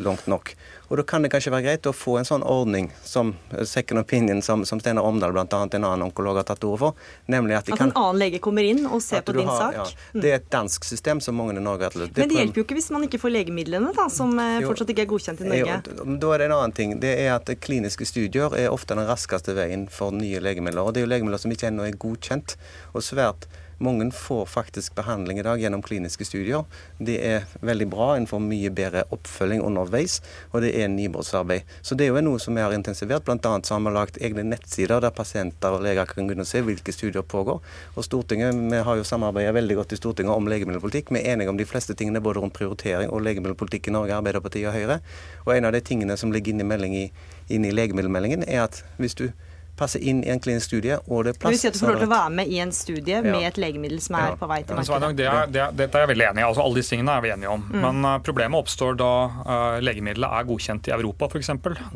langt 0.04 0.28
nok. 0.28 0.56
Og 0.88 0.98
Da 0.98 1.04
kan 1.04 1.24
det 1.26 1.32
kanskje 1.34 1.52
være 1.54 1.66
greit 1.66 1.88
å 1.90 1.94
få 1.96 2.18
en 2.20 2.28
sånn 2.28 2.44
ordning 2.46 2.92
som 3.04 3.34
second 3.66 4.00
opinion, 4.00 4.42
som, 4.46 4.66
som 4.66 4.80
Steinar 4.80 5.06
Omdal 5.08 5.34
bl.a. 5.34 5.46
en 5.50 5.68
annen 5.84 6.06
onkolog 6.06 6.38
har 6.38 6.46
tatt 6.48 6.64
ordet 6.64 6.80
for. 6.84 7.08
nemlig 7.26 7.58
At 7.58 7.72
at 7.74 7.82
en 7.82 7.94
annen 7.96 8.22
lege 8.22 8.40
kommer 8.44 8.64
inn 8.64 8.86
og 8.86 9.02
ser 9.02 9.26
på 9.26 9.34
din 9.34 9.50
har, 9.50 9.58
sak? 9.58 9.76
Ja, 9.80 10.14
mm. 10.14 10.22
det 10.22 10.32
er 10.32 10.38
et 10.38 10.50
dansk 10.54 10.86
system 10.86 11.22
som 11.22 11.38
mange 11.40 11.58
i 11.58 11.64
Norge 11.64 11.90
har 11.90 11.96
til. 11.96 12.06
Men 12.06 12.30
det 12.30 12.40
hjelper 12.40 12.62
jo 12.62 12.68
ikke 12.68 12.78
hvis 12.78 12.92
man 12.94 13.08
ikke 13.08 13.22
får 13.24 13.34
legemidlene, 13.34 13.92
da, 13.98 14.08
som 14.14 14.38
eh, 14.40 14.60
jo, 14.62 14.70
fortsatt 14.70 14.94
ikke 14.94 15.08
er 15.08 15.12
godkjent 15.16 15.42
i 15.42 15.50
Norge? 15.50 15.82
Jo, 15.90 16.18
da 16.22 16.34
er 16.36 16.44
det 16.44 16.50
en 16.52 16.58
annen 16.60 16.78
ting. 16.78 16.96
Det 17.02 17.14
er 17.26 17.34
at 17.36 17.50
Kliniske 17.66 18.08
studier 18.08 18.54
er 18.58 18.72
ofte 18.74 18.98
den 18.98 19.10
raskeste 19.10 19.58
veien 19.58 19.90
for 19.92 20.14
nye 20.14 20.44
legemidler. 20.44 20.86
og 20.86 20.94
Det 20.94 21.02
er 21.02 21.10
jo 21.10 21.14
legemidler 21.16 21.42
som 21.42 21.54
ikke 21.56 21.72
ennå 21.72 21.88
er 21.90 21.98
godkjent. 21.98 22.58
og 22.94 23.04
svært 23.04 23.50
mange 23.86 24.08
får 24.12 24.46
faktisk 24.50 24.96
behandling 24.98 25.40
i 25.40 25.46
dag 25.46 25.62
gjennom 25.62 25.84
kliniske 25.86 26.26
studier. 26.26 26.66
Det 26.98 27.16
er 27.22 27.46
veldig 27.66 27.88
bra. 27.92 28.08
En 28.16 28.28
får 28.30 28.42
mye 28.44 28.72
bedre 28.74 29.06
oppfølging 29.14 29.62
underveis, 29.66 30.20
og 30.52 30.66
det 30.66 30.74
er 30.80 30.90
nybrottsarbeid. 30.92 31.66
Så 31.86 31.98
det 31.98 32.08
er 32.08 32.16
jo 32.16 32.24
noe 32.26 32.42
som 32.42 32.58
vi 32.58 32.64
har 32.66 32.76
intensivert. 32.76 33.26
Blant 33.28 33.46
annet 33.46 33.70
så 33.70 33.78
har 33.78 33.86
vi 33.86 33.94
lagt 33.96 34.20
egne 34.22 34.46
nettsider 34.48 35.04
der 35.04 35.14
pasienter 35.16 35.78
og 35.78 35.86
leger 35.86 36.10
kan 36.10 36.30
kunne 36.30 36.48
se 36.48 36.64
hvilke 36.66 36.94
studier 36.96 37.26
pågår. 37.26 37.62
Og 37.96 38.08
Stortinget, 38.08 38.56
Vi 38.56 38.82
har 38.84 38.96
jo 38.98 39.04
samarbeidet 39.04 39.54
veldig 39.54 39.76
godt 39.76 39.94
i 39.94 39.98
Stortinget 40.00 40.34
om 40.34 40.48
legemiddelpolitikk. 40.48 41.12
Vi 41.12 41.20
er 41.20 41.34
enige 41.34 41.50
om 41.50 41.58
de 41.58 41.66
fleste 41.66 41.94
tingene 41.94 42.22
både 42.22 42.40
rundt 42.40 42.54
prioritering 42.54 43.10
og 43.10 43.22
legemiddelpolitikk 43.22 43.88
i 43.88 43.92
Norge, 43.92 44.16
Arbeiderpartiet 44.16 44.68
og 44.68 44.74
Høyre. 44.74 45.00
Og 45.46 45.56
en 45.56 45.66
av 45.66 45.74
de 45.74 45.82
tingene 45.82 46.18
som 46.18 46.32
ligger 46.32 46.54
inne 46.54 46.88
i, 46.88 47.12
inn 47.50 47.66
i 47.66 47.72
legemiddelmeldingen, 47.72 48.44
er 48.48 48.66
at 48.66 48.84
hvis 48.98 49.16
du 49.16 49.30
passe 49.80 50.00
inn 50.00 50.22
i 50.24 50.32
en 50.32 50.40
klinisk 50.42 50.70
studie, 50.70 50.98
og 51.10 51.26
det 51.26 51.34
er 51.34 51.40
plass 51.42 51.56
Du 51.56 51.62
sier 51.62 51.74
at 51.74 51.78
du 51.78 51.82
får 51.84 51.92
lov 51.92 52.02
til 52.04 52.10
å 52.10 52.14
være 52.14 52.34
med 52.40 52.52
i 52.52 52.60
en 52.64 52.72
studie 52.76 53.22
med 53.26 53.48
et 53.50 53.60
legemiddel 53.62 54.02
som 54.04 54.18
er 54.20 54.32
ja. 54.32 54.38
på 54.40 54.50
vei 54.50 54.60
til 54.64 54.80
markedet? 54.80 55.12
Det 55.20 55.28
er, 55.28 55.52
det, 55.52 55.62
er, 55.64 55.76
dette 55.82 56.00
er 56.00 56.06
jeg 56.06 56.12
veldig 56.14 56.28
enig 56.30 56.44
i. 56.44 56.46
Altså, 56.48 56.64
alle 56.66 56.80
disse 56.80 56.96
tingene 56.96 57.16
er 57.16 57.26
vi 57.26 57.34
enige 57.36 57.54
om. 57.54 57.66
Mm. 57.68 57.80
Men 57.86 58.08
uh, 58.08 58.14
problemet 58.26 58.66
oppstår 58.66 59.00
da 59.02 59.12
uh, 59.30 59.78
legemiddelet 59.84 60.38
er 60.40 60.50
godkjent 60.50 60.92
i 60.92 60.96
Europa, 60.96 61.30
f.eks. 61.32 61.52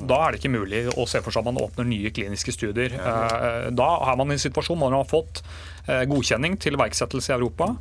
Da 0.10 0.20
er 0.26 0.36
det 0.36 0.42
ikke 0.42 0.54
mulig 0.58 0.84
å 0.96 1.08
se 1.10 1.24
for 1.26 1.36
seg 1.36 1.44
at 1.44 1.52
man 1.52 1.62
åpner 1.64 1.88
nye 1.90 2.14
kliniske 2.16 2.56
studier. 2.56 2.98
Uh, 3.00 3.70
da 3.76 3.92
er 4.12 4.20
man 4.20 4.34
i 4.34 4.38
en 4.38 4.44
situasjon 4.44 4.78
hvor 4.80 4.92
man 4.92 5.00
har 5.02 5.10
fått 5.10 5.44
godkjenning 5.90 6.60
til 6.62 6.76
iverksettelse 6.78 7.32
i 7.32 7.34
Europa. 7.34 7.72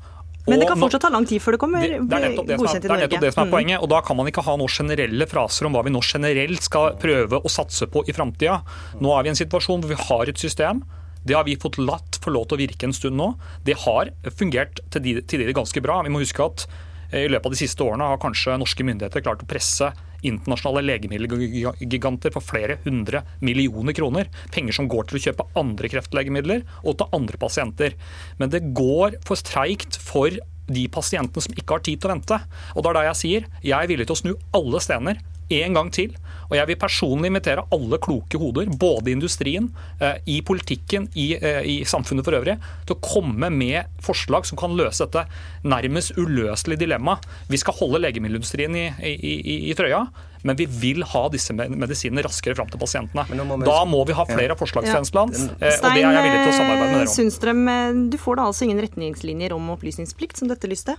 Men 0.47 0.63
det 0.63 0.69
kan 0.71 0.81
fortsatt 0.81 1.03
ta 1.05 1.11
lang 1.13 1.27
tid 1.29 1.43
før 1.45 1.57
det 1.57 1.61
kommer 1.61 1.83
det, 1.83 1.99
det 2.09 2.19
er 2.25 2.37
godkjent 2.39 2.87
i 2.87 2.89
Norge. 2.89 2.89
Det 2.89 2.89
er 2.89 3.03
nettopp 3.03 3.25
det 3.25 3.33
som 3.35 3.43
er 3.43 3.49
mm. 3.49 3.55
poenget. 3.57 3.83
og 3.83 3.91
Da 3.93 3.99
kan 4.07 4.17
man 4.17 4.31
ikke 4.31 4.45
ha 4.47 4.55
noen 4.61 4.73
generelle 4.73 5.29
fraser 5.29 5.69
om 5.69 5.77
hva 5.77 5.83
vi 5.85 5.93
nå 5.93 6.03
generelt 6.05 6.65
skal 6.65 6.95
prøve 7.03 7.41
å 7.43 7.53
satse 7.53 7.89
på 7.93 8.05
i 8.09 8.15
framtida. 8.17 8.61
Nå 9.03 9.13
er 9.13 9.27
vi 9.27 9.33
i 9.33 9.35
en 9.35 9.41
situasjon 9.43 9.85
hvor 9.85 9.93
vi 9.93 10.01
har 10.09 10.33
et 10.33 10.41
system. 10.41 10.83
Det 11.29 11.37
har 11.37 11.45
vi 11.45 11.59
fått 11.61 11.77
latt 11.83 12.21
få 12.25 12.33
lov 12.33 12.49
til 12.49 12.57
å 12.57 12.63
virke 12.63 12.89
en 12.89 12.97
stund 12.97 13.19
nå. 13.21 13.33
Det 13.67 13.77
har 13.85 14.13
fungert 14.39 14.81
til 14.95 15.05
de, 15.05 15.17
til 15.29 15.45
ganske 15.53 15.83
bra. 15.85 16.01
Vi 16.07 16.15
må 16.15 16.23
huske 16.23 16.47
at 16.47 16.65
eh, 17.13 17.27
i 17.27 17.31
løpet 17.33 17.51
av 17.51 17.57
de 17.57 17.61
siste 17.61 17.85
årene 17.85 18.09
har 18.13 18.23
kanskje 18.23 18.57
norske 18.61 18.87
myndigheter 18.87 19.27
klart 19.27 19.45
å 19.45 19.51
presse 19.51 19.93
internasjonale 20.27 20.85
legemiddelgiganter 20.87 22.35
for 22.35 22.45
flere 22.45 22.79
hundre 22.85 23.23
millioner 23.45 23.97
kroner. 23.97 24.31
Penger 24.55 24.79
som 24.79 24.91
går 24.91 25.09
til 25.09 25.19
å 25.19 25.25
kjøpe 25.29 25.49
andre 25.59 25.91
kreftlegemidler 25.93 26.65
og 26.83 26.99
til 26.99 27.19
andre 27.19 27.41
pasienter. 27.41 27.97
Men 28.41 28.53
det 28.55 28.67
går 28.77 29.21
for 29.29 29.41
streikt 29.41 30.01
for 30.03 30.35
de 30.69 30.85
pasientene 30.93 31.45
som 31.45 31.57
ikke 31.57 31.79
har 31.79 31.85
tid 31.85 32.01
til 32.01 32.11
å 32.11 32.15
vente. 32.17 32.39
Og 32.75 32.85
det 32.85 32.91
er 32.91 32.99
da 32.99 33.09
jeg 33.09 33.21
sier 33.23 33.51
jeg 33.65 33.77
er 33.79 33.91
villig 33.91 34.09
til 34.09 34.17
å 34.17 34.23
snu 34.23 34.33
alle 34.59 34.83
stener 34.85 35.23
en 35.51 35.79
gang 35.79 35.93
til. 35.95 36.17
Og 36.49 36.57
jeg 36.57 36.69
vil 36.71 36.79
personlig 36.81 37.29
invitere 37.29 37.65
alle 37.75 37.99
kloke 38.01 38.41
hoder, 38.41 38.71
både 38.81 39.11
i 39.11 39.17
industrien, 39.17 39.69
eh, 40.01 40.17
i 40.27 40.39
politikken, 40.41 41.09
i, 41.15 41.35
eh, 41.37 41.61
i, 41.61 41.77
samfunnet 41.85 42.25
for 42.25 42.39
øvrig, 42.39 42.57
til 42.89 42.97
å 42.97 43.03
komme 43.05 43.51
med 43.53 43.85
forslag 44.05 44.49
som 44.49 44.61
kan 44.61 44.77
løse 44.77 45.05
dette 45.05 45.27
nærmest 45.69 46.17
uløselige 46.17 46.87
dilemmaet. 46.87 47.29
Vi 47.53 47.61
skal 47.61 47.77
holde 47.77 48.01
legemiddelindustrien 48.07 48.75
i, 48.81 48.89
i, 49.05 49.59
i 49.69 49.77
trøya, 49.77 50.07
men 50.47 50.57
vi 50.57 50.69
vil 50.71 51.03
ha 51.03 51.25
disse 51.29 51.53
medisinene 51.53 52.23
raskere 52.25 52.57
fram 52.57 52.71
til 52.73 52.81
pasientene. 52.81 53.27
Må 53.45 53.59
vi... 53.59 53.69
Da 53.69 53.85
må 53.85 54.05
vi 54.09 54.17
ha 54.17 54.25
flere 54.25 54.55
ja. 54.55 54.59
forslagstjenesteland, 54.59 55.37
ja. 55.37 55.53
Eh, 55.59 55.79
og 55.83 55.93
det 55.93 56.07
er 56.07 56.17
jeg 56.17 56.25
villig 56.31 56.41
til 56.47 56.55
å 56.55 56.57
samarbeide 56.57 56.89
med 56.89 56.97
dere 56.97 57.05
om. 57.05 57.15
Sundstrøm, 57.19 57.63
du 58.09 58.19
får 58.23 58.41
da 58.41 58.49
altså 58.49 58.69
ingen 58.69 58.83
retningslinjer 58.87 59.57
om 59.57 59.69
opplysningsplikt 59.77 60.41
som 60.41 60.49
dette 60.49 60.71
lystet? 60.71 60.97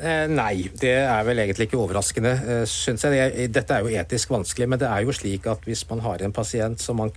Eh, 0.00 0.26
nei, 0.32 0.70
det 0.80 0.94
er 1.02 1.24
vel 1.26 1.42
egentlig 1.42 1.68
ikke 1.68 1.80
overraskende, 1.80 2.32
eh, 2.32 2.62
syns 2.68 3.04
jeg. 3.04 3.50
Dette 3.52 3.76
er 3.76 3.84
jo 3.84 3.96
etisk 4.02 4.32
vanskelig, 4.32 4.68
men 4.68 4.80
det 4.80 4.88
er 4.88 5.04
jo 5.04 5.12
slik 5.12 5.48
at 5.50 5.66
hvis 5.68 5.84
man 5.90 6.00
har 6.06 6.22
en 6.24 6.32
pasient 6.32 6.80
som 6.80 6.96
man 7.02 7.12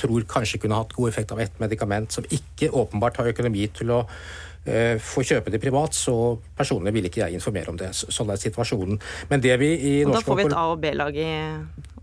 tror 0.00 0.24
kanskje 0.28 0.60
kunne 0.62 0.78
hatt 0.78 0.94
god 0.96 1.10
effekt 1.10 1.32
av 1.32 1.40
et 1.42 1.58
medikament, 1.60 2.12
som 2.12 2.24
ikke 2.24 2.70
åpenbart 2.70 3.20
har 3.20 3.32
økonomi 3.32 3.66
til 3.76 3.92
å 3.92 3.98
uh, 4.06 4.96
få 4.96 5.24
kjøpe 5.26 5.52
det 5.52 5.60
privat, 5.60 5.92
så 5.92 6.38
personlig 6.56 6.94
vil 6.96 7.08
ikke 7.10 7.20
jeg 7.24 7.36
informere 7.36 7.68
om 7.74 7.76
det. 7.76 7.90
Sånn 7.92 8.32
er 8.32 8.40
situasjonen. 8.40 9.00
Men 9.28 9.44
det 9.44 9.58
vi 9.60 9.74
i 9.76 9.94
og 10.06 10.14
Da 10.16 10.22
får 10.24 10.40
vi 10.40 10.46
et 10.48 10.56
A- 10.56 10.66
og 10.72 10.80
B-lag 10.80 11.20
i? 11.20 11.30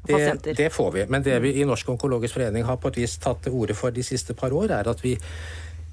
Det, 0.07 0.55
det 0.55 0.69
får 0.71 0.91
vi. 0.93 1.05
Men 1.09 1.23
det 1.25 1.39
vi 1.43 1.55
i 1.59 1.65
Norsk 1.67 1.89
onkologisk 1.89 2.37
forening 2.37 2.63
har 2.67 2.77
på 2.79 2.93
et 2.93 3.01
vis 3.01 3.17
tatt 3.23 3.41
til 3.43 3.57
orde 3.57 3.75
for 3.75 3.91
de 3.91 4.05
siste 4.05 4.37
par 4.37 4.53
år, 4.55 4.71
er 4.77 4.87
at 4.87 5.01
vi 5.03 5.17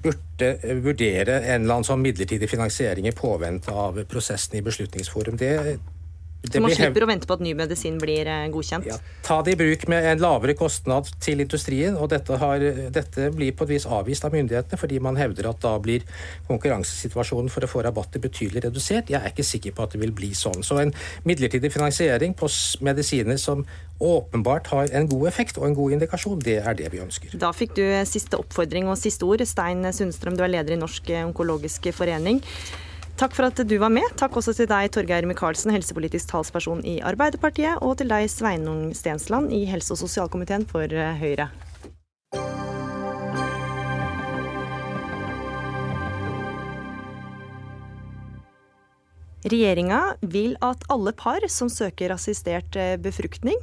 burde 0.04 0.52
vurdere 0.84 1.40
en 1.40 1.64
eller 1.64 1.78
annen 1.78 1.88
sånn 1.88 2.04
midlertidig 2.04 2.50
finansiering 2.50 3.08
i 3.08 3.16
påvente 3.16 3.72
av 3.72 3.98
prosessen 4.10 4.58
i 4.58 4.64
Beslutningsforum. 4.64 5.38
Det 5.40 5.78
så 6.52 6.60
man 6.62 6.74
slipper 6.74 7.04
å 7.04 7.08
vente 7.08 7.28
på 7.28 7.36
at 7.36 7.42
ny 7.44 7.54
medisin 7.56 7.96
blir 8.00 8.28
eh, 8.30 8.46
godkjent? 8.52 8.88
Ja, 8.88 8.98
ta 9.24 9.40
det 9.44 9.54
i 9.54 9.58
bruk 9.60 9.86
med 9.90 10.08
en 10.12 10.20
lavere 10.22 10.56
kostnad 10.58 11.08
til 11.24 11.40
industrien. 11.44 11.96
og 11.96 12.10
Dette, 12.12 12.36
har, 12.40 12.64
dette 12.94 13.30
blir 13.34 13.54
på 13.56 13.66
et 13.66 13.74
vis 13.74 13.86
avvist 13.86 14.26
av 14.26 14.36
myndighetene, 14.36 14.80
fordi 14.80 15.00
man 15.04 15.18
hevder 15.20 15.50
at 15.50 15.62
da 15.64 15.74
blir 15.82 16.04
konkurransesituasjonen 16.50 17.50
for 17.52 17.64
å 17.64 17.70
få 17.70 17.84
rabatter 17.86 18.22
betydelig 18.22 18.66
redusert. 18.68 19.12
Jeg 19.12 19.20
er 19.20 19.32
ikke 19.32 19.46
sikker 19.46 19.76
på 19.76 19.86
at 19.86 19.96
det 19.96 20.02
vil 20.04 20.14
bli 20.16 20.32
sånn. 20.36 20.64
Så 20.66 20.78
en 20.82 20.94
midlertidig 21.28 21.72
finansiering 21.74 22.36
på 22.38 22.50
medisiner 22.84 23.40
som 23.40 23.64
åpenbart 24.04 24.68
har 24.74 24.90
en 24.92 25.08
god 25.08 25.28
effekt 25.30 25.58
og 25.60 25.68
en 25.68 25.76
god 25.76 25.96
indikasjon, 25.96 26.40
det 26.44 26.58
er 26.60 26.76
det 26.78 26.90
vi 26.92 27.00
ønsker. 27.04 27.36
Da 27.40 27.54
fikk 27.56 27.76
du 27.78 27.84
siste 28.08 28.40
oppfordring 28.40 28.90
og 28.90 28.98
siste 29.00 29.26
ord. 29.26 29.44
Stein 29.48 29.86
Sundstrøm, 29.94 30.36
du 30.36 30.44
er 30.44 30.52
leder 30.58 30.76
i 30.76 30.80
Norsk 30.80 31.14
onkologisk 31.24 31.88
forening. 31.94 32.42
Takk 33.14 33.30
for 33.36 33.46
at 33.46 33.60
du 33.62 33.76
var 33.78 33.92
med. 33.94 34.08
Takk 34.18 34.40
også 34.40 34.56
til 34.58 34.66
deg, 34.66 34.88
Torgeir 34.90 35.22
Micaelsen, 35.30 35.70
helsepolitisk 35.70 36.32
talsperson 36.32 36.80
i 36.82 36.96
Arbeiderpartiet, 36.98 37.78
og 37.78 38.00
til 38.00 38.10
deg, 38.10 38.26
Sveinung 38.26 38.88
Stensland, 38.90 39.52
i 39.54 39.62
helse- 39.70 39.94
og 39.94 40.00
sosialkomiteen 40.02 40.66
for 40.66 40.90
eh, 40.90 41.14
Høyre. 41.22 41.46
Regjeringa 49.46 50.02
vil 50.34 50.58
at 50.64 50.82
alle 50.90 51.14
par 51.14 51.46
som 51.52 51.70
søker 51.70 52.16
assistert 52.16 52.74
eh, 52.74 52.96
befruktning, 52.98 53.62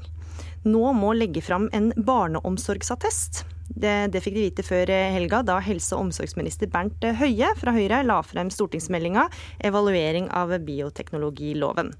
nå 0.63 0.93
må 0.95 1.11
legge 1.17 1.43
fram 1.43 1.67
en 1.75 1.91
barneomsorgsattest. 1.99 3.43
Det, 3.75 4.11
det, 4.11 4.21
fikk 4.23 4.35
de 4.35 4.45
vite 4.47 4.65
før 4.65 4.89
helga, 4.91 5.41
da 5.47 5.59
helse- 5.63 5.95
og 5.95 6.07
omsorgsminister 6.07 6.69
Bernt 6.71 7.03
Høie 7.19 7.51
fra 7.57 7.73
Høyre 7.75 8.01
la 8.05 8.19
frem 8.25 8.51
stortingsmeldinga 8.53 9.27
'Evaluering 9.63 10.29
av 10.29 10.51
bioteknologiloven'. 10.67 11.93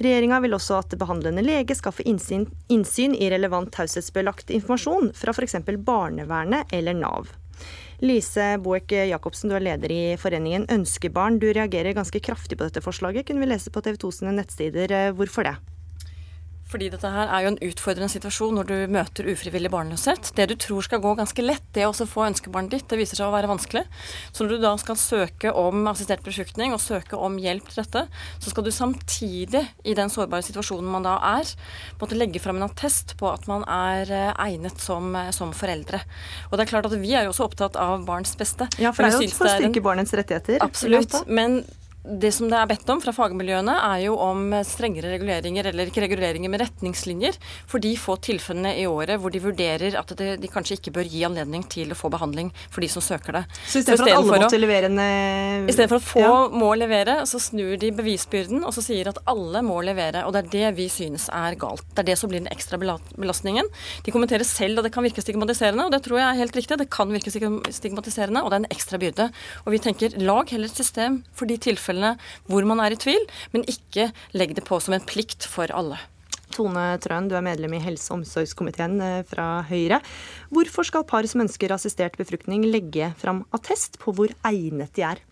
Regjeringa 0.00 0.40
vil 0.40 0.56
også 0.56 0.78
at 0.80 0.98
behandlende 0.98 1.44
lege 1.44 1.76
skal 1.76 1.92
få 1.92 2.06
innsyn, 2.08 2.48
innsyn 2.68 3.14
i 3.14 3.30
relevant 3.30 3.72
taushetsbelagt 3.72 4.50
informasjon 4.50 5.12
fra 5.14 5.34
f.eks. 5.36 5.60
barnevernet 5.84 6.72
eller 6.72 6.94
Nav. 6.94 7.28
Lise 8.00 8.56
Boek 8.64 8.92
Jacobsen, 8.92 9.50
du 9.50 9.58
er 9.58 9.66
leder 9.66 9.92
i 9.92 10.04
foreningen 10.16 10.64
Ønskebarn. 10.72 11.36
Du 11.38 11.50
reagerer 11.52 11.92
ganske 11.92 12.22
kraftig 12.24 12.56
på 12.56 12.64
dette 12.64 12.80
forslaget, 12.80 13.26
kunne 13.28 13.44
vi 13.44 13.50
lese 13.52 13.70
på 13.70 13.82
TV 13.84 14.00
2 14.00 14.10
sine 14.10 14.32
nettsider. 14.38 15.12
Hvorfor 15.12 15.44
det? 15.44 15.58
Fordi 16.70 16.90
dette 16.92 17.10
her 17.10 17.30
er 17.30 17.44
jo 17.44 17.50
en 17.52 17.60
utfordrende 17.66 18.10
situasjon 18.12 18.54
når 18.60 18.68
du 18.68 18.76
møter 18.94 19.28
ufrivillig 19.32 19.70
barnløshet. 19.72 20.30
Det 20.36 20.46
du 20.50 20.54
tror 20.60 20.86
skal 20.86 21.02
gå 21.02 21.14
ganske 21.18 21.42
lett, 21.42 21.64
det 21.74 21.86
å 21.88 21.94
få 21.94 22.28
ønskebarnet 22.28 22.76
ditt, 22.76 22.86
det 22.90 23.00
viser 23.00 23.18
seg 23.18 23.26
å 23.26 23.34
være 23.34 23.50
vanskelig. 23.50 23.82
Så 24.30 24.46
når 24.46 24.54
du 24.54 24.64
da 24.64 24.74
skal 24.80 24.98
søke 25.00 25.52
om 25.56 25.88
assistert 25.90 26.22
befruktning 26.26 26.74
og 26.76 26.82
søke 26.82 27.18
om 27.18 27.38
hjelp 27.42 27.66
til 27.70 27.82
dette, 27.82 28.04
så 28.38 28.52
skal 28.52 28.66
du 28.66 28.70
samtidig, 28.74 29.64
i 29.82 29.96
den 29.98 30.12
sårbare 30.12 30.46
situasjonen 30.46 30.90
man 30.90 31.06
da 31.06 31.16
er, 31.32 31.50
måtte 32.00 32.18
legge 32.18 32.42
fram 32.42 32.60
en 32.60 32.68
attest 32.68 33.16
på 33.20 33.28
at 33.32 33.50
man 33.50 33.66
er 33.66 34.14
eh, 34.14 34.30
egnet 34.46 34.78
som, 34.82 35.10
eh, 35.18 35.32
som 35.34 35.54
foreldre. 35.56 36.02
Og 36.50 36.56
det 36.56 36.66
er 36.66 36.72
klart 36.72 36.90
at 36.90 36.96
vi 37.00 37.14
er 37.16 37.26
jo 37.26 37.34
også 37.34 37.50
opptatt 37.50 37.78
av 37.80 38.06
barns 38.06 38.36
beste. 38.38 38.70
Ja, 38.78 38.94
for 38.94 39.06
det 39.06 39.14
er 39.16 39.26
jo 39.26 39.34
for 39.34 39.50
å 39.50 39.58
styrke 39.58 39.84
barnets 39.84 40.14
rettigheter. 40.16 40.62
Absolutt. 40.64 41.22
Men 41.26 41.62
det 42.00 42.30
som 42.32 42.48
det 42.48 42.56
er 42.56 42.68
bedt 42.70 42.88
om 42.92 43.00
fra 43.02 43.12
fagmiljøene, 43.12 43.74
er 43.92 44.04
jo 44.06 44.14
om 44.24 44.54
strengere 44.64 45.10
reguleringer, 45.12 45.66
eller 45.68 45.90
ikke 45.90 46.00
reguleringer, 46.06 46.48
med 46.48 46.62
retningslinjer 46.62 47.36
for 47.68 47.82
de 47.82 47.92
få 48.00 48.16
tilfellene 48.24 48.72
i 48.80 48.86
året 48.88 49.20
hvor 49.20 49.32
de 49.32 49.42
vurderer 49.44 49.98
at 50.00 50.14
det, 50.16 50.30
de 50.40 50.48
kanskje 50.50 50.78
ikke 50.78 50.94
bør 50.96 51.10
gi 51.10 51.26
anledning 51.28 51.66
til 51.68 51.92
å 51.92 51.98
få 51.98 52.08
behandling 52.12 52.48
for 52.72 52.80
de 52.80 52.88
som 52.88 53.04
søker 53.04 53.36
det. 53.36 53.42
Så 53.66 53.82
i 53.82 53.84
stedet 53.84 54.00
for 54.00 54.08
at 54.08 54.16
alle 54.16 54.38
måtte 54.44 54.60
levere 54.60 54.88
en 54.88 55.00
Istedenfor 55.00 55.68
I 55.68 55.76
stedet 55.76 55.90
for 55.90 56.00
at 56.00 56.08
få 56.08 56.24
ja. 56.24 56.62
må 56.62 56.70
levere, 56.80 57.18
så 57.28 57.40
snur 57.42 57.76
de 57.80 57.92
bevisbyrden 58.00 58.64
og 58.64 58.72
så 58.76 58.84
sier 58.84 59.12
at 59.12 59.20
alle 59.30 59.62
må 59.66 59.76
levere. 59.84 60.24
Og 60.24 60.32
det 60.34 60.44
er 60.44 60.50
det 60.54 60.72
vi 60.80 60.88
synes 60.92 61.28
er 61.36 61.58
galt. 61.60 61.84
Det 61.92 62.04
er 62.04 62.10
det 62.12 62.18
som 62.20 62.32
blir 62.32 62.40
den 62.40 62.50
ekstra 62.52 62.80
belastningen. 62.80 63.68
De 64.06 64.14
kommenterer 64.14 64.48
selv 64.48 64.80
at 64.80 64.88
det 64.88 64.94
kan 64.96 65.04
virke 65.04 65.24
stigmatiserende, 65.24 65.84
og 65.84 65.92
det 65.92 66.00
tror 66.06 66.22
jeg 66.22 66.28
er 66.30 66.40
helt 66.40 66.56
riktig. 66.56 66.80
Det 66.80 66.88
kan 66.92 67.12
virke 67.12 67.32
stigmatiserende, 67.32 68.40
og 68.40 68.50
det 68.52 68.60
er 68.60 68.64
en 68.64 68.72
ekstra 68.72 69.00
byrde. 69.02 69.28
Og 69.66 69.74
vi 69.76 69.84
tenker 69.84 70.16
lag 70.20 70.48
heller 70.54 70.72
et 70.72 70.80
system 70.80 71.20
for 71.36 71.50
de 71.50 71.60
tilfellene 71.60 71.89
tilfellene 71.90 72.16
hvor 72.50 72.66
man 72.68 72.80
er 72.84 72.94
i 72.94 73.00
tvil, 73.00 73.26
men 73.52 73.66
ikke 73.68 74.10
legg 74.36 74.54
det 74.56 74.66
på 74.66 74.80
som 74.80 74.94
en 74.94 75.04
plikt 75.04 75.46
for 75.48 75.70
alle. 75.74 75.98
Tone 76.50 76.98
Trøen, 76.98 77.28
du 77.30 77.36
er 77.38 77.46
medlem 77.46 77.76
i 77.76 77.82
helse- 77.82 78.10
og 78.10 78.20
omsorgskomiteen 78.20 78.98
eh, 79.00 79.22
fra 79.26 79.62
Høyre. 79.68 80.00
Hvorfor 80.50 80.86
skal 80.86 81.06
par 81.06 81.26
som 81.30 81.44
ønsker 81.44 81.72
assistert 81.72 82.18
befruktning 82.18 82.66
legge 82.66 83.12
fram 83.20 83.44
attest 83.54 84.00
på 84.02 84.14
hvor 84.16 84.34
egnet 84.46 84.90
de 84.98 85.06
er? 85.06 85.22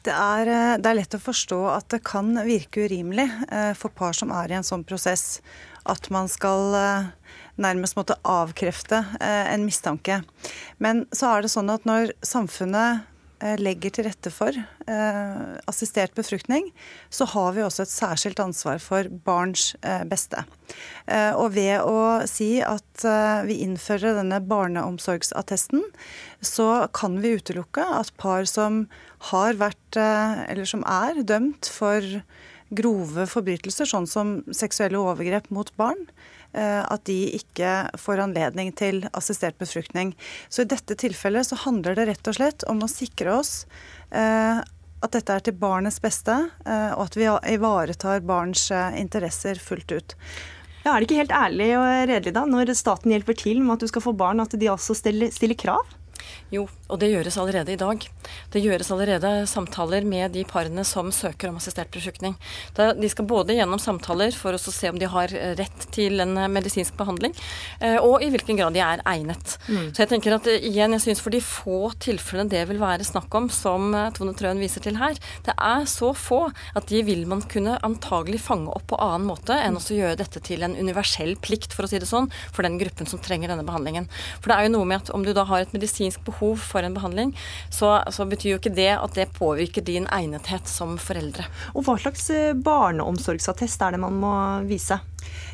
Det 0.00 0.14
er, 0.14 0.48
eh, 0.48 0.78
det 0.80 0.88
er, 0.88 0.96
lett 1.02 1.18
å 1.18 1.20
forstå 1.20 1.60
at 1.74 1.90
det 1.92 2.00
kan 2.08 2.32
virke 2.46 2.86
urimelig 2.88 3.28
eh, 3.52 3.74
for 3.76 3.92
par 3.92 4.16
som 4.16 4.32
er 4.32 4.48
i 4.48 4.56
en 4.56 4.66
sånn 4.66 4.86
prosess, 4.88 5.42
at 5.84 6.08
man 6.12 6.28
skal 6.28 6.74
nærmest 7.60 7.96
måtte 7.96 8.18
avkrefte 8.28 8.98
en 9.20 9.62
mistanke. 9.64 10.18
Men 10.76 11.06
så 11.12 11.30
er 11.32 11.42
det 11.42 11.50
sånn 11.52 11.72
at 11.72 11.86
når 11.88 12.12
samfunnet 12.24 13.08
legger 13.60 13.92
til 13.94 14.04
rette 14.04 14.30
for 14.32 14.52
eh, 14.52 15.52
assistert 15.70 16.12
befruktning, 16.16 16.70
så 17.08 17.26
har 17.32 17.54
vi 17.56 17.64
også 17.64 17.84
et 17.86 17.92
særskilt 17.92 18.42
ansvar 18.42 18.80
for 18.84 19.08
barns 19.24 19.70
eh, 19.80 20.02
beste. 20.08 20.44
Eh, 21.06 21.32
og 21.32 21.54
ved 21.56 21.80
å 21.80 22.26
si 22.30 22.58
at 22.64 23.04
eh, 23.06 23.42
vi 23.48 23.60
innfører 23.64 24.18
denne 24.20 24.42
barneomsorgsattesten, 24.44 25.84
så 26.44 26.86
kan 26.96 27.20
vi 27.24 27.36
utelukke 27.40 27.84
at 28.00 28.12
par 28.20 28.44
som 28.50 28.84
har 29.32 29.56
vært, 29.60 29.96
eh, 29.96 30.44
eller 30.50 30.68
som 30.68 30.84
er, 30.84 31.22
dømt 31.24 31.70
for 31.72 32.04
grove 32.70 33.24
forbrytelser, 33.26 33.88
sånn 33.88 34.06
som 34.06 34.36
seksuelle 34.54 35.00
overgrep 35.00 35.48
mot 35.50 35.72
barn, 35.80 36.04
Eh, 36.06 36.39
at 36.58 37.04
de 37.06 37.18
ikke 37.36 37.72
får 38.00 38.24
anledning 38.24 38.72
til 38.76 39.04
assistert 39.16 39.58
befruktning. 39.60 40.14
Så 40.48 40.64
i 40.64 40.70
dette 40.70 40.96
tilfellet 40.98 41.46
så 41.46 41.58
handler 41.62 41.98
det 41.98 42.08
rett 42.10 42.30
og 42.30 42.38
slett 42.38 42.66
om 42.70 42.82
å 42.82 42.90
sikre 42.90 43.36
oss 43.38 43.52
eh, 44.10 44.58
at 45.00 45.14
dette 45.14 45.36
er 45.36 45.44
til 45.46 45.56
barnets 45.56 46.00
beste, 46.02 46.34
eh, 46.66 46.90
og 46.96 47.06
at 47.06 47.16
vi 47.16 47.28
ivaretar 47.54 48.24
barns 48.26 48.66
interesser 48.98 49.62
fullt 49.62 49.94
ut. 49.94 50.16
Ja, 50.80 50.94
er 50.94 51.00
det 51.00 51.10
ikke 51.10 51.20
helt 51.20 51.36
ærlig 51.36 51.70
og 51.76 51.86
redelig 52.08 52.32
da, 52.36 52.46
når 52.48 52.72
staten 52.76 53.12
hjelper 53.12 53.36
til 53.36 53.60
med 53.60 53.76
at 53.76 53.84
du 53.84 53.90
skal 53.90 54.04
få 54.04 54.16
barn, 54.16 54.40
at 54.40 54.56
de 54.56 54.70
også 54.72 54.96
stiller, 54.96 55.32
stiller 55.34 55.58
krav? 55.60 55.96
Jo, 56.52 56.66
og 56.90 57.00
det 57.02 57.12
gjøres 57.12 57.38
allerede 57.40 57.74
i 57.74 57.80
dag. 57.80 58.06
Det 58.52 58.62
gjøres 58.64 58.90
allerede 58.92 59.32
samtaler 59.50 60.06
med 60.06 60.34
de 60.34 60.44
parene 60.48 60.84
som 60.86 61.10
søker 61.14 61.50
om 61.50 61.58
assistert 61.60 61.90
befruktning. 61.94 62.36
De 62.76 63.10
skal 63.10 63.28
både 63.30 63.56
gjennom 63.56 63.80
samtaler 63.82 64.34
for 64.36 64.56
å 64.56 64.60
se 64.60 64.90
om 64.90 64.98
de 64.98 65.08
har 65.10 65.32
rett 65.58 65.86
til 65.94 66.20
en 66.22 66.34
medisinsk 66.52 66.96
behandling, 66.98 67.34
eh, 67.80 67.96
og 67.98 68.22
i 68.22 68.30
hvilken 68.32 68.58
grad 68.58 68.76
de 68.76 68.82
er 68.84 69.02
egnet. 69.08 69.56
Mm. 69.68 69.90
Så 69.92 70.04
jeg 70.04 70.10
tenker 70.12 70.36
at 70.36 70.48
eh, 70.50 70.62
igjen, 70.70 70.94
jeg 70.96 71.04
synes 71.06 71.22
for 71.24 71.34
de 71.34 71.42
få 71.44 71.78
tilfellene 72.02 72.50
det 72.52 72.64
vil 72.70 72.80
være 72.82 73.06
snakk 73.06 73.34
om, 73.36 73.48
som 73.52 73.94
eh, 73.96 74.10
Tone 74.16 74.34
Trøen 74.38 74.60
viser 74.62 74.84
til 74.84 74.98
her, 75.00 75.18
det 75.46 75.54
er 75.56 75.86
så 75.90 76.12
få 76.16 76.42
at 76.78 76.90
de 76.90 77.02
vil 77.06 77.26
man 77.30 77.42
kunne 77.50 77.78
antagelig 77.86 78.42
fange 78.44 78.72
opp 78.74 78.88
på 78.92 79.00
annen 79.00 79.28
måte 79.28 79.56
enn 79.56 79.78
å 79.78 79.84
gjøre 79.84 80.18
dette 80.20 80.42
til 80.44 80.64
en 80.66 80.76
universell 80.78 81.36
plikt, 81.42 81.74
for 81.76 81.86
å 81.86 81.90
si 81.90 82.00
det 82.02 82.08
sånn, 82.10 82.30
for 82.54 82.66
den 82.66 82.78
gruppen 82.80 83.08
som 83.10 83.22
trenger 83.22 83.52
denne 83.52 83.66
behandlingen. 83.66 84.08
For 84.40 84.52
det 84.52 84.58
er 84.58 84.68
jo 84.68 84.74
noe 84.76 84.88
med 84.90 85.04
at 85.04 85.14
om 85.14 85.24
du 85.26 85.32
da 85.36 85.46
har 85.48 85.64
et 85.64 85.74
medisinsk 85.76 86.24
behov 86.26 86.60
for 86.70 86.79
en 86.86 86.96
behandling, 86.96 87.34
så, 87.70 87.98
så, 88.10 88.26
betyr 88.30 88.54
jo 88.54 88.60
ikke 88.60 88.74
det 88.76 88.90
at 88.96 89.16
det 89.18 89.30
påvirker 89.36 89.84
din 89.86 90.08
egnethet 90.12 90.68
som 90.70 90.96
foreldre. 91.00 91.46
Og 91.74 91.86
Hva 91.86 91.96
slags 92.00 92.28
eh, 92.34 92.52
barneomsorgsattest 92.56 93.82
er 93.86 93.96
det 93.96 94.02
man 94.02 94.18
må 94.20 94.34
vise? 94.68 95.00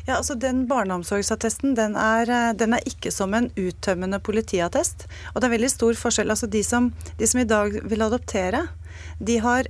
Ja, 0.07 0.17
altså 0.17 0.37
Den 0.39 0.65
barneomsorgsattesten 0.69 1.75
den 1.77 1.97
er, 1.99 2.29
eh, 2.29 2.53
den 2.57 2.75
er, 2.77 2.83
ikke 2.87 3.11
som 3.11 3.33
en 3.37 3.49
uttømmende 3.59 4.19
politiattest. 4.23 5.07
Og 5.33 5.41
det 5.41 5.49
er 5.49 5.55
veldig 5.57 5.73
stor 5.73 5.99
forskjell. 5.99 6.31
Altså 6.33 6.47
De 6.47 6.63
som, 6.63 6.91
de 7.19 7.27
som 7.27 7.41
i 7.41 7.49
dag 7.49 7.81
vil 7.83 8.05
adoptere, 8.05 8.67
de 9.19 9.37
har 9.43 9.67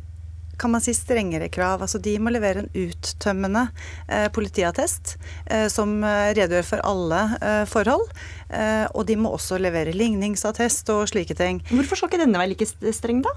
kan 0.58 0.74
man 0.74 0.84
si 0.84 0.94
strengere 0.98 1.50
krav. 1.54 1.82
Altså 1.86 2.00
de 2.04 2.16
må 2.22 2.34
levere 2.34 2.64
en 2.66 2.72
uttømmende 2.74 3.68
eh, 4.08 4.28
politiattest 4.34 5.16
eh, 5.46 5.68
som 5.72 5.98
eh, 6.04 6.34
redegjør 6.38 6.68
for 6.68 6.86
alle 6.88 7.24
eh, 7.38 7.64
forhold. 7.70 8.08
Eh, 8.50 8.86
og 8.94 9.08
de 9.10 9.18
må 9.22 9.34
også 9.38 9.60
levere 9.62 9.96
ligningsattest 9.96 10.90
og 10.94 11.06
slike 11.12 11.38
ting. 11.38 11.62
Hvorfor 11.72 12.00
skal 12.00 12.12
ikke 12.12 12.24
denne 12.26 12.42
være 12.42 12.56
like 12.56 12.94
streng, 12.96 13.24
da? 13.26 13.34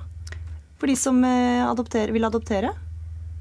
For 0.80 0.88
de 0.88 0.96
som 0.96 1.18
eh, 1.26 1.60
adopter, 1.66 2.12
vil 2.14 2.24
adoptere? 2.28 2.72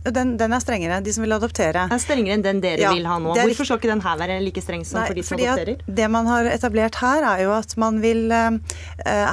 Den, 0.04 0.38
den, 0.40 0.54
er 0.56 0.62
strengere. 0.64 1.02
De 1.04 1.12
som 1.14 1.26
vil 1.26 1.36
adoptere. 1.36 1.84
Den 1.90 1.98
er 1.98 2.00
strengere 2.00 2.38
enn 2.38 2.44
den 2.44 2.62
dere 2.64 2.80
ja, 2.86 2.92
vil 2.96 3.08
ha 3.10 3.18
nå. 3.20 3.34
Hvorfor 3.36 3.68
skal 3.68 3.82
ikke 3.82 3.92
den 3.92 4.04
her 4.06 4.20
være 4.22 4.38
like 4.46 4.62
streng 4.64 4.86
som 4.88 5.02
Nei, 5.02 5.10
for 5.10 5.20
de 5.20 5.26
som 5.28 5.42
adopterer? 5.44 5.82
det 6.00 6.08
man 6.12 6.30
har 6.32 6.48
etablert 6.48 7.00
her, 7.02 7.26
er 7.34 7.44
jo 7.44 7.52
at 7.52 7.76
man 7.80 8.00
vil 8.04 8.32
uh, 8.32 8.56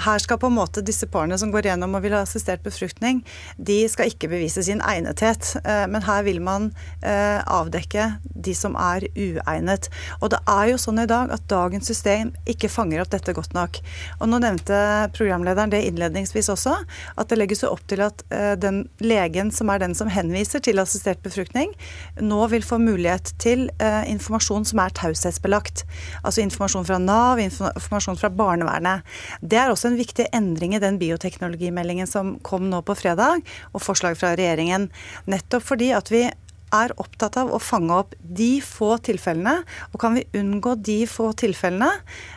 Her 0.02 0.22
skal 0.22 0.40
på 0.42 0.50
en 0.50 0.56
måte 0.56 0.82
disse 0.82 1.06
parene 1.10 1.38
som 1.38 1.52
går 1.54 1.70
gjennom 1.70 1.94
og 1.94 2.02
vil 2.02 2.16
ha 2.18 2.24
assistert 2.26 2.64
befruktning, 2.66 3.22
de 3.56 3.78
skal 3.90 4.10
ikke 4.10 4.30
bevise 4.32 4.64
sin 4.66 4.82
egnethet. 4.82 5.52
Uh, 5.62 5.86
men 5.90 6.02
her 6.06 6.26
vil 6.26 6.42
man 6.42 6.72
avdekke 7.06 8.04
de 8.46 8.52
som 8.56 8.74
er 8.80 9.06
uegnet. 9.14 9.86
Og 10.20 10.30
det 10.32 10.40
er 10.50 10.72
jo 10.72 10.80
sånn 10.80 10.98
i 11.02 11.06
dag 11.08 11.30
at 11.34 11.44
dagens 11.50 11.86
system 11.88 12.32
ikke 12.48 12.70
fanger 12.72 13.02
opp 13.02 13.12
dette 13.14 13.34
godt 13.36 13.54
nok. 13.56 13.78
Og 14.18 14.30
nå 14.30 14.40
nevnte 14.42 14.76
programlederen 15.16 15.72
det 15.72 15.84
innledningsvis 15.86 16.50
også, 16.52 16.74
at 17.16 17.30
det 17.30 17.38
legges 17.38 17.62
jo 17.64 17.72
opp 17.74 17.84
til 17.90 18.02
at 18.06 18.24
den 18.60 18.84
legen 19.04 19.52
som 19.54 19.70
er 19.72 19.82
den 19.82 19.94
som 19.98 20.10
henviser 20.12 20.55
henviser 20.56 20.64
til 20.64 20.80
assistert 20.80 21.22
befruktning, 21.22 21.74
nå 22.20 22.46
vil 22.48 22.62
få 22.62 22.78
mulighet 22.78 23.34
til 23.38 23.70
eh, 23.80 24.04
informasjon 24.08 24.64
som 24.64 24.80
er 24.80 24.94
taushetsbelagt. 24.94 25.84
Altså 26.24 26.42
informasjon 26.42 26.86
fra 26.86 26.98
Nav, 26.98 27.38
informasjon 27.38 28.16
fra 28.16 28.30
barnevernet. 28.30 29.04
Det 29.42 29.58
er 29.58 29.70
også 29.70 29.90
en 29.90 29.98
viktig 29.98 30.28
endring 30.32 30.74
i 30.74 30.80
den 30.80 30.98
bioteknologimeldingen 30.98 32.06
som 32.06 32.38
kom 32.42 32.70
nå 32.70 32.82
på 32.82 32.96
fredag, 32.96 33.42
og 33.74 33.82
forslag 33.82 34.16
fra 34.16 34.34
regjeringen. 34.36 34.90
Nettopp 35.26 35.64
fordi 35.66 35.92
at 35.92 36.10
vi 36.10 36.26
er 36.74 36.92
opptatt 36.98 37.36
av 37.38 37.52
å 37.54 37.60
fange 37.62 37.94
opp 37.94 38.14
de 38.18 38.60
få 38.60 38.96
tilfellene. 38.98 39.62
Og 39.92 40.00
kan 40.00 40.16
vi 40.16 40.26
unngå 40.34 40.76
de 40.82 41.04
få 41.06 41.30
tilfellene, 41.38 41.92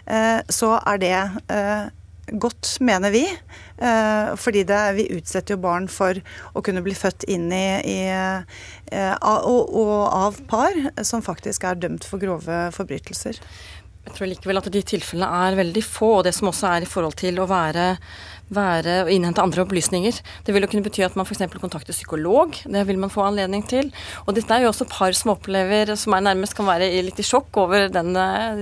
eh, 0.06 0.42
så 0.50 0.78
er 0.86 1.02
det 1.02 1.16
eh, 1.50 1.90
godt, 2.38 2.76
mener 2.86 3.14
vi. 3.14 3.24
Eh, 3.78 4.32
fordi 4.40 4.64
det, 4.68 4.80
vi 4.98 5.08
utsetter 5.18 5.56
jo 5.56 5.64
barn 5.64 5.88
for 5.92 6.20
å 6.54 6.64
kunne 6.66 6.84
bli 6.86 6.96
født 6.98 7.26
inn 7.32 7.50
i, 7.56 7.66
i 7.88 8.00
eh, 8.12 9.16
og, 9.24 9.74
og 9.74 9.94
av 10.08 10.40
par 10.50 10.78
som 11.06 11.26
faktisk 11.26 11.68
er 11.68 11.80
dømt 11.82 12.08
for 12.08 12.22
grove 12.22 12.62
forbrytelser. 12.76 13.40
Jeg 14.10 14.16
tror 14.16 14.30
likevel 14.32 14.58
at 14.58 14.70
de 14.74 14.82
tilfellene 14.94 15.46
er 15.50 15.58
veldig 15.60 15.84
få. 15.86 16.20
Og 16.20 16.26
det 16.26 16.34
som 16.38 16.50
også 16.50 16.72
er 16.72 16.86
i 16.86 16.90
forhold 16.90 17.18
til 17.20 17.42
å 17.42 17.50
være 17.50 17.92
være 18.54 18.96
å 19.06 19.10
innhente 19.14 19.44
andre 19.44 19.64
opplysninger. 19.64 20.20
Det 20.46 20.54
vil 20.54 20.66
jo 20.66 20.70
kunne 20.72 20.86
bety 20.86 21.04
at 21.06 21.16
man 21.18 21.28
f.eks. 21.28 21.46
kontakter 21.62 21.96
psykolog. 21.96 22.56
Det 22.66 22.84
vil 22.90 23.00
man 23.02 23.12
få 23.14 23.24
anledning 23.28 23.64
til. 23.70 23.92
Og 24.26 24.34
dette 24.38 24.54
er 24.54 24.66
jo 24.66 24.72
også 24.72 24.88
par 24.90 25.14
som 25.18 25.34
opplever, 25.36 25.94
som 26.00 26.16
er 26.18 26.26
nærmest 26.26 26.58
kan 26.58 26.68
være 26.70 26.90
litt 27.06 27.22
i 27.22 27.26
sjokk 27.26 27.62
over 27.62 27.88
den, 27.94 28.16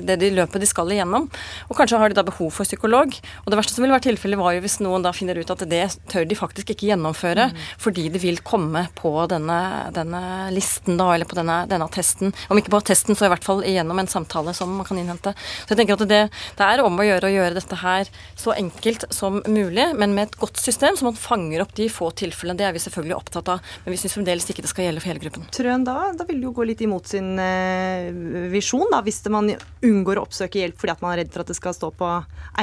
det 0.08 0.20
de 0.22 0.32
løpet 0.36 0.64
de 0.64 0.70
skal 0.70 0.92
igjennom. 0.92 1.30
Og 1.70 1.80
kanskje 1.80 2.02
har 2.02 2.12
de 2.12 2.20
da 2.20 2.26
behov 2.28 2.52
for 2.56 2.68
psykolog. 2.68 3.16
Og 3.46 3.52
det 3.52 3.60
verste 3.60 3.78
som 3.78 3.86
ville 3.86 3.96
vært 3.96 4.08
tilfellet, 4.10 4.40
var 4.40 4.58
jo 4.58 4.64
hvis 4.66 4.80
noen 4.84 5.06
da 5.06 5.14
finner 5.16 5.40
ut 5.40 5.54
at 5.54 5.64
det 5.70 5.86
tør 6.12 6.28
de 6.28 6.38
faktisk 6.38 6.74
ikke 6.74 6.90
gjennomføre 6.92 7.50
mm. 7.52 7.64
fordi 7.82 8.08
de 8.14 8.22
vil 8.22 8.42
komme 8.46 8.86
på 8.98 9.14
denne, 9.32 9.60
denne 9.96 10.22
listen 10.54 11.00
da, 11.00 11.10
eller 11.16 11.30
på 11.30 11.40
denne, 11.40 11.62
denne 11.72 11.88
testen. 11.94 12.36
Om 12.52 12.60
ikke 12.60 12.76
på 12.76 12.84
testen, 12.92 13.18
så 13.18 13.28
i 13.28 13.32
hvert 13.32 13.48
fall 13.48 13.64
igjennom 13.66 14.00
en 14.02 14.12
samtale 14.12 14.54
som 14.58 14.76
man 14.80 14.88
kan 14.88 15.00
innhente. 15.00 15.34
Så 15.64 15.74
jeg 15.74 15.82
tenker 15.82 15.98
at 15.98 16.08
det, 16.12 16.22
det 16.60 16.68
er 16.68 16.84
om 16.84 17.00
å 17.00 17.08
gjøre 17.08 17.30
å 17.30 17.34
gjøre 17.34 17.58
dette 17.58 17.80
her 17.82 18.12
så 18.38 18.54
enkelt 18.58 19.08
som 19.14 19.40
mulig 19.48 19.77
mulig, 19.78 20.00
men 20.00 20.14
med 20.16 20.28
et 20.28 20.38
godt 20.40 20.58
system, 20.58 20.98
så 20.98 21.06
man 21.06 21.16
fanger 21.16 21.62
opp 21.62 21.74
de 21.76 21.88
få 21.90 22.10
tilfellene. 22.18 22.58
Det 22.58 22.66
er 22.66 22.74
vi 22.76 22.82
selvfølgelig 22.82 23.16
opptatt 23.18 23.52
av, 23.54 23.62
men 23.86 23.94
vi 23.94 24.00
syns 24.02 24.16
fremdeles 24.18 24.50
ikke 24.50 24.66
det 24.66 24.72
skal 24.72 24.88
gjelde 24.88 25.04
for 25.04 25.12
hele 25.12 25.24
gruppen. 25.24 25.48
Trøen, 25.54 25.86
da, 25.88 26.12
da 26.18 26.28
vil 26.28 26.42
det 26.42 26.48
jo 26.48 26.54
gå 26.58 26.68
litt 26.68 26.82
imot 26.82 27.08
sin 27.08 27.38
eh, 27.42 28.10
visjon, 28.52 28.88
da, 28.92 29.02
hvis 29.06 29.22
man 29.34 29.52
unngår 29.86 30.20
å 30.20 30.26
oppsøke 30.28 30.62
hjelp 30.62 30.80
fordi 30.82 30.96
at 30.96 31.04
man 31.04 31.14
er 31.14 31.22
redd 31.24 31.34
for 31.34 31.44
at 31.44 31.52
det 31.52 31.58
skal 31.58 31.76
stå 31.78 31.92
på 31.98 32.12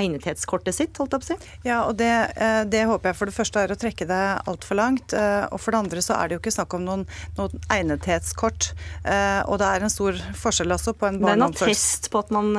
egnethetskortet 0.01 0.77
sitt, 0.77 0.99
holdt 1.01 1.17
jeg 1.17 1.25
på 1.25 1.29
å 1.29 1.33
si? 1.33 1.53
Ja, 1.69 1.81
og 1.89 1.99
det, 2.01 2.12
eh, 2.35 2.62
det, 2.71 2.85
håper 2.91 3.12
jeg 3.12 3.21
for 3.21 3.31
det 3.31 3.37
første 3.37 3.65
er 3.65 3.75
å 3.75 3.79
trekke 3.79 4.09
det 4.11 4.23
altfor 4.51 4.81
langt. 4.81 5.15
Eh, 5.15 5.45
og 5.51 5.62
for 5.62 5.75
det 5.75 5.83
andre 5.85 6.05
så 6.05 6.19
er 6.19 6.31
det 6.31 6.39
jo 6.39 6.43
ikke 6.43 6.57
snakk 6.59 6.79
om 6.79 6.87
noen, 6.87 7.07
noen 7.39 7.69
egnethetskort. 7.73 8.73
Eh, 9.05 9.41
og 9.47 9.61
det 9.62 9.71
er 9.71 9.87
en 9.87 9.93
stor 9.93 10.19
forskjell 10.41 10.75
også 10.75 10.97
på 10.99 11.11
en 11.11 11.21
barneomsorg... 11.23 11.55
Det 11.55 11.65
er 11.65 11.75
en 11.75 11.79
attest 11.79 12.11
på 12.12 12.23
at 12.25 12.33
man 12.35 12.53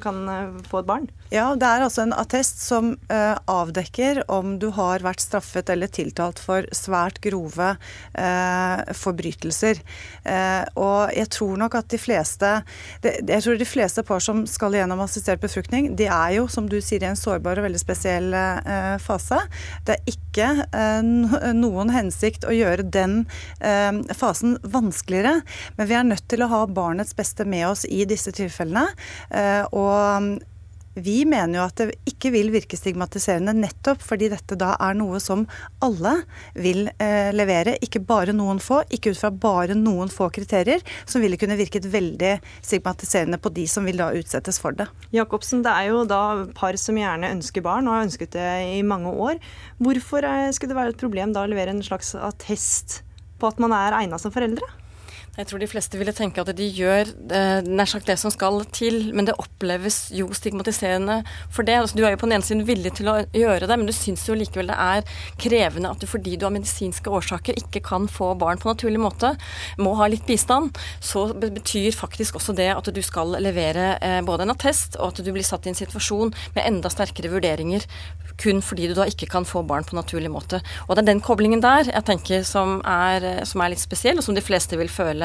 kan 0.00 0.20
få 0.68 0.82
et 0.82 0.88
barn? 0.88 1.06
Ja, 1.34 1.48
det 1.58 1.66
er 1.66 1.82
altså 1.82 2.04
en 2.04 2.14
attest 2.14 2.60
som 2.62 2.94
uh, 3.10 3.36
avdekker 3.94 4.30
om 4.30 4.58
du 4.58 4.70
har 4.72 5.02
vært 5.02 5.20
straffet 5.20 5.70
eller 5.70 5.86
tiltalt 5.88 6.38
for 6.38 6.66
svært 6.72 7.20
grove 7.22 7.76
eh, 8.14 8.92
forbrytelser. 8.92 9.80
Eh, 10.24 10.64
og 10.76 11.12
jeg 11.14 11.28
tror 11.30 11.56
nok 11.58 11.74
at 11.74 11.88
de 11.90 11.98
fleste 11.98 12.64
det, 13.02 13.22
Jeg 13.28 13.42
tror 13.42 13.56
de 13.58 13.64
fleste 13.64 14.02
par 14.02 14.20
som 14.20 14.46
skal 14.46 14.74
gjennom 14.74 15.00
assistert 15.00 15.40
befruktning, 15.40 15.96
de 15.96 16.06
er 16.06 16.38
jo, 16.38 16.48
som 16.48 16.68
du 16.68 16.80
sier, 16.80 17.02
i 17.02 17.06
en 17.06 17.16
sårbar 17.16 17.58
og 17.58 17.66
veldig 17.66 17.80
spesiell 17.80 18.34
fase. 19.00 19.38
Det 19.84 19.94
er 19.94 20.10
ikke 20.10 20.48
noen 21.54 21.90
hensikt 21.92 22.44
å 22.46 22.54
gjøre 22.54 22.86
den 22.86 23.24
fasen 24.14 24.56
vanskeligere, 24.62 25.42
men 25.76 25.88
vi 25.88 25.96
er 25.96 26.06
nødt 26.06 26.26
til 26.28 26.44
å 26.44 26.50
ha 26.50 26.62
barnets 26.66 27.14
beste 27.16 27.44
med 27.44 27.66
oss 27.68 27.84
i 27.84 28.04
disse 28.08 28.32
tilfellene. 28.34 28.86
og 29.72 30.40
vi 30.94 31.24
mener 31.26 31.58
jo 31.58 31.64
at 31.66 31.80
det 31.80 31.96
ikke 32.08 32.30
vil 32.34 32.50
virke 32.54 32.78
stigmatiserende 32.78 33.54
nettopp 33.56 34.02
fordi 34.04 34.30
dette 34.32 34.58
da 34.58 34.74
er 34.82 34.96
noe 34.98 35.20
som 35.22 35.44
alle 35.84 36.14
vil 36.54 36.86
eh, 37.02 37.30
levere, 37.34 37.76
ikke 37.84 38.02
bare 38.06 38.34
noen 38.36 38.60
få, 38.62 38.82
ikke 38.94 39.14
ut 39.14 39.20
fra 39.20 39.30
bare 39.30 39.76
noen 39.78 40.12
få 40.12 40.30
kriterier, 40.34 40.84
som 41.06 41.24
ville 41.24 41.38
kunne 41.40 41.58
virket 41.58 41.88
veldig 41.90 42.36
stigmatiserende 42.60 43.40
på 43.42 43.52
de 43.54 43.66
som 43.70 43.86
vil 43.88 43.98
da 44.00 44.12
utsettes 44.14 44.60
for 44.62 44.76
det. 44.76 44.88
Jacobsen, 45.14 45.64
det 45.66 45.74
er 45.74 45.90
jo 45.90 46.04
da 46.08 46.22
par 46.56 46.78
som 46.80 46.98
gjerne 46.98 47.32
ønsker 47.34 47.64
barn 47.64 47.88
og 47.88 47.98
har 47.98 48.06
ønsket 48.06 48.36
det 48.36 48.52
i 48.78 48.84
mange 48.86 49.10
år. 49.10 49.42
Hvorfor 49.82 50.26
eh, 50.28 50.52
skulle 50.54 50.74
det 50.74 50.80
være 50.80 50.94
et 50.94 51.02
problem 51.02 51.34
da 51.34 51.44
å 51.44 51.50
levere 51.50 51.74
en 51.74 51.84
slags 51.84 52.14
attest 52.18 53.02
på 53.40 53.50
at 53.50 53.60
man 53.62 53.74
er 53.76 53.98
egna 53.98 54.20
som 54.20 54.32
foreldre? 54.34 54.83
Jeg 55.34 55.48
tror 55.50 55.58
de 55.58 55.66
fleste 55.66 55.98
ville 55.98 56.12
tenke 56.14 56.38
at 56.44 56.50
de 56.54 56.66
gjør 56.70 57.08
eh, 57.34 57.66
nær 57.66 57.88
sagt 57.90 58.06
det 58.06 58.14
som 58.20 58.30
skal 58.30 58.60
til, 58.70 59.08
men 59.18 59.26
det 59.26 59.34
oppleves 59.42 60.12
jo 60.14 60.28
stigmatiserende 60.30 61.16
for 61.50 61.66
det. 61.66 61.74
Altså, 61.80 61.98
du 61.98 62.04
er 62.04 62.14
jo 62.14 62.20
på 62.20 62.28
den 62.28 62.36
ene 62.36 62.46
siden 62.46 62.62
villig 62.68 62.92
til 63.00 63.10
å 63.10 63.16
gjøre 63.34 63.66
det, 63.66 63.78
men 63.80 63.90
du 63.90 63.94
syns 63.96 64.22
jo 64.28 64.36
likevel 64.38 64.70
det 64.70 64.76
er 64.78 65.16
krevende 65.42 65.90
at 65.90 65.98
du 65.98 66.06
fordi 66.06 66.36
du 66.38 66.46
av 66.46 66.54
medisinske 66.54 67.10
årsaker 67.10 67.58
ikke 67.64 67.82
kan 67.82 68.06
få 68.06 68.30
barn 68.38 68.62
på 68.62 68.70
naturlig 68.70 69.02
måte, 69.02 69.32
må 69.82 69.96
ha 69.98 70.06
litt 70.12 70.22
bistand. 70.28 70.78
Så 71.02 71.26
betyr 71.34 71.98
faktisk 71.98 72.38
også 72.38 72.54
det 72.54 72.70
at 72.76 72.92
du 72.94 73.02
skal 73.02 73.34
levere 73.42 73.96
eh, 73.98 74.20
både 74.22 74.46
en 74.46 74.54
attest 74.54 75.00
og 75.00 75.16
at 75.16 75.24
du 75.26 75.32
blir 75.34 75.46
satt 75.46 75.66
i 75.66 75.74
en 75.74 75.80
situasjon 75.82 76.30
med 76.54 76.62
enda 76.62 76.94
sterkere 76.94 77.32
vurderinger 77.34 77.82
kun 78.38 78.62
fordi 78.64 78.88
du 78.90 78.94
da 78.96 79.06
ikke 79.10 79.28
kan 79.30 79.46
få 79.46 79.62
barn 79.66 79.86
på 79.86 79.98
naturlig 79.98 80.30
måte. 80.30 80.60
Og 80.86 80.94
det 80.94 81.04
er 81.04 81.10
den 81.12 81.22
koblingen 81.24 81.62
der 81.62 81.90
jeg 81.90 82.06
tenker 82.06 82.46
som 82.46 82.80
er, 82.86 83.44
som 83.46 83.62
er 83.62 83.74
litt 83.74 83.82
spesiell, 83.82 84.18
og 84.18 84.26
som 84.26 84.34
de 84.36 84.42
fleste 84.44 84.78
vil 84.78 84.90
føle 84.90 85.23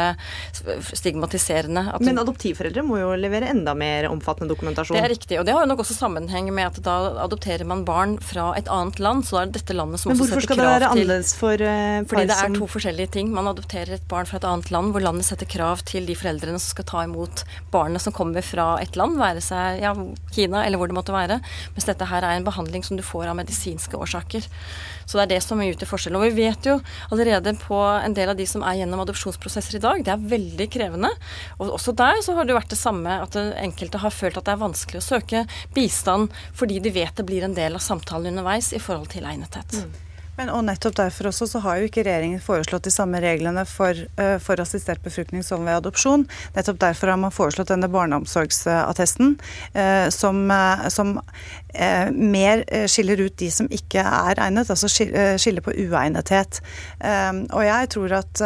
stigmatiserende. 0.93 1.85
Men 2.03 2.21
adoptivforeldre 2.21 2.83
må 2.85 2.99
jo 3.01 3.13
levere 3.19 3.49
enda 3.53 3.75
mer 3.77 4.09
omfattende 4.09 4.51
dokumentasjon? 4.53 4.97
Det 4.97 5.03
er 5.05 5.13
riktig, 5.13 5.39
og 5.39 5.47
det 5.47 5.55
har 5.55 5.65
jo 5.65 5.71
nok 5.71 5.83
også 5.83 5.97
sammenheng 5.97 6.49
med 6.55 6.69
at 6.69 6.79
da 6.85 6.97
adopterer 7.25 7.67
man 7.69 7.85
barn 7.87 8.17
fra 8.23 8.51
et 8.59 8.69
annet 8.71 9.01
land, 9.03 9.25
så 9.27 9.37
da 9.37 9.43
er 9.43 9.51
det 9.51 9.61
dette 9.61 9.77
landet 9.77 10.01
som 10.01 10.13
også 10.13 10.27
setter 10.29 10.35
krav 10.35 10.39
til 10.39 10.39
Men 10.39 10.39
hvorfor 10.39 10.47
skal 10.47 10.61
det 10.61 10.69
være 10.69 10.91
annerledes 10.93 11.33
for 11.39 11.65
uh, 11.65 12.07
Fordi 12.11 12.25
det 12.29 12.37
er 12.37 12.55
to 12.57 12.69
forskjellige 12.75 13.13
ting. 13.17 13.33
Man 13.35 13.49
adopterer 13.51 13.95
et 13.97 14.07
barn 14.11 14.29
fra 14.29 14.39
et 14.41 14.47
annet 14.49 14.71
land, 14.73 14.93
hvor 14.95 15.05
landet 15.05 15.27
setter 15.29 15.49
krav 15.49 15.83
til 15.89 16.09
de 16.09 16.17
foreldrene 16.17 16.61
som 16.61 16.75
skal 16.75 16.89
ta 16.89 17.05
imot 17.07 17.45
barnet 17.73 18.03
som 18.03 18.15
kommer 18.15 18.45
fra 18.45 18.71
et 18.83 18.99
land, 18.99 19.19
være 19.19 19.43
seg 19.43 19.83
ja, 19.83 19.93
Kina 20.35 20.65
eller 20.65 20.81
hvor 20.81 20.91
det 20.91 20.97
måtte 20.97 21.15
være. 21.15 21.39
Mens 21.75 21.89
dette 21.89 22.07
her 22.09 22.25
er 22.25 22.37
en 22.37 22.47
behandling 22.47 22.85
som 22.85 22.99
du 22.99 23.05
får 23.05 23.29
av 23.31 23.37
medisinske 23.39 23.97
årsaker. 23.99 24.47
Så 25.09 25.17
det 25.17 25.25
er 25.25 25.31
det 25.33 25.41
som 25.41 25.61
utgjør 25.63 25.89
forskjellen. 25.89 26.19
Og 26.19 26.27
vi 26.29 26.45
vet 26.45 26.67
jo 26.69 26.75
allerede 27.09 27.55
på 27.57 27.79
en 27.81 28.13
del 28.13 28.29
av 28.29 28.37
de 28.37 28.45
som 28.49 28.61
er 28.61 28.83
gjennom 28.83 29.01
adopsjonsprosesser 29.01 29.79
i 29.79 29.83
dag, 29.83 30.03
det 30.05 30.13
er 30.13 30.27
veldig 30.35 30.67
krevende. 30.69 31.09
Og 31.57 31.73
også 31.79 31.95
der 31.97 32.21
så 32.25 32.37
har 32.37 32.45
det 32.45 32.57
vært 32.57 32.75
det 32.75 32.77
samme 32.79 33.17
at 33.23 33.37
enkelte 33.39 34.03
har 34.03 34.13
følt 34.13 34.37
at 34.37 34.45
det 34.45 34.53
er 34.53 34.61
vanskelig 34.61 35.01
å 35.01 35.07
søke 35.07 35.47
bistand 35.73 36.29
fordi 36.53 36.77
de 36.83 36.93
vet 36.93 37.15
det 37.17 37.25
blir 37.25 37.47
en 37.47 37.57
del 37.57 37.77
av 37.77 37.83
samtalen 37.83 38.35
underveis 38.35 38.69
i 38.75 38.83
forhold 38.83 39.09
til 39.15 39.25
egnethet. 39.25 39.81
Mm. 39.81 39.97
Men, 40.39 40.47
og 40.55 40.61
nettopp 40.63 40.95
derfor 40.95 41.27
også 41.33 41.49
så 41.51 41.59
har 41.65 41.81
jo 41.81 41.89
ikke 41.89 42.05
regjeringen 42.07 42.39
foreslått 42.39 42.85
de 42.87 42.93
samme 42.93 43.19
reglene 43.19 43.65
for, 43.67 43.97
uh, 44.21 44.37
for 44.39 44.61
assistert 44.63 45.01
befruktning 45.03 45.43
som 45.43 45.65
ved 45.67 45.81
adopsjon. 45.81 46.23
Nettopp 46.55 46.79
derfor 46.79 47.11
har 47.11 47.19
man 47.19 47.35
foreslått 47.35 47.73
denne 47.73 47.89
barneomsorgsattesten, 47.91 49.35
som, 50.15 50.39
som, 50.93 51.11
som 51.69 52.15
mer 52.31 52.63
skiller 52.89 53.19
ut 53.21 53.35
de 53.39 53.49
som 53.53 53.67
ikke 53.71 54.01
er 54.01 54.39
egnet, 54.41 54.69
altså 54.71 54.89
skiller 54.89 55.63
på 55.63 55.73
uegnethet. 55.73 56.59
og 57.53 57.63
jeg 57.63 57.89
tror 57.93 58.13
at 58.19 58.41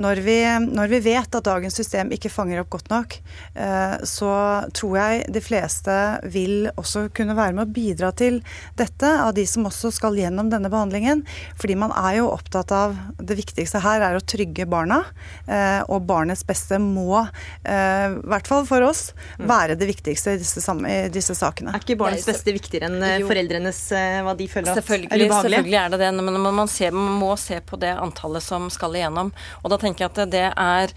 når 0.00 0.20
vi, 0.24 0.36
når 0.64 0.90
vi, 0.92 1.00
vet 1.04 1.36
at 1.36 1.46
dagens 1.46 1.76
system 1.76 2.12
ikke 2.14 2.32
fanger 2.32 2.62
opp 2.62 2.70
godt 2.76 2.90
nok, 2.92 3.16
så 4.06 4.32
tror 4.76 4.96
jeg 4.98 5.24
de 5.34 5.42
fleste 5.44 5.96
vil 6.32 6.68
også 6.76 7.08
kunne 7.14 7.36
være 7.36 7.56
med 7.56 7.66
å 7.66 7.74
bidra 7.74 8.12
til 8.16 8.40
dette, 8.78 9.10
av 9.24 9.34
de 9.36 9.44
som 9.48 9.66
også 9.68 9.92
skal 9.94 10.16
gjennom 10.18 10.50
denne 10.52 10.70
behandlingen. 10.72 11.24
Fordi 11.60 11.76
man 11.78 11.92
er 11.96 12.18
jo 12.20 12.30
opptatt 12.32 12.72
av 12.74 12.96
Det 13.18 13.36
viktigste 13.38 13.80
her 13.82 14.02
er 14.04 14.18
å 14.18 14.22
trygge 14.22 14.66
barna. 14.68 15.00
Eh, 15.46 15.80
og 15.88 16.04
barnets 16.08 16.44
beste 16.46 16.78
må, 16.82 17.24
eh, 17.64 18.06
i 18.14 18.28
hvert 18.30 18.48
fall 18.48 18.66
for 18.68 18.84
oss, 18.84 19.12
mm. 19.38 19.46
være 19.48 19.78
det 19.80 19.88
viktigste 19.88 20.34
i 20.34 20.40
disse, 20.40 20.60
i 20.88 21.08
disse 21.12 21.36
sakene. 21.38 21.74
Er 21.74 21.84
ikke 21.84 21.98
barnets 22.00 22.26
beste 22.28 22.43
viktigere 22.52 22.90
enn 22.90 23.02
eh, 23.02 23.24
foreldrenes 23.24 23.80
hva 24.26 24.34
de 24.36 24.48
føler 24.50 24.72
at 24.74 24.80
er 24.82 25.04
ubehagelig? 25.04 25.34
Selvfølgelig 25.40 25.78
er 25.80 25.94
det 25.94 26.00
det, 26.04 26.10
men 26.20 26.40
man, 26.44 26.68
ser, 26.68 26.92
man 26.92 27.16
må 27.22 27.32
se 27.40 27.60
på 27.64 27.80
det 27.80 27.94
antallet 27.96 28.44
som 28.44 28.68
skal 28.72 28.98
igjennom. 28.98 29.32
Og 29.62 29.72
da 29.72 29.80
tenker 29.80 30.04
jeg 30.04 30.12
at 30.12 30.34
det 30.34 30.48
er 30.50 30.92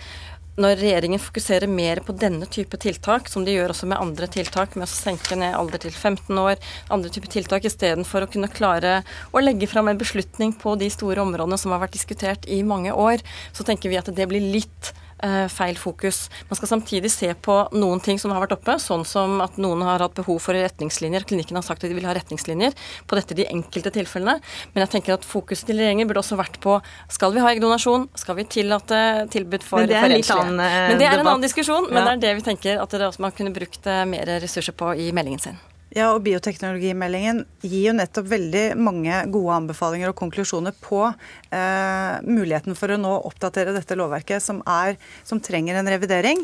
når 0.57 0.79
regjeringen 0.81 1.21
fokuserer 1.21 1.69
mer 1.69 2.01
på 2.05 2.15
denne 2.17 2.47
type 2.49 2.79
tiltak, 2.81 3.29
som 3.29 3.45
de 3.45 3.53
gjør 3.53 3.75
også 3.75 3.89
med 3.91 4.01
andre 4.01 4.29
tiltak, 4.33 4.73
med 4.73 4.87
å 4.87 4.89
senke 4.89 5.37
ned 5.37 5.53
alder 5.53 5.83
til 5.85 5.93
15 5.93 6.33
år, 6.41 6.57
andre 6.93 7.11
type 7.13 7.29
tiltak, 7.29 7.67
istedenfor 7.69 8.25
å 8.25 8.29
kunne 8.33 8.49
klare 8.49 9.03
å 9.31 9.43
legge 9.43 9.69
fram 9.69 9.91
en 9.91 10.01
beslutning 10.01 10.55
på 10.57 10.73
de 10.81 10.89
store 10.93 11.21
områdene 11.21 11.61
som 11.61 11.75
har 11.75 11.85
vært 11.85 11.99
diskutert 11.99 12.49
i 12.49 12.63
mange 12.65 12.89
år, 12.89 13.21
så 13.53 13.67
tenker 13.67 13.93
vi 13.93 14.01
at 14.01 14.09
det 14.09 14.29
blir 14.31 14.49
litt 14.57 14.95
Eh, 14.97 15.06
feil 15.49 15.78
fokus. 15.80 16.28
Man 16.49 16.59
skal 16.59 16.70
samtidig 16.70 17.09
se 17.09 17.32
på 17.34 17.55
noen 17.74 18.01
ting 18.03 18.20
som 18.22 18.34
har 18.34 18.43
vært 18.43 18.53
oppe, 18.57 18.78
sånn 18.82 19.05
som 19.07 19.39
at 19.41 19.57
noen 19.61 19.82
har 19.86 20.03
hatt 20.03 20.15
behov 20.18 20.39
for 20.43 20.57
retningslinjer. 20.57 21.26
Klinikken 21.28 21.57
har 21.57 21.65
sagt 21.65 21.84
at 21.84 21.89
de 21.89 21.97
vil 21.97 22.05
ha 22.07 22.13
retningslinjer 22.13 22.76
på 23.09 23.18
dette 23.18 23.38
de 23.38 23.47
enkelte 23.49 23.93
tilfellene. 23.95 24.38
Men 24.74 24.86
jeg 24.86 24.93
tenker 24.97 25.18
at 25.18 25.28
fokuset 25.28 25.70
til 25.70 25.82
regjeringen 25.82 26.09
burde 26.09 26.22
også 26.22 26.38
vært 26.39 26.59
på 26.63 26.78
skal 27.13 27.34
vi 27.36 27.43
ha 27.43 27.53
eggdonasjon, 27.53 28.07
skal 28.18 28.38
vi 28.39 28.47
tillate 28.57 28.99
tilbud 29.34 29.65
for, 29.65 29.84
Men 29.84 29.91
det 29.91 30.01
er, 30.01 30.13
litt 30.13 30.34
annen, 30.34 30.59
uh, 30.61 30.76
men 30.91 31.01
det 31.01 31.07
er 31.07 31.18
en 31.18 31.26
annen 31.26 31.45
diskusjon, 31.45 31.89
men 31.89 32.03
ja. 32.03 32.05
det 32.09 32.18
er 32.18 32.24
det 32.28 32.36
vi 32.41 32.45
tenker 32.51 32.84
at 32.84 33.24
man 33.24 33.34
kunne 33.36 33.55
brukt 33.55 33.89
uh, 33.89 34.03
mer 34.09 34.38
ressurser 34.43 34.76
på 34.78 34.93
i 34.97 35.09
meldingen 35.15 35.43
sin. 35.43 35.59
Ja, 35.97 36.11
og 36.13 36.21
Bioteknologimeldingen 36.27 37.39
gir 37.63 37.87
jo 37.87 37.93
nettopp 37.97 38.27
veldig 38.29 38.65
mange 38.77 39.17
gode 39.33 39.55
anbefalinger 39.55 40.11
og 40.11 40.19
konklusjoner 40.19 40.75
på 40.77 40.99
eh, 41.07 42.19
muligheten 42.27 42.77
for 42.77 42.93
å 42.93 42.99
nå 43.01 43.13
oppdatere 43.25 43.73
dette 43.73 43.97
lovverket, 43.97 44.43
som, 44.45 44.59
er, 44.69 44.99
som 45.25 45.41
trenger 45.41 45.79
en 45.79 45.89
revidering. 45.89 46.43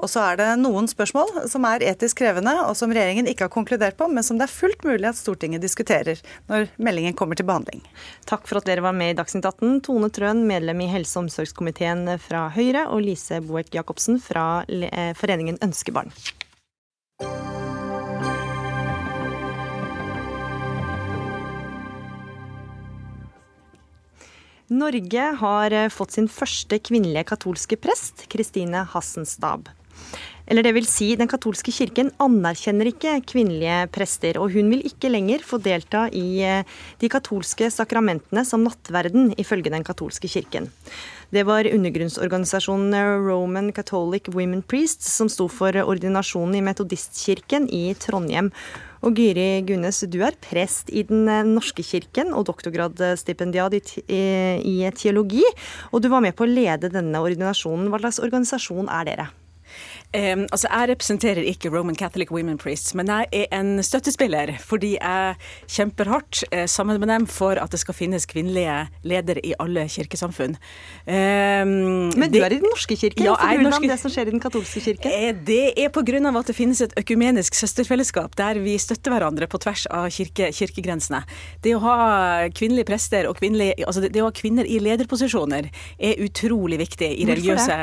Og 0.00 0.08
så 0.12 0.22
er 0.22 0.40
det 0.40 0.46
noen 0.62 0.88
spørsmål 0.88 1.42
som 1.52 1.66
er 1.68 1.84
etisk 1.90 2.22
krevende, 2.22 2.54
og 2.64 2.72
som 2.80 2.92
regjeringen 2.92 3.28
ikke 3.28 3.50
har 3.50 3.52
konkludert 3.52 3.98
på, 4.00 4.08
men 4.08 4.24
som 4.24 4.40
det 4.40 4.46
er 4.46 4.54
fullt 4.54 4.88
mulig 4.88 5.10
at 5.10 5.20
Stortinget 5.20 5.64
diskuterer 5.64 6.24
når 6.48 6.70
meldingen 6.80 7.16
kommer 7.16 7.36
til 7.36 7.48
behandling. 7.48 7.84
Takk 8.24 8.48
for 8.48 8.62
at 8.62 8.70
dere 8.70 8.84
var 8.86 8.96
med 8.96 9.12
i 9.12 9.18
Dagsnytt 9.20 9.44
18. 9.44 9.82
Tone 9.84 10.08
Trøen, 10.08 10.46
medlem 10.48 10.86
i 10.86 10.88
helse- 10.94 11.18
og 11.20 11.26
omsorgskomiteen 11.26 12.08
fra 12.24 12.48
Høyre, 12.56 12.88
og 12.88 13.04
Lise 13.04 13.44
Boek 13.44 13.76
Jacobsen 13.76 14.22
fra 14.24 14.64
eh, 14.72 15.12
Foreningen 15.20 15.60
Ønskebarn. 15.64 16.16
Norge 24.66 25.26
har 25.38 25.70
eh, 25.70 25.88
fått 25.94 26.16
sin 26.16 26.26
første 26.26 26.80
kvinnelige 26.82 27.28
katolske 27.28 27.78
prest, 27.78 28.24
Kristine 28.32 28.82
Hassenstab. 28.90 29.68
Eller 30.46 30.62
det 30.62 30.72
vil 30.76 30.86
si, 30.86 31.12
Den 31.18 31.30
katolske 31.30 31.72
kirken 31.74 32.12
anerkjenner 32.22 32.90
ikke 32.90 33.16
kvinnelige 33.26 33.86
prester, 33.94 34.38
og 34.38 34.54
hun 34.54 34.70
vil 34.70 34.84
ikke 34.86 35.10
lenger 35.10 35.42
få 35.46 35.58
delta 35.62 36.06
i 36.10 36.42
eh, 36.42 36.66
de 36.98 37.10
katolske 37.10 37.70
sakramentene 37.70 38.42
som 38.46 38.66
nattverden, 38.66 39.34
ifølge 39.38 39.70
den 39.70 39.86
katolske 39.86 40.30
kirken. 40.30 40.66
Det 41.30 41.46
var 41.46 41.66
undergrunnsorganisasjonen 41.66 42.94
Roman 43.22 43.72
Catholic 43.74 44.30
Women 44.34 44.62
Priests 44.62 45.10
som 45.14 45.30
sto 45.30 45.46
for 45.50 45.74
ordinasjonen 45.82 46.58
i 46.58 46.66
metodistkirken 46.66 47.66
i 47.70 47.88
Trondheim. 47.98 48.52
Og 49.06 49.14
Gyri 49.14 49.62
Gunnes, 49.62 50.00
du 50.10 50.18
er 50.26 50.34
prest 50.42 50.88
i 50.90 51.04
Den 51.06 51.28
norske 51.52 51.84
kirken 51.86 52.32
og 52.34 52.48
doktorgradsstipendiat 52.48 53.76
i 54.10 54.76
teologi. 54.98 55.44
Og 55.94 56.02
du 56.02 56.10
var 56.10 56.24
med 56.24 56.34
på 56.34 56.42
å 56.42 56.50
lede 56.50 56.90
denne 56.90 57.22
ordinasjonen. 57.22 57.86
Hva 57.92 58.02
slags 58.02 58.18
organisasjon 58.26 58.90
er 58.90 59.06
dere? 59.06 59.28
Um, 60.16 60.46
altså, 60.48 60.68
Jeg 60.70 60.88
representerer 60.94 61.44
ikke 61.44 61.68
Roman 61.68 61.96
Catholic 61.96 62.30
Women 62.32 62.56
Priests, 62.58 62.94
men 62.96 63.10
jeg 63.10 63.26
er 63.32 63.50
en 63.52 63.82
støttespiller 63.84 64.54
fordi 64.64 64.94
jeg 64.96 65.34
kjemper 65.68 66.08
hardt 66.08 66.40
uh, 66.54 66.64
sammen 66.70 67.00
med 67.02 67.10
dem 67.10 67.26
for 67.28 67.60
at 67.60 67.72
det 67.74 67.80
skal 67.82 67.96
finnes 67.96 68.24
kvinnelige 68.30 68.76
ledere 69.04 69.42
i 69.44 69.52
alle 69.60 69.84
kirkesamfunn. 69.92 70.56
Um, 71.04 72.14
men 72.16 72.30
du 72.32 72.38
det, 72.38 72.44
er 72.46 72.54
i 72.56 72.60
Den 72.62 72.70
norske 72.70 72.96
kirke? 72.96 73.24
Ja, 73.24 73.34
Hvorfor 73.34 73.60
lurer 73.60 73.68
norske... 73.68 73.90
det 73.90 73.98
som 74.00 74.14
skjer 74.14 74.30
i 74.30 74.32
Den 74.32 74.40
katolske 74.40 74.80
kirke? 74.86 75.12
Uh, 75.12 75.42
det 75.46 75.74
er 75.76 75.92
pga. 75.92 76.22
at 76.40 76.46
det 76.46 76.56
finnes 76.56 76.80
et 76.80 76.96
økumenisk 76.96 77.54
søsterfellesskap 77.54 78.36
der 78.38 78.62
vi 78.64 78.78
støtter 78.78 79.12
hverandre 79.12 79.46
på 79.46 79.60
tvers 79.60 79.84
av 79.90 80.08
kirke, 80.10 80.48
kirkegrensene. 80.52 81.22
Det 81.60 81.76
å 81.76 81.82
ha 81.84 81.98
kvinnelige 82.56 82.88
prester 82.88 83.28
og 83.28 83.36
kvinnelige, 83.36 83.84
altså 83.84 84.00
det, 84.06 84.14
det, 84.16 84.24
å 84.24 84.30
ha 84.30 84.34
kvinner 84.34 84.64
i 84.64 84.80
lederposisjoner 84.80 85.68
er 85.98 86.24
utrolig 86.24 86.80
viktig 86.80 87.12
i 87.20 87.28
religiøse 87.28 87.76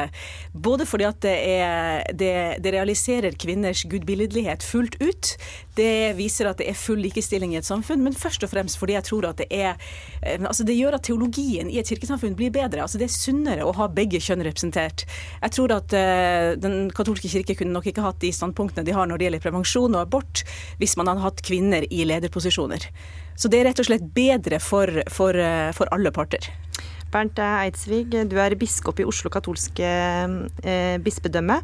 Både 0.53 0.85
fordi 0.87 1.05
at 1.07 1.21
det 1.23 1.37
er 1.59 2.03
det, 2.13 2.22
det, 2.23 2.71
realiserer 2.73 3.35
kvinners 3.39 3.83
gudbilledlighet 3.89 4.63
fullt 4.65 4.95
ut. 5.01 5.33
Det 5.77 6.13
viser 6.17 6.49
at 6.49 6.61
det 6.61 6.69
er 6.71 6.77
full 6.77 7.01
likestilling 7.03 7.53
i 7.53 7.59
et 7.59 7.67
samfunn, 7.67 8.03
men 8.05 8.17
først 8.17 8.45
og 8.45 8.51
fremst 8.53 8.79
fordi 8.79 8.97
jeg 8.97 9.07
tror 9.09 9.29
at 9.29 9.41
det 9.41 9.49
er 9.51 9.73
eh, 10.21 10.39
altså 10.39 10.65
Det 10.67 10.77
gjør 10.77 10.97
at 10.97 11.05
teologien 11.07 11.69
i 11.69 11.79
et 11.81 11.89
kirkesamfunn 11.89 12.37
blir 12.39 12.53
bedre. 12.53 12.81
altså 12.81 13.01
Det 13.01 13.09
er 13.09 13.15
sunnere 13.15 13.67
å 13.67 13.75
ha 13.77 13.89
begge 13.91 14.21
kjønn 14.23 14.45
representert. 14.45 15.05
Jeg 15.41 15.55
tror 15.57 15.75
at 15.77 15.93
uh, 15.97 16.53
Den 16.59 16.89
katolske 16.93 17.31
kirke 17.31 17.57
kunne 17.59 17.75
nok 17.75 17.89
ikke 17.91 18.05
hatt 18.05 18.21
de 18.23 18.31
standpunktene 18.33 18.85
de 18.87 18.95
har 18.95 19.09
når 19.09 19.19
det 19.19 19.29
gjelder 19.29 19.45
prevensjon 19.45 19.95
og 19.95 20.05
abort, 20.05 20.43
hvis 20.79 20.97
man 20.99 21.11
hadde 21.11 21.25
hatt 21.25 21.43
kvinner 21.45 21.87
i 21.89 22.05
lederposisjoner. 22.07 22.89
Så 23.35 23.49
det 23.49 23.61
er 23.61 23.71
rett 23.71 23.81
og 23.81 23.89
slett 23.89 24.05
bedre 24.15 24.59
for, 24.61 25.01
for, 25.11 25.37
uh, 25.37 25.71
for 25.75 25.89
alle 25.95 26.13
parter. 26.13 26.51
Bernt 27.13 27.37
Eidsvig, 27.37 28.07
du 28.09 28.37
er 28.41 28.55
biskop 28.57 28.97
i 28.97 29.05
Oslo 29.05 29.29
katolske 29.33 29.85
eh, 29.85 30.95
bispedømme, 31.03 31.59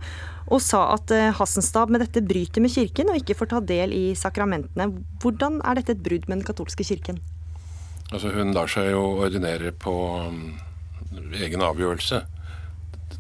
og 0.50 0.62
sa 0.64 0.82
at 0.96 1.12
eh, 1.16 1.30
Hassenstad 1.36 1.92
med 1.94 2.04
dette 2.04 2.24
bryter 2.26 2.64
med 2.64 2.74
kirken 2.74 3.12
og 3.12 3.20
ikke 3.22 3.38
får 3.38 3.52
ta 3.54 3.62
del 3.62 3.94
i 3.96 4.06
sakramentene. 4.18 4.90
Hvordan 5.22 5.62
er 5.62 5.80
dette 5.80 5.96
et 5.98 6.04
brudd 6.06 6.26
med 6.28 6.40
den 6.40 6.48
katolske 6.48 6.86
kirken? 6.88 7.22
Altså 8.10 8.34
Hun 8.34 8.56
lar 8.58 8.70
seg 8.72 8.90
jo 8.90 9.04
ordinere 9.22 9.72
på 9.78 9.94
um, 10.26 10.44
egen 11.38 11.62
avgjørelse 11.62 12.24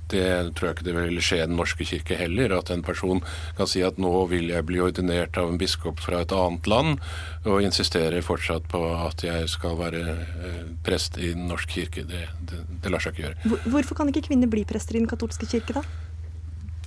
det 0.09 0.25
tror 0.57 0.69
jeg 0.69 0.77
ikke 0.77 0.87
det 0.87 0.95
vil 0.95 1.21
skje 1.21 1.39
i 1.39 1.45
Den 1.47 1.57
norske 1.59 1.85
kirke 1.85 2.17
heller. 2.17 2.53
At 2.57 2.71
en 2.73 2.83
person 2.85 3.21
kan 3.57 3.69
si 3.69 3.83
at 3.85 3.99
nå 4.01 4.11
vil 4.31 4.49
jeg 4.51 4.65
bli 4.67 4.81
ordinert 4.83 5.37
av 5.37 5.51
en 5.51 5.59
biskop 5.61 6.01
fra 6.03 6.23
et 6.23 6.33
annet 6.35 6.69
land, 6.69 6.99
og 7.45 7.63
insistere 7.65 8.23
fortsatt 8.25 8.67
på 8.71 8.81
at 8.95 9.23
jeg 9.25 9.49
skal 9.51 9.77
være 9.79 10.03
eh, 10.17 10.61
prest 10.85 11.19
i 11.21 11.33
Den 11.35 11.47
norske 11.51 11.77
kirke. 11.77 12.05
Det, 12.09 12.25
det, 12.49 12.63
det 12.83 12.93
lar 12.93 13.03
seg 13.03 13.15
ikke 13.15 13.27
gjøre. 13.27 13.59
Hvorfor 13.69 14.01
kan 14.01 14.13
ikke 14.13 14.27
kvinner 14.31 14.51
bli 14.51 14.65
prester 14.67 14.97
i 14.97 15.03
Den 15.03 15.11
katolske 15.11 15.49
kirke, 15.49 15.77
da? 15.79 16.08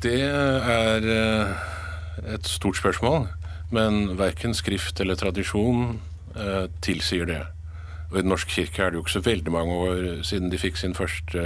Det 0.02 0.18
er 0.18 1.04
eh, 1.06 1.52
et 2.34 2.48
stort 2.50 2.80
spørsmål. 2.80 3.28
Men 3.72 4.18
verken 4.18 4.54
skrift 4.54 5.00
eller 5.00 5.16
tradisjon 5.16 6.00
eh, 6.36 6.66
tilsier 6.84 7.28
det. 7.28 7.42
Og 8.10 8.18
I 8.18 8.24
Den 8.24 8.32
norske 8.34 8.50
kirke 8.52 8.82
er 8.82 8.90
det 8.90 8.98
jo 8.98 9.04
ikke 9.06 9.14
så 9.14 9.24
veldig 9.24 9.52
mange 9.54 9.76
år 9.86 10.02
siden 10.26 10.50
de 10.52 10.58
fikk 10.60 10.76
sin 10.76 10.96
første 10.98 11.44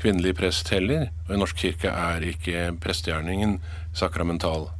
kvinnelige 0.00 0.34
prest 0.40 0.72
heller. 0.74 1.10
Og 1.28 1.36
i 1.36 1.38
Norsk 1.38 1.60
kirke 1.60 1.92
er 1.92 2.24
ikke 2.26 2.72
prestegjerningen 2.82 3.58
sakramental. 3.96 4.70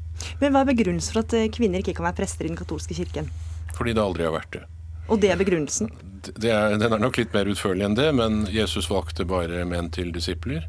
Men 0.40 0.54
hva 0.54 0.64
er 0.64 0.72
begrunnelsen 0.72 1.14
for 1.14 1.26
at 1.26 1.36
eh, 1.38 1.50
kvinner 1.54 1.82
ikke 1.82 1.94
kan 1.98 2.08
være 2.08 2.18
prester 2.22 2.48
i 2.48 2.50
den 2.50 2.58
katolske 2.58 2.96
kirken? 2.96 3.30
Fordi 3.76 3.94
det 3.94 4.02
aldri 4.02 4.26
har 4.26 4.34
vært 4.34 4.56
det. 4.56 4.64
Og 5.08 5.20
det 5.22 5.30
er 5.32 5.38
begrunnelsen? 5.40 5.92
Det 6.28 6.50
er, 6.50 6.74
den 6.80 6.92
er 6.92 7.00
nok 7.00 7.20
litt 7.20 7.36
mer 7.36 7.48
utførlig 7.48 7.86
enn 7.86 7.94
det, 7.96 8.08
men 8.16 8.42
Jesus 8.52 8.90
valgte 8.90 9.28
bare 9.28 9.62
menn 9.68 9.92
til 9.94 10.10
disipler. 10.12 10.66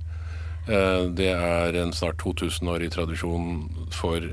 Eh, 0.67 1.03
det 1.15 1.31
er 1.33 1.79
en 1.79 1.93
snart 1.95 2.21
2000-årig 2.23 2.91
tradisjon 2.91 3.69
for 3.93 4.25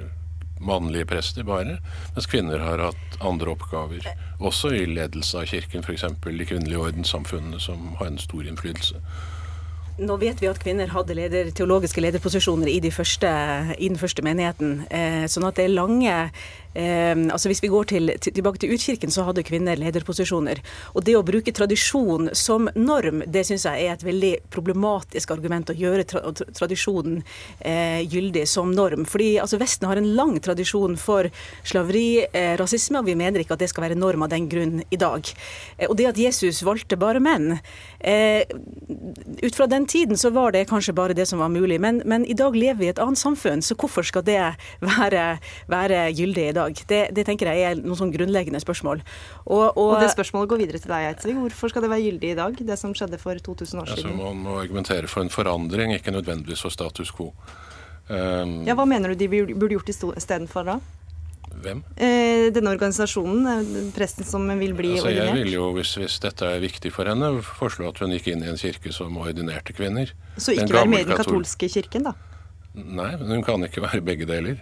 mannlige 0.60 1.06
prester 1.06 1.44
bare, 1.44 1.78
mens 2.14 2.28
kvinner 2.30 2.62
har 2.64 2.80
hatt 2.80 3.18
andre 3.20 3.52
oppgaver. 3.52 4.06
Også 4.40 4.72
i 4.74 4.84
ledelse 4.88 5.42
av 5.42 5.48
kirken, 5.50 5.84
f.eks. 5.84 6.06
de 6.24 6.48
kvinnelige 6.48 6.80
ordenssamfunnene, 6.80 7.60
som 7.60 7.94
har 8.00 8.10
en 8.10 8.20
stor 8.20 8.46
innflytelse. 8.48 9.02
Nå 9.96 10.18
vet 10.20 10.42
vi 10.42 10.48
at 10.50 10.58
kvinner 10.60 10.90
hadde 10.92 11.14
leder, 11.16 11.48
teologiske 11.56 12.02
lederposisjoner 12.04 12.68
i, 12.68 12.80
de 12.84 12.90
første, 12.92 13.30
i, 13.78 13.88
den 13.88 13.96
første 13.96 14.24
menigheten. 14.24 14.82
Eh, 14.92 15.24
sånn 15.32 15.46
at 15.48 15.56
det 15.56 15.64
er 15.64 15.72
lange 15.72 16.16
altså 16.76 17.48
Hvis 17.48 17.62
vi 17.62 17.70
går 17.72 17.88
til, 17.88 18.12
til, 18.20 18.34
tilbake 18.36 18.60
til 18.60 18.74
utkirken, 18.74 19.10
så 19.12 19.24
hadde 19.24 19.44
kvinner 19.46 19.78
lederposisjoner. 19.80 20.60
Og 20.94 21.04
det 21.06 21.16
å 21.16 21.24
bruke 21.26 21.54
tradisjon 21.54 22.30
som 22.36 22.68
norm, 22.76 23.22
det 23.26 23.46
syns 23.48 23.64
jeg 23.64 23.86
er 23.86 23.94
et 23.94 24.04
veldig 24.04 24.32
problematisk 24.52 25.32
argument. 25.32 25.72
Å 25.72 25.76
gjøre 25.76 26.04
tra, 26.08 26.22
tradisjonen 26.34 27.22
eh, 27.60 28.02
gyldig 28.04 28.44
som 28.50 28.72
norm. 28.74 29.06
Fordi 29.08 29.36
altså, 29.42 29.60
Vesten 29.60 29.88
har 29.88 30.00
en 30.00 30.12
lang 30.18 30.36
tradisjon 30.44 30.96
for 31.00 31.30
slaveri, 31.66 32.26
eh, 32.32 32.56
rasisme, 32.60 33.00
og 33.00 33.08
vi 33.08 33.16
mener 33.18 33.42
ikke 33.42 33.56
at 33.56 33.64
det 33.64 33.70
skal 33.72 33.86
være 33.86 33.98
norm 33.98 34.26
av 34.26 34.32
den 34.32 34.48
grunn 34.50 34.82
i 34.90 35.00
dag. 35.00 35.28
Eh, 35.78 35.88
og 35.88 35.96
det 35.98 36.10
at 36.10 36.20
Jesus 36.20 36.62
valgte 36.66 36.98
bare 37.00 37.22
menn 37.22 37.58
eh, 38.00 38.44
Ut 39.42 39.56
fra 39.56 39.66
den 39.66 39.86
tiden 39.86 40.18
så 40.18 40.30
var 40.30 40.52
det 40.52 40.66
kanskje 40.70 40.94
bare 40.96 41.14
det 41.16 41.26
som 41.28 41.40
var 41.42 41.50
mulig, 41.52 41.78
men, 41.80 42.00
men 42.04 42.24
i 42.26 42.36
dag 42.36 42.56
lever 42.56 42.80
vi 42.80 42.88
i 42.88 42.92
et 42.92 43.02
annet 43.02 43.20
samfunn, 43.20 43.62
så 43.62 43.76
hvorfor 43.78 44.06
skal 44.06 44.24
det 44.26 44.40
være, 44.84 45.24
være 45.70 46.02
gyldig 46.16 46.48
i 46.48 46.56
dag? 46.56 46.65
Dag? 46.66 46.82
Det, 46.92 47.00
det, 47.16 47.26
tenker 47.28 47.50
jeg 47.52 47.64
er 47.70 47.80
noen 47.82 47.98
sånn 47.98 48.12
grunnleggende 48.14 48.60
spørsmål. 48.62 49.02
Og, 49.46 49.62
og, 49.62 49.80
og, 49.86 49.94
det 50.02 50.10
spørsmålet 50.14 50.52
går 50.52 50.62
videre 50.64 50.82
til 50.82 50.92
deg, 50.92 51.10
Eidsvig. 51.12 51.36
Hvorfor 51.38 51.72
skal 51.72 51.86
det 51.86 51.92
være 51.94 52.04
gyldig 52.08 52.34
i 52.34 52.38
dag, 52.38 52.60
det 52.72 52.80
som 52.80 52.94
skjedde 52.96 53.20
for 53.22 53.46
2000 53.48 53.82
år 53.84 53.94
siden? 53.94 54.12
Altså, 54.12 54.18
man 54.18 54.44
må 54.44 54.58
argumentere 54.60 55.10
for 55.10 55.24
en 55.24 55.32
forandring, 55.32 55.94
ikke 55.96 56.14
nødvendigvis 56.14 56.66
for 56.66 56.74
status 56.74 57.14
quo. 57.14 57.32
Um, 58.06 58.60
ja, 58.68 58.76
Hva 58.78 58.86
mener 58.86 59.10
du 59.10 59.18
de 59.18 59.26
burde 59.28 59.74
gjort 59.74 59.90
istedenfor 59.90 60.68
da? 60.68 60.78
Hvem? 61.56 61.80
Eh, 61.96 62.52
denne 62.52 62.70
organisasjonen, 62.74 63.46
eh, 63.48 63.78
presten 63.96 64.26
som 64.28 64.44
vil 64.60 64.74
bli 64.76 64.92
altså, 64.92 65.08
ordinert? 65.08 65.30
Jeg 65.32 65.44
vil 65.46 65.56
jo, 65.56 65.70
hvis, 65.78 65.94
hvis, 65.98 66.18
dette 66.22 66.50
er 66.52 66.60
viktig 66.62 66.92
for 66.92 67.08
henne, 67.08 67.30
foreslå 67.42 67.88
at 67.90 68.02
hun 68.02 68.12
gikk 68.14 68.28
inn 68.34 68.44
i 68.44 68.50
en 68.52 68.60
kirke 68.60 68.92
som 68.94 69.16
ordinerte 69.22 69.74
kvinner. 69.76 70.12
Så 70.36 70.54
ikke 70.54 70.76
være 70.76 70.92
med 70.92 71.06
i 71.06 71.08
den 71.08 71.18
katolske 71.18 71.70
kirken, 71.72 72.10
da? 72.10 72.14
Nei, 72.76 73.14
men 73.16 73.38
hun 73.38 73.44
kan 73.46 73.64
ikke 73.64 73.86
være 73.86 74.02
begge 74.04 74.28
deler. 74.28 74.60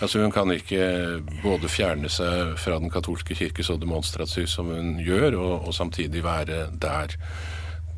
Altså 0.00 0.20
Hun 0.20 0.32
kan 0.32 0.50
ikke 0.52 1.22
både 1.42 1.68
fjerne 1.72 2.08
seg 2.12 2.56
fra 2.60 2.76
Den 2.82 2.92
katolske 2.92 3.34
kirke 3.34 3.64
så 3.64 3.78
demonstrativt 3.80 4.50
som 4.52 4.68
hun 4.68 4.98
gjør, 5.00 5.38
og, 5.40 5.68
og 5.68 5.74
samtidig 5.74 6.24
være 6.24 6.66
der 6.82 7.16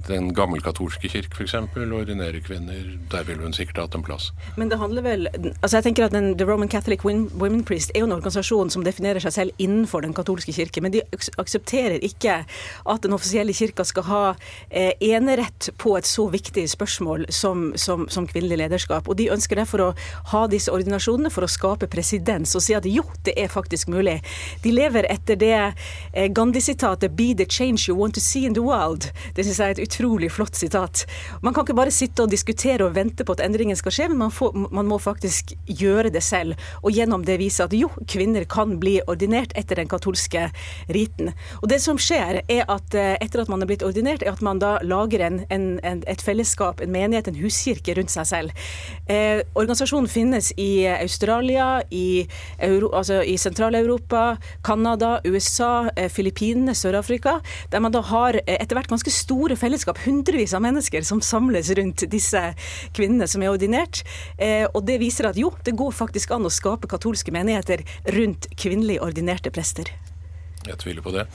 den 0.09 0.33
gammelkatolske 0.35 1.11
kirke 1.13 1.37
f.eks. 1.37 1.55
ordinere 1.77 2.41
kvinner. 2.45 2.99
Der 3.13 3.27
ville 3.29 3.43
hun 3.45 3.55
sikkert 3.57 3.83
hatt 3.83 3.97
en 3.99 4.05
plass. 4.07 4.31
Men 4.57 4.71
det 4.73 4.79
handler 4.81 5.05
vel 5.05 5.29
altså 5.29 5.79
jeg 5.79 5.89
tenker 5.89 6.09
at 6.09 6.15
den, 6.15 6.33
The 6.39 6.47
Roman 6.49 6.69
Catholic 6.69 7.05
Women 7.05 7.65
Priest 7.65 7.93
er 7.95 8.03
jo 8.03 8.09
en 8.09 8.17
organisasjon 8.17 8.73
som 8.73 8.85
definerer 8.87 9.23
seg 9.23 9.35
selv 9.35 9.63
innenfor 9.63 10.05
den 10.05 10.15
katolske 10.17 10.55
kirke, 10.57 10.83
men 10.85 10.95
de 10.95 11.03
aksepterer 11.41 11.99
ikke 12.05 12.41
at 12.89 13.05
den 13.05 13.17
offisielle 13.17 13.55
kirka 13.57 13.85
skal 13.87 14.07
ha 14.09 14.23
eh, 14.71 14.93
enerett 15.05 15.71
på 15.81 15.97
et 15.99 16.09
så 16.09 16.29
viktig 16.33 16.65
spørsmål 16.71 17.29
som, 17.35 17.73
som, 17.77 18.07
som, 18.13 18.27
kvinnelig 18.29 18.61
lederskap. 18.63 19.09
Og 19.09 19.19
de 19.21 19.31
ønsker 19.33 19.61
derfor 19.61 19.85
å 19.85 19.91
ha 20.33 20.45
disse 20.51 20.73
ordinasjonene 20.73 21.33
for 21.33 21.47
å 21.47 21.51
skape 21.51 21.89
presedens 21.91 22.55
og 22.57 22.65
si 22.65 22.77
at 22.77 22.87
jo, 22.89 23.05
det 23.27 23.37
er 23.41 23.53
faktisk 23.53 23.91
mulig. 23.93 24.19
De 24.65 24.73
lever 24.75 25.09
etter 25.13 25.39
det 25.41 25.55
eh, 25.59 26.29
Gandhi-sitatet 26.33 27.17
'Be 27.17 27.33
the 27.35 27.47
change 27.49 27.89
you 27.89 27.97
want 27.97 28.15
to 28.15 28.21
see 28.21 28.45
in 28.47 28.55
the 28.55 28.65
world'. 28.65 29.11
Det 29.35 29.45
synes 29.45 29.59
jeg 29.59 29.69
er 29.69 29.77
et 29.77 29.98
utrolig 29.99 30.33
flott 30.33 30.55
sitat. 30.55 31.07
Man 31.43 31.55
kan 31.55 31.65
ikke 31.65 31.77
bare 31.77 31.93
sitte 31.95 32.23
og 32.23 32.31
diskutere 32.31 32.87
og 32.87 32.95
vente 32.95 33.25
på 33.27 33.35
at 33.35 33.43
endringen 33.43 33.77
skal 33.77 33.95
skje, 33.95 34.09
men 34.13 34.21
man, 34.23 34.33
får, 34.35 34.55
man 34.71 34.87
må 34.87 34.99
faktisk 35.03 35.55
gjøre 35.67 36.13
det 36.15 36.23
selv. 36.23 36.59
Og 36.83 36.95
gjennom 36.95 37.25
det 37.27 37.39
vise 37.41 37.65
at 37.65 37.75
jo, 37.75 37.91
kvinner 38.07 38.47
kan 38.49 38.77
bli 38.79 38.99
ordinert 39.11 39.53
etter 39.59 39.81
den 39.81 39.91
katolske 39.91 40.49
riten. 40.95 41.33
Og 41.63 41.69
det 41.73 41.81
som 41.83 41.99
skjer, 41.99 42.43
er 42.47 42.65
at 42.71 42.95
eh, 42.95 43.17
etter 43.19 43.43
at 43.43 43.51
man 43.51 43.63
er 43.63 43.71
blitt 43.71 43.85
ordinert, 43.87 44.23
er 44.23 44.37
at 44.37 44.45
man 44.45 44.63
da 44.63 44.77
lager 44.87 45.25
en, 45.27 45.41
en, 45.51 45.67
en, 45.83 46.05
et 46.07 46.23
fellesskap, 46.23 46.83
en 46.85 46.95
menighet, 46.95 47.31
en 47.31 47.41
huskirke 47.43 47.97
rundt 47.99 48.15
seg 48.15 48.29
selv. 48.31 48.69
Eh, 49.11 49.43
organisasjonen 49.59 50.11
finnes 50.11 50.53
i 50.57 50.87
Australia, 50.93 51.83
i, 51.91 52.27
Euro, 52.69 52.93
altså 52.95 53.21
i 53.27 53.35
Sentral-Europa, 53.41 54.37
Canada, 54.67 55.19
USA, 55.27 55.89
eh, 55.97 56.11
Filippinene, 56.13 56.77
Sør-Afrika, 56.79 57.39
der 57.73 57.83
man 57.83 57.95
da 57.95 58.05
har 58.07 58.39
eh, 58.45 58.57
etter 58.59 58.79
hvert 58.79 58.91
ganske 58.95 59.13
store 59.13 59.59
fellesskap 59.59 59.88
fellesskap, 59.89 60.07
hundrevis 60.07 60.55
av 60.55 60.63
mennesker 60.63 61.03
som 61.03 61.21
samles 61.21 61.71
rundt 61.71 62.05
disse 62.11 62.55
kvinnene 62.95 63.27
som 63.27 63.43
er 63.43 63.51
ordinert. 63.51 64.05
Eh, 64.39 64.67
og 64.75 64.85
det 64.87 64.99
viser 65.01 65.29
at 65.29 65.37
jo, 65.37 65.53
det 65.65 65.77
går 65.77 65.93
faktisk 65.93 66.31
an 66.33 66.47
å 66.47 66.51
skape 66.51 66.89
katolske 66.89 67.33
menigheter 67.33 67.85
rundt 68.07 68.49
kvinnelig 68.57 69.01
ordinerte 69.01 69.51
prester. 69.51 69.91
Jeg 70.67 70.79
tviler 70.79 71.03
på 71.03 71.13
det. 71.13 71.27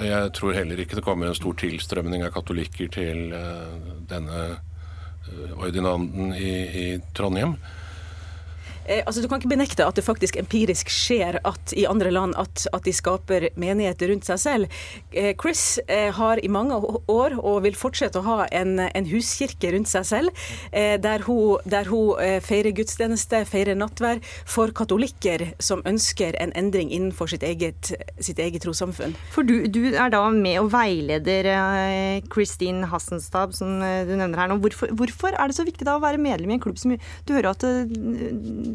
Jeg 0.00 0.32
tror 0.36 0.54
heller 0.54 0.78
ikke 0.78 0.96
det 0.96 1.04
kommer 1.04 1.28
en 1.28 1.36
stor 1.36 1.54
tilstrømning 1.56 2.24
av 2.24 2.32
katolikker 2.32 2.88
til 2.92 3.32
uh, 3.32 3.72
denne 4.08 4.56
uh, 4.56 5.58
ordinanden 5.58 6.32
i, 6.36 6.52
i, 6.66 6.86
Trondheim. 7.16 7.56
Eh, 8.88 9.02
altså, 9.06 9.22
du 9.22 9.28
kan 9.28 9.40
ikke 9.40 9.50
benekte 9.50 9.86
at 9.86 9.98
det 9.98 10.04
faktisk 10.06 10.38
empirisk 10.40 10.90
skjer 10.92 11.40
at 11.46 11.74
i 11.76 11.86
andre 11.90 12.12
land 12.14 12.36
at, 12.38 12.66
at 12.72 12.86
de 12.86 12.94
skaper 12.94 13.48
menigheter 13.58 14.12
rundt 14.12 14.28
seg 14.28 14.40
selv. 14.40 14.80
Eh, 15.12 15.32
Chris 15.40 15.78
eh, 15.86 16.12
har 16.14 16.40
i 16.42 16.50
mange 16.52 16.76
år 17.10 17.36
og 17.40 17.64
vil 17.66 17.78
fortsette 17.78 18.20
å 18.20 18.26
ha 18.26 18.38
en, 18.54 18.78
en 18.86 19.10
huskirke 19.10 19.72
rundt 19.74 19.90
seg 19.90 20.06
selv, 20.06 20.46
der 20.72 21.22
hun, 21.26 21.62
der 21.68 21.88
hun 21.88 22.18
feirer 22.44 22.74
gudstjeneste, 22.74 23.42
feirer 23.48 23.76
nattvær 23.78 24.20
for 24.48 24.72
katolikker 24.76 25.42
som 25.62 25.82
ønsker 25.88 26.36
en 26.40 26.52
endring 26.58 26.90
innenfor 26.94 27.30
sitt 27.30 27.44
eget, 27.46 27.92
sitt 28.22 28.40
eget 28.42 28.64
trossamfunn. 28.64 29.14
For 29.34 29.46
du, 29.46 29.66
du, 29.72 29.80
er 29.94 30.12
da 30.12 30.22
med 30.34 30.58
og 30.60 30.70
veileder 30.74 31.48
Christine 32.32 32.88
Hassenstab, 32.90 33.54
som 33.56 33.80
du 33.80 34.12
nevner 34.14 34.42
her 34.42 34.52
nå. 34.52 34.58
Hvorfor, 34.62 34.92
hvorfor, 34.98 35.36
er 35.36 35.50
det 35.50 35.58
så 35.58 35.66
viktig 35.66 35.86
da 35.88 35.96
å 35.98 36.04
være 36.04 36.20
medlem 36.22 36.52
i 36.52 36.58
en 36.58 36.62
klubb 36.62 36.80
som 36.80 36.94
du 36.96 37.34
hører 37.34 37.52
at 37.54 37.66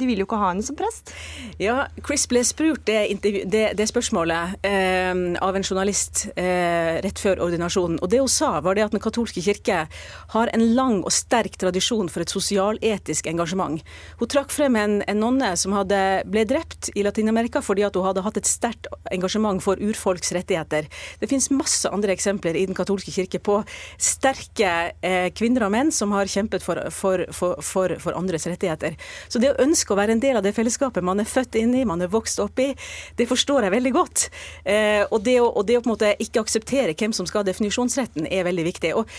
de 0.02 0.10
vil 0.10 0.22
jo 0.24 0.28
ikke 0.28 0.40
ha 0.42 0.52
henne 0.52 0.66
som 0.66 0.78
prest? 0.78 1.14
Ja, 1.62 1.86
Chris 2.06 2.26
ble 2.30 2.44
spurt 2.48 2.84
det, 2.90 3.00
det, 3.22 3.64
det 3.78 3.88
spørsmålet 3.90 4.66
eh, 4.68 5.14
av 5.42 5.58
en 5.58 5.66
journalist 5.66 6.26
eh, 6.36 6.98
rett 7.04 7.22
før 7.22 7.44
ordinasjonen. 7.48 8.00
Og 8.02 8.12
det 8.12 8.22
hun 8.24 8.32
sa, 8.32 8.54
var 8.66 8.78
det 8.78 8.88
at 8.88 8.96
Den 8.96 9.04
katolske 9.04 9.44
kirke 9.44 9.86
har 10.34 10.52
en 10.52 10.66
lang 10.76 11.00
og 11.06 11.14
sterk 11.16 11.56
tradisjon 11.62 12.10
for 12.12 12.24
et 12.24 12.34
sosialetisk 12.34 13.30
engasjement. 13.32 13.80
Hun 14.20 14.32
trakk 14.32 14.52
frem 14.54 14.76
en, 14.80 14.98
en 15.08 15.22
nonne 15.22 15.54
som 15.60 15.76
hadde, 15.78 16.00
ble 16.32 16.44
drept 16.50 16.92
i 16.98 17.06
Latin-Amerika 17.06 17.62
fordi 17.64 17.86
at 17.88 17.96
hun 17.96 18.08
hadde 18.10 18.26
hatt 18.26 18.40
et 18.42 18.50
sterkt 18.50 18.90
engasjement 19.14 19.62
for 19.64 19.80
urfolks 19.80 20.34
rettigheter. 20.36 20.90
Det 21.22 21.30
finnes 21.30 21.52
masse 21.54 21.90
andre 21.90 22.16
eksempler 22.16 22.58
i 22.58 22.66
Den 22.68 22.78
katolske 22.78 23.14
kirke 23.14 23.42
på 23.44 23.62
sterke 24.02 24.72
eh, 25.04 25.30
kvinner 25.36 25.68
og 25.68 25.74
menn 25.76 25.92
som 25.96 26.14
har 26.16 26.30
kjempet 26.32 26.66
for, 26.66 26.80
for, 26.96 27.26
for, 27.32 27.96
for 28.02 28.18
andres 28.18 28.48
rettigheter. 28.50 28.98
Så 29.30 29.42
det 29.42 29.54
å 29.54 29.62
ønske 29.64 29.91
å 29.94 30.00
være 30.00 30.16
en 30.16 30.24
del 30.24 30.40
av 30.40 30.46
det 30.46 30.54
fellesskapet 30.56 31.06
man 31.06 31.22
er 31.22 31.30
født 31.30 31.58
inn 31.60 31.76
i, 31.78 31.86
man 31.88 32.02
er 32.02 32.12
vokst 32.12 32.42
opp 32.44 32.60
i, 32.62 32.72
det 33.18 33.28
forstår 33.30 33.68
jeg 33.68 33.76
veldig 33.76 33.94
godt. 33.96 34.28
Eh, 34.66 35.04
og, 35.08 35.22
det 35.26 35.38
å, 35.42 35.50
og, 35.50 35.66
det 35.68 35.80
å, 35.80 35.84
på 35.84 35.90
en 35.90 35.94
måte 35.96 36.14
ikke 36.24 36.44
akseptere 36.44 36.96
hvem 36.98 37.14
som 37.16 37.28
skal 37.30 37.44
ha 37.44 37.50
definisjonsretten, 37.50 38.28
er 38.32 38.46
veldig 38.48 38.66
viktig. 38.68 38.94
Og 38.98 39.10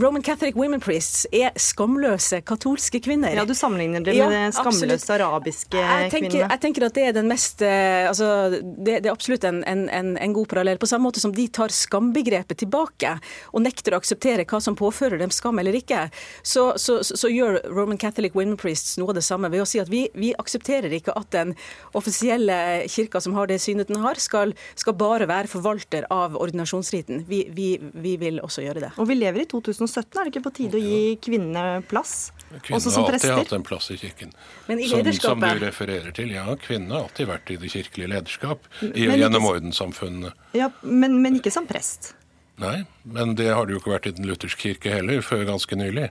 Roman 0.00 0.24
Catholic 0.24 0.58
Women 0.58 0.82
Priests 0.84 1.24
er 1.32 1.54
skamløse 1.60 2.40
katolske 2.46 3.00
kvinner. 3.04 3.34
Ja, 3.36 3.44
Du 3.48 3.54
sammenligner 3.54 4.04
det 4.04 4.16
med 4.18 4.34
ja, 4.34 4.52
skamløse 4.54 4.94
absolutt. 4.94 5.10
arabiske 5.14 5.80
jeg 5.80 6.10
tenker, 6.12 6.30
kvinner. 6.30 6.48
Jeg 6.54 6.62
tenker 6.64 6.88
at 6.88 6.98
det 6.98 7.06
er 7.08 7.16
den 7.16 7.30
mest 7.30 7.62
eh, 7.64 8.08
altså, 8.08 8.28
det, 8.60 9.00
det, 9.04 9.08
er 9.08 9.12
absolutt 9.12 9.46
en, 9.48 9.62
en, 9.68 9.86
en, 9.88 10.14
en 10.20 10.36
god 10.36 10.50
parallell. 10.52 10.80
På 10.80 10.90
samme 10.90 11.08
måte 11.08 11.22
som 11.22 11.34
de 11.34 11.46
tar 11.48 11.74
skambegrepet 11.74 12.60
tilbake 12.64 13.16
og 13.52 13.64
nekter 13.64 13.94
å 13.94 14.02
akseptere 14.02 14.46
hva 14.48 14.60
som 14.62 14.76
påfører 14.78 15.20
dem 15.20 15.32
skam 15.34 15.60
eller 15.62 15.76
ikke, 15.78 16.06
så, 16.42 16.72
så, 16.80 17.00
så, 17.06 17.18
så 17.18 17.30
gjør 17.32 17.60
Roman 17.74 18.00
Catholic 18.00 18.36
Women 18.36 18.58
Priests 18.60 18.98
noe 19.00 19.12
av 19.12 19.18
det 19.18 19.24
samme 19.26 19.50
ved 19.54 19.62
å 19.62 19.68
si 19.68 19.80
at 19.82 19.90
vi, 19.92 20.04
vi 20.18 20.32
aksepterer 20.38 20.92
ikke 20.98 21.14
at 21.16 21.30
den 21.34 21.54
offisielle 21.96 22.56
kirka 22.90 23.22
som 23.24 23.36
har 23.38 23.50
det 23.50 23.60
synet 23.62 23.90
den 23.90 24.02
har, 24.02 24.20
skal, 24.22 24.54
skal 24.78 24.96
bare 24.98 25.28
være 25.30 25.50
forvalter 25.50 26.08
av 26.12 26.36
ordinasjonsriten. 26.40 27.24
Vi, 27.30 27.44
vi, 27.54 27.68
vi, 27.80 28.16
vil 28.20 28.40
også 28.44 28.66
gjøre 28.66 28.86
det. 28.86 28.92
Og 29.00 29.08
vi 29.10 29.18
lever 29.18 29.44
i 29.44 29.48
2017, 29.50 30.10
er 30.18 30.26
det 30.26 30.34
ikke 30.34 30.46
på 30.48 30.54
tide 30.58 30.80
å 30.80 30.82
gi 30.82 31.14
kvinnene 31.22 31.84
plass? 31.90 32.32
også 32.54 32.90
som 32.90 33.06
prester? 33.06 33.30
Kvinnene 33.30 33.34
har 33.34 33.38
alltid 33.38 33.38
hatt 33.38 33.56
en 33.58 33.68
plass 33.70 33.90
i 33.90 33.98
kirken. 34.00 34.34
Men 34.66 34.82
i 34.82 34.90
som, 34.90 35.12
som, 35.20 35.40
du 35.40 35.64
refererer 35.64 36.16
til. 36.16 36.34
Ja, 36.34 36.46
kvinnene 36.60 36.98
har 36.98 37.08
alltid 37.08 37.30
vært 37.30 37.54
i 37.54 37.60
det 37.62 37.72
kirkelige 37.74 38.10
lederskap 38.14 38.68
i, 38.82 39.08
gjennom 39.08 39.48
ordenssamfunnene. 39.50 40.34
Ja, 40.56 40.70
men, 40.82 41.20
men 41.24 41.40
ikke 41.40 41.54
som 41.54 41.68
prest? 41.70 42.14
Nei, 42.62 42.84
men 43.02 43.34
det 43.38 43.50
har 43.50 43.66
det 43.66 43.74
jo 43.74 43.80
ikke 43.82 43.96
vært 43.96 44.06
i 44.06 44.14
Den 44.14 44.28
lutherske 44.28 44.68
kirke 44.68 44.92
heller, 44.94 45.24
før 45.26 45.42
ganske 45.48 45.78
nylig. 45.78 46.10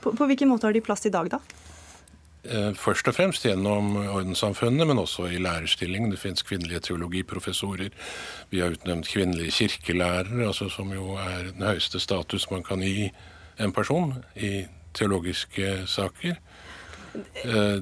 På, 0.00 0.14
på 0.16 0.28
hvilken 0.30 0.50
måte 0.52 0.68
har 0.68 0.76
de 0.76 0.82
plass 0.84 1.02
i 1.08 1.12
dag, 1.12 1.28
da? 1.32 1.40
Eh, 2.44 2.74
først 2.74 3.08
og 3.08 3.14
fremst 3.14 3.44
gjennom 3.44 3.96
ordenssamfunnet, 3.96 4.86
men 4.86 4.98
også 4.98 5.26
i 5.28 5.38
lærerstilling. 5.38 6.10
Det 6.10 6.18
finnes 6.18 6.42
kvinnelige 6.42 6.80
teologiprofessorer. 6.80 7.88
Vi 8.50 8.60
har 8.60 8.70
utnevnt 8.70 9.08
kvinnelige 9.08 9.50
kirkelærere, 9.50 10.46
altså 10.46 10.68
som 10.68 10.92
jo 10.92 11.14
er 11.20 11.52
den 11.52 11.62
høyeste 11.62 12.00
status 12.00 12.50
man 12.50 12.62
kan 12.62 12.80
gi 12.80 13.10
en 13.60 13.72
person 13.72 14.24
i 14.36 14.64
teologiske 14.94 15.86
saker. 15.86 16.34
Eh, 17.44 17.78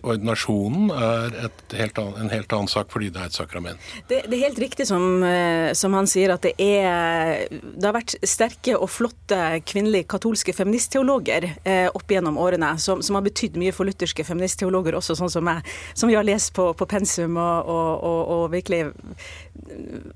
ordinasjonen 0.00 0.90
er 0.94 1.34
helt 1.76 1.98
annen, 2.00 2.16
en 2.24 2.32
helt 2.32 2.52
annen 2.56 2.70
sak 2.70 2.90
fordi 2.92 3.10
det 3.12 3.20
er 3.20 3.30
et 3.30 3.36
sakrament. 3.36 3.90
Det, 4.08 4.22
det 4.26 4.36
er 4.36 4.46
helt 4.46 4.60
riktig 4.62 4.86
som, 4.88 5.22
eh, 5.26 5.70
som, 5.76 5.94
han 5.96 6.08
sier, 6.10 6.32
at 6.34 6.46
det, 6.46 6.54
er, 6.58 7.44
det 7.50 7.86
har 7.86 7.96
vært 7.96 8.16
sterke 8.26 8.76
og 8.78 8.88
flotte 8.92 9.38
kvinnelige 9.68 10.08
katolske 10.10 10.54
feministteologer 10.56 11.50
eh, 11.62 11.88
opp 11.92 12.10
gjennom 12.10 12.40
årene, 12.40 12.72
som, 12.82 13.04
som 13.04 13.18
har 13.18 13.26
betydd 13.26 13.58
mye 13.60 13.74
for 13.76 13.88
lutherske 13.88 14.26
feministteologer 14.26 14.96
også, 14.98 15.18
sånn 15.18 15.32
som 15.32 15.46
meg, 15.46 15.66
som 15.94 16.10
vi 16.10 16.18
har 16.18 16.26
lest 16.26 16.54
på, 16.56 16.70
på 16.74 16.88
pensum 16.90 17.38
og, 17.40 17.70
og, 17.70 17.90
og, 18.10 18.20
og 18.36 18.44
virkelig 18.56 18.86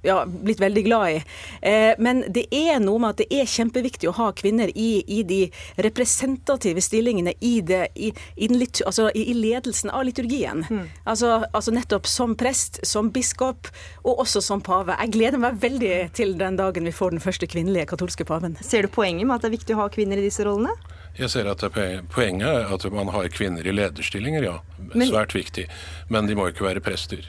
ja, 0.02 0.24
blitt 0.26 0.60
veldig 0.60 0.84
glad 0.84 1.10
i. 1.10 1.16
Eh, 1.60 1.94
men 1.98 2.24
det 2.28 2.46
er 2.54 2.80
noe 2.82 3.00
med 3.02 3.14
at 3.14 3.22
det 3.22 3.40
er 3.40 3.50
kjempeviktig 3.50 4.08
å 4.10 4.16
ha 4.18 4.30
kvinner 4.36 4.70
i, 4.74 5.04
i 5.06 5.22
de 5.26 5.40
representative 5.86 6.82
stillingene 6.84 7.34
i, 7.40 7.54
det, 7.66 7.88
i, 7.94 8.12
i, 8.36 8.48
litt, 8.52 8.82
altså, 8.86 9.08
i 9.14 9.34
ledelsen 9.36 9.92
av 9.94 10.06
liturgien. 10.08 10.64
Mm. 10.68 10.84
Altså, 11.04 11.44
altså, 11.52 11.74
nettopp 11.74 12.08
som 12.10 12.36
prest, 12.38 12.80
som 12.86 13.10
biskop 13.14 13.70
og 14.02 14.24
også 14.26 14.42
som 14.44 14.62
pave. 14.64 14.96
Jeg 15.00 15.14
gleder 15.16 15.42
meg 15.42 15.60
veldig 15.62 15.94
til 16.16 16.36
den 16.40 16.58
dagen 16.60 16.88
vi 16.88 16.94
får 16.94 17.16
den 17.16 17.24
første 17.24 17.48
kvinnelige 17.50 17.88
katolske 17.94 18.26
paven. 18.28 18.58
Ser 18.64 18.86
du 18.86 18.92
poenget 18.92 19.28
med 19.28 19.38
at 19.38 19.46
det 19.46 19.52
er 19.52 19.58
viktig 19.58 19.78
å 19.78 19.84
ha 19.84 19.88
kvinner 19.92 20.20
i 20.20 20.26
disse 20.26 20.44
rollene? 20.46 20.74
Jeg 21.14 21.30
ser 21.30 21.46
at 21.46 21.62
Poenget 22.10 22.48
er 22.48 22.72
at 22.74 22.84
man 22.92 23.12
har 23.14 23.28
kvinner 23.30 23.66
i 23.66 23.72
lederstillinger, 23.74 24.42
ja. 24.42 24.58
Svært 24.94 25.34
viktig. 25.36 25.68
Men 26.10 26.26
de 26.26 26.36
må 26.38 26.48
ikke 26.50 26.66
være 26.66 26.82
prester. 26.84 27.22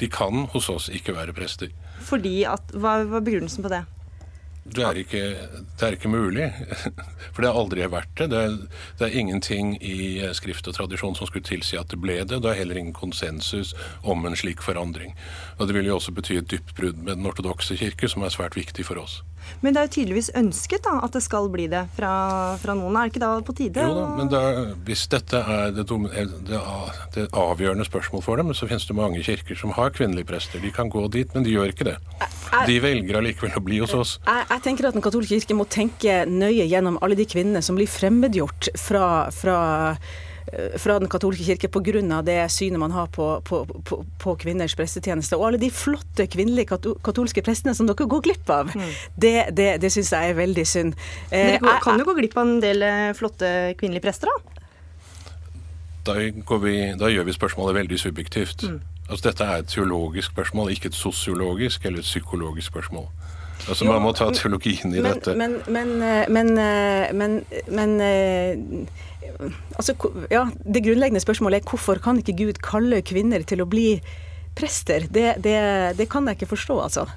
De 0.00 0.10
kan 0.10 0.46
hos 0.52 0.68
oss 0.72 0.90
ikke 0.92 1.14
være 1.16 1.34
prester. 1.36 1.72
Fordi 2.04 2.42
at, 2.48 2.72
Hva 2.74 3.00
er 3.02 3.20
begrunnelsen 3.20 3.64
på 3.64 3.72
det? 3.72 3.84
Det 4.64 4.80
er, 4.80 4.96
ikke, 4.96 5.18
det 5.76 5.84
er 5.84 5.92
ikke 5.92 6.08
mulig. 6.08 6.46
For 7.34 7.44
det 7.44 7.50
har 7.50 7.58
aldri 7.60 7.84
vært 7.92 8.14
det. 8.16 8.30
Det 8.32 8.38
er, 8.40 8.54
det 8.96 9.06
er, 9.06 9.16
ingenting 9.20 9.74
i 9.84 10.24
skrift 10.32 10.70
og 10.70 10.76
tradisjon 10.78 11.16
som 11.18 11.28
skulle 11.28 11.44
tilsi 11.44 11.76
at 11.76 11.92
det 11.92 12.00
ble 12.00 12.16
det. 12.24 12.40
Det 12.40 12.48
er 12.48 12.62
heller 12.62 12.80
ingen 12.80 12.96
konsensus 12.96 13.74
om 14.00 14.24
en 14.24 14.36
slik 14.36 14.64
forandring. 14.64 15.12
Og 15.58 15.68
Det 15.68 15.76
vil 15.76 15.92
jo 15.92 15.98
også 15.98 16.16
bety 16.16 16.38
et 16.38 16.48
dypt 16.48 16.72
brudd 16.78 16.96
med 16.96 17.18
den 17.18 17.28
ortodokse 17.28 17.76
kirke, 17.76 18.08
som 18.08 18.24
er 18.24 18.32
svært 18.32 18.56
viktig 18.56 18.88
for 18.88 19.04
oss. 19.04 19.20
Men 19.62 19.74
det 19.74 19.80
er 19.80 19.88
jo 19.88 19.92
tydeligvis 19.98 20.30
ønsket 20.38 20.84
da, 20.86 20.98
at 21.06 21.16
det 21.16 21.22
skal 21.24 21.48
bli 21.52 21.66
det 21.72 21.84
fra, 21.96 22.12
fra 22.60 22.76
noen. 22.78 22.96
Er 22.98 23.08
det 23.08 23.14
ikke 23.14 23.22
da 23.24 23.30
på 23.44 23.56
tide? 23.56 23.86
Jo 23.86 23.96
da, 23.98 24.06
men 24.18 24.32
da, 24.32 24.42
hvis 24.86 25.06
dette 25.12 25.40
er 25.40 25.74
det, 25.76 25.86
det, 25.88 26.60
det, 27.16 27.26
avgjørende 27.30 27.86
spørsmål 27.88 28.24
for 28.24 28.40
dem, 28.40 28.52
så 28.56 28.68
finnes 28.70 28.86
det 28.88 28.98
mange 28.98 29.22
kirker 29.24 29.58
som 29.58 29.74
har 29.78 29.94
kvinnelige 29.94 30.28
prester. 30.32 30.62
De 30.62 30.72
kan 30.74 30.92
gå 30.92 31.06
dit, 31.14 31.30
men 31.36 31.46
de 31.46 31.56
gjør 31.56 31.72
ikke 31.74 31.88
det. 31.92 31.96
De 32.68 32.76
velger 32.82 33.18
allikevel 33.18 33.56
å 33.58 33.64
bli 33.64 33.80
hos 33.82 33.96
oss. 33.96 34.18
Jeg, 34.26 34.46
jeg 34.50 34.64
tenker 34.68 34.88
at 34.88 34.94
Den 34.94 35.04
katolske 35.04 35.40
kirke 35.40 35.56
må 35.58 35.66
tenke 35.70 36.20
nøye 36.28 36.68
gjennom 36.70 37.00
alle 37.02 37.18
de 37.18 37.26
kvinnene 37.28 37.64
som 37.64 37.78
blir 37.78 37.90
fremmedgjort 37.90 38.70
fra, 38.78 39.08
fra 39.34 39.58
Eh, 39.94 40.33
fra 40.78 40.98
Den 41.00 41.08
katolske 41.08 41.44
kirke 41.44 41.68
pga. 41.72 42.22
det 42.22 42.50
synet 42.52 42.78
man 42.78 42.90
har 42.90 43.06
på, 43.06 43.40
på, 43.44 43.64
på, 43.64 44.04
på, 44.18 44.34
kvinners 44.36 44.74
prestetjeneste. 44.76 45.36
Og 45.36 45.46
alle 45.46 45.58
de 45.58 45.70
flotte 45.70 46.26
kvinnelige 46.26 46.78
katolske 47.02 47.42
prestene 47.42 47.74
som 47.74 47.86
dere 47.86 48.06
går 48.06 48.22
glipp 48.22 48.50
av. 48.50 48.70
Mm. 48.74 48.90
Det, 49.16 49.34
det, 49.56 49.68
det 49.80 49.92
syns 49.92 50.12
jeg 50.12 50.30
er 50.30 50.36
veldig 50.38 50.66
synd. 50.66 50.94
Dere 51.30 51.56
eh, 51.56 51.80
kan 51.82 51.98
jo 51.98 52.04
gå 52.04 52.16
glipp 52.20 52.36
av 52.36 52.46
en 52.46 52.60
del 52.62 52.82
eh, 52.82 53.12
flotte 53.16 53.74
kvinnelige 53.80 54.04
prester, 54.04 54.28
da? 54.28 54.50
Da, 56.04 56.18
vi, 56.60 56.76
da 57.00 57.08
gjør 57.08 57.24
vi 57.24 57.32
spørsmålet 57.32 57.78
veldig 57.80 57.98
subjektivt. 57.98 58.66
Mm. 58.68 58.80
Altså, 59.08 59.28
dette 59.28 59.44
er 59.44 59.62
et 59.62 59.68
teologisk 59.72 60.32
spørsmål, 60.32 60.70
ikke 60.70 60.92
et 60.92 60.98
sosiologisk 60.98 61.84
eller 61.84 62.04
et 62.04 62.08
psykologisk 62.08 62.72
spørsmål. 62.72 63.08
Altså, 63.68 63.84
Man 63.88 64.02
må 64.02 64.12
ta 64.12 64.28
teologien 64.34 64.92
i 64.92 65.00
men, 65.00 65.12
dette. 65.12 65.34
Men, 65.36 65.56
men, 66.28 66.54
men, 67.16 67.44
men 67.68 67.94
altså, 69.78 69.94
ja, 70.32 70.46
Det 70.64 70.84
grunnleggende 70.84 71.22
spørsmålet 71.22 71.60
er 71.60 71.68
hvorfor 71.70 72.00
kan 72.02 72.20
ikke 72.20 72.36
Gud 72.38 72.62
kalle 72.64 73.02
kvinner 73.06 73.44
til 73.46 73.64
å 73.64 73.68
bli 73.68 73.98
prester? 74.58 75.08
Det, 75.10 75.36
det, 75.44 75.58
det 75.98 76.08
kan 76.10 76.26
jeg 76.28 76.38
ikke 76.38 76.54
forstå, 76.54 76.78
altså. 76.86 77.08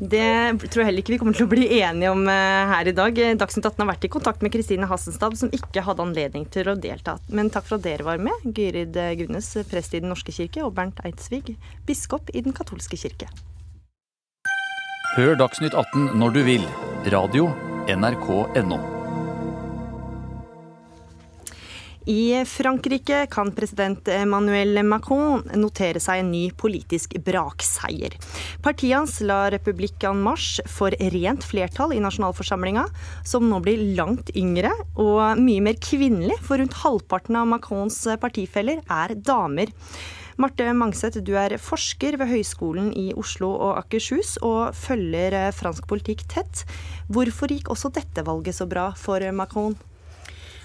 Det 0.00 0.56
tror 0.72 0.80
jeg 0.80 0.86
heller 0.88 1.02
ikke 1.02 1.12
vi 1.12 1.18
kommer 1.20 1.36
til 1.36 1.44
å 1.44 1.50
bli 1.50 1.66
enige 1.76 2.12
om 2.14 2.22
eh, 2.32 2.70
her 2.72 2.88
i 2.88 2.94
dag. 2.96 3.18
Dagsnytt 3.42 3.66
18 3.68 3.82
har 3.82 3.90
vært 3.90 4.06
i 4.08 4.12
kontakt 4.12 4.40
med 4.40 4.52
Kristine 4.54 4.88
Hassenstab, 4.88 5.36
som 5.36 5.52
ikke 5.52 5.84
hadde 5.84 6.06
anledning 6.06 6.46
til 6.48 6.72
å 6.72 6.76
delta. 6.78 7.18
Men 7.28 7.52
takk 7.52 7.68
for 7.68 7.76
at 7.76 7.84
dere 7.84 8.06
var 8.08 8.22
med. 8.22 8.48
Gyrid 8.56 8.96
Gunnes, 9.20 9.52
prest 9.68 9.92
i 9.92 10.00
Den 10.00 10.08
norske 10.14 10.32
kirke, 10.32 10.64
og 10.64 10.72
Bernt 10.78 11.04
Eidsvig, 11.04 11.52
biskop 11.88 12.32
i 12.32 12.44
Den 12.46 12.56
katolske 12.56 12.96
kirke. 13.00 13.28
Hør 15.16 15.34
Dagsnytt 15.34 15.74
18 15.74 16.14
når 16.16 16.38
du 16.38 16.40
vil. 16.46 16.64
Radio 17.12 17.50
NRK.no. 17.90 18.99
I 22.08 22.44
Frankrike 22.48 23.26
kan 23.30 23.50
president 23.52 24.08
Emmanuel 24.08 24.78
Macron 24.88 25.42
notere 25.60 26.00
seg 26.00 26.22
en 26.22 26.30
ny 26.32 26.46
politisk 26.56 27.18
brakseier. 27.26 28.14
Partiet 28.64 28.96
hans 28.96 29.18
La 29.20 29.50
Republique 29.52 30.08
en 30.08 30.22
Marche 30.24 30.64
får 30.64 30.96
rent 31.12 31.44
flertall 31.44 31.92
i 31.92 32.00
nasjonalforsamlinga, 32.00 32.86
som 33.24 33.44
nå 33.50 33.60
blir 33.64 33.82
langt 33.98 34.32
yngre 34.32 34.72
og 34.96 35.42
mye 35.42 35.66
mer 35.66 35.76
kvinnelig, 35.76 36.38
for 36.40 36.62
rundt 36.62 36.78
halvparten 36.80 37.36
av 37.36 37.52
Macrons 37.52 38.00
partifeller 38.22 38.80
er 38.88 39.14
damer. 39.20 39.68
Marte 40.40 40.64
Mangseth, 40.72 41.20
du 41.20 41.34
er 41.36 41.58
forsker 41.60 42.16
ved 42.16 42.30
Høgskolen 42.30 42.94
i 42.96 43.10
Oslo 43.12 43.50
og 43.52 43.76
Akershus 43.82 44.38
og 44.40 44.72
følger 44.72 45.36
fransk 45.52 45.84
politikk 45.90 46.24
tett. 46.32 46.64
Hvorfor 47.12 47.52
gikk 47.52 47.68
også 47.68 47.92
dette 47.92 48.24
valget 48.24 48.56
så 48.56 48.64
bra 48.70 48.88
for 48.96 49.20
Macron? 49.36 49.76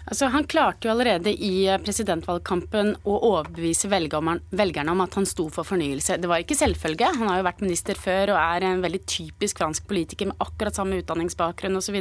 Altså, 0.05 0.27
han 0.29 0.45
klarte 0.45 0.85
jo 0.85 0.91
allerede 0.93 1.31
i 1.33 1.65
eh, 1.65 1.79
presidentvalgkampen 1.81 2.91
å 3.09 3.15
overbevise 3.31 3.89
velgerne 3.89 4.93
om 4.93 5.01
at 5.01 5.15
han 5.17 5.25
sto 5.25 5.47
for 5.53 5.65
fornyelse. 5.65 6.19
Det 6.21 6.29
var 6.29 6.43
ikke 6.43 6.57
selvfølge. 6.57 7.09
Han 7.17 7.31
har 7.31 7.39
jo 7.39 7.47
vært 7.47 7.63
minister 7.65 7.97
før 7.97 8.35
og 8.35 8.37
er 8.37 8.67
en 8.67 8.83
veldig 8.85 9.01
typisk 9.09 9.63
fransk 9.63 9.87
politiker 9.89 10.29
med 10.29 10.37
akkurat 10.45 10.77
samme 10.77 10.99
utdanningsbakgrunn 11.01 11.79
osv. 11.79 11.97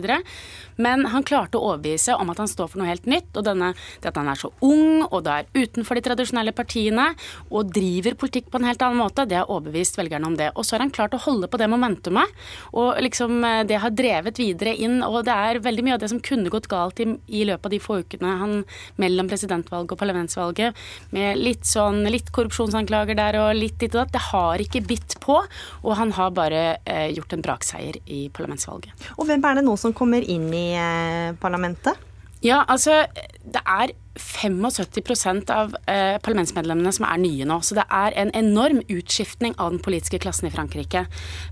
Men 0.76 1.06
han 1.14 1.24
klarte 1.24 1.56
å 1.56 1.70
overbevise 1.70 2.18
om 2.18 2.32
at 2.34 2.42
han 2.42 2.50
står 2.50 2.74
for 2.74 2.82
noe 2.82 2.90
helt 2.90 3.08
nytt. 3.08 3.30
Og 3.32 3.46
denne, 3.46 3.72
det 4.04 4.12
at 4.12 4.20
han 4.20 4.28
er 4.28 4.42
så 4.42 4.52
ung 4.60 5.06
og 5.06 5.24
det 5.24 5.38
er 5.38 5.64
utenfor 5.64 5.96
de 5.96 6.04
tradisjonelle 6.04 6.52
partiene 6.56 7.08
og 7.48 7.72
driver 7.72 8.18
politikk 8.20 8.52
på 8.52 8.60
en 8.60 8.68
helt 8.68 8.84
annen 8.84 9.00
måte, 9.00 9.24
det 9.28 9.40
har 9.40 9.48
overbevist 9.48 9.96
velgerne 9.96 10.28
om 10.28 10.36
det. 10.36 10.50
Og 10.52 10.68
så 10.68 10.76
har 10.76 10.84
han 10.84 10.92
klart 10.92 11.16
å 11.16 11.22
holde 11.24 11.48
på 11.48 11.60
det 11.60 11.70
momentumet. 11.72 12.36
Og 12.76 13.00
liksom 13.00 13.40
eh, 13.48 13.64
det 13.64 13.80
har 13.80 13.96
drevet 13.96 14.44
videre 14.44 14.76
inn. 14.76 15.00
Og 15.08 15.22
det 15.24 15.40
er 15.48 15.64
veldig 15.64 15.88
mye 15.88 15.96
av 15.96 16.04
det 16.04 16.12
som 16.12 16.20
kunne 16.20 16.52
gått 16.52 16.68
galt 16.68 17.00
i, 17.00 17.08
i 17.32 17.48
løpet 17.48 17.72
av 17.72 17.72
de 17.72 17.80
få 17.80 17.93
få 17.94 18.02
ukene 18.04 18.36
han, 18.40 18.54
mellom 19.00 19.30
presidentvalget 19.30 19.94
og 19.94 20.00
parlamentsvalget 20.00 20.84
med 21.14 21.40
litt 21.40 21.66
sånn 21.68 22.02
litt 22.10 22.32
korrupsjonsanklager 22.34 23.18
der 23.18 23.40
og 23.42 23.52
litt 23.58 23.78
ditt 23.80 23.94
og 23.94 24.04
datt. 24.04 24.14
Det 24.14 24.24
har 24.30 24.62
ikke 24.62 24.84
bitt 24.86 25.18
på, 25.22 25.40
og 25.82 25.92
han 25.98 26.14
har 26.18 26.34
bare 26.34 26.64
eh, 26.84 27.10
gjort 27.14 27.36
en 27.36 27.44
brakseier 27.44 28.00
i 28.06 28.26
parlamentsvalget. 28.34 29.12
Og 29.18 29.28
hvem 29.28 29.44
er 29.44 29.60
det 29.60 29.66
nå 29.66 29.76
som 29.80 29.94
kommer 29.96 30.24
inn 30.24 30.50
i 30.54 30.66
eh, 30.78 31.30
parlamentet? 31.40 32.10
Ja, 32.44 32.60
altså 32.68 33.06
det 33.44 33.60
er 33.68 33.92
75% 34.14 35.50
av 35.50 35.72
eh, 35.90 36.16
parlamentsmedlemmene 36.22 36.92
som 36.94 37.06
er 37.08 37.18
nye 37.18 37.46
nå. 37.48 37.58
Så 37.66 37.74
det 37.76 37.84
er 37.90 38.14
en 38.20 38.30
enorm 38.36 38.80
utskiftning 38.92 39.56
av 39.58 39.72
den 39.74 39.82
politiske 39.82 40.20
klassen 40.22 40.46
i 40.48 40.52
Frankrike. 40.54 41.04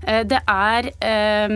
Eh, 0.07 0.21
det 0.27 0.39
er 0.47 0.89
eh, 1.03 1.55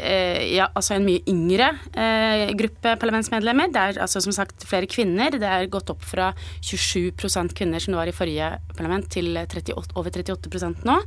eh 0.00 0.38
ja, 0.50 0.68
altså 0.74 0.94
en 0.96 1.06
mye 1.06 1.22
yngre 1.30 1.72
eh, 1.98 2.52
gruppe 2.58 2.94
parlamentsmedlemmer. 3.02 3.72
Det 3.74 3.82
er 3.82 4.00
altså 4.06 4.22
som 4.22 4.34
sagt 4.34 4.64
flere 4.68 4.88
kvinner. 4.90 5.34
Det 5.34 5.50
er 5.50 5.70
gått 5.70 5.90
opp 5.90 6.04
fra 6.06 6.30
27 6.62 7.10
kvinner 7.56 7.82
som 7.82 7.94
det 7.94 8.00
var 8.00 8.10
i 8.10 8.14
forrige 8.14 8.52
parlament, 8.76 9.10
til 9.10 9.34
38, 9.34 9.96
over 9.98 10.14
38% 10.14 10.86
nå. 10.86 10.98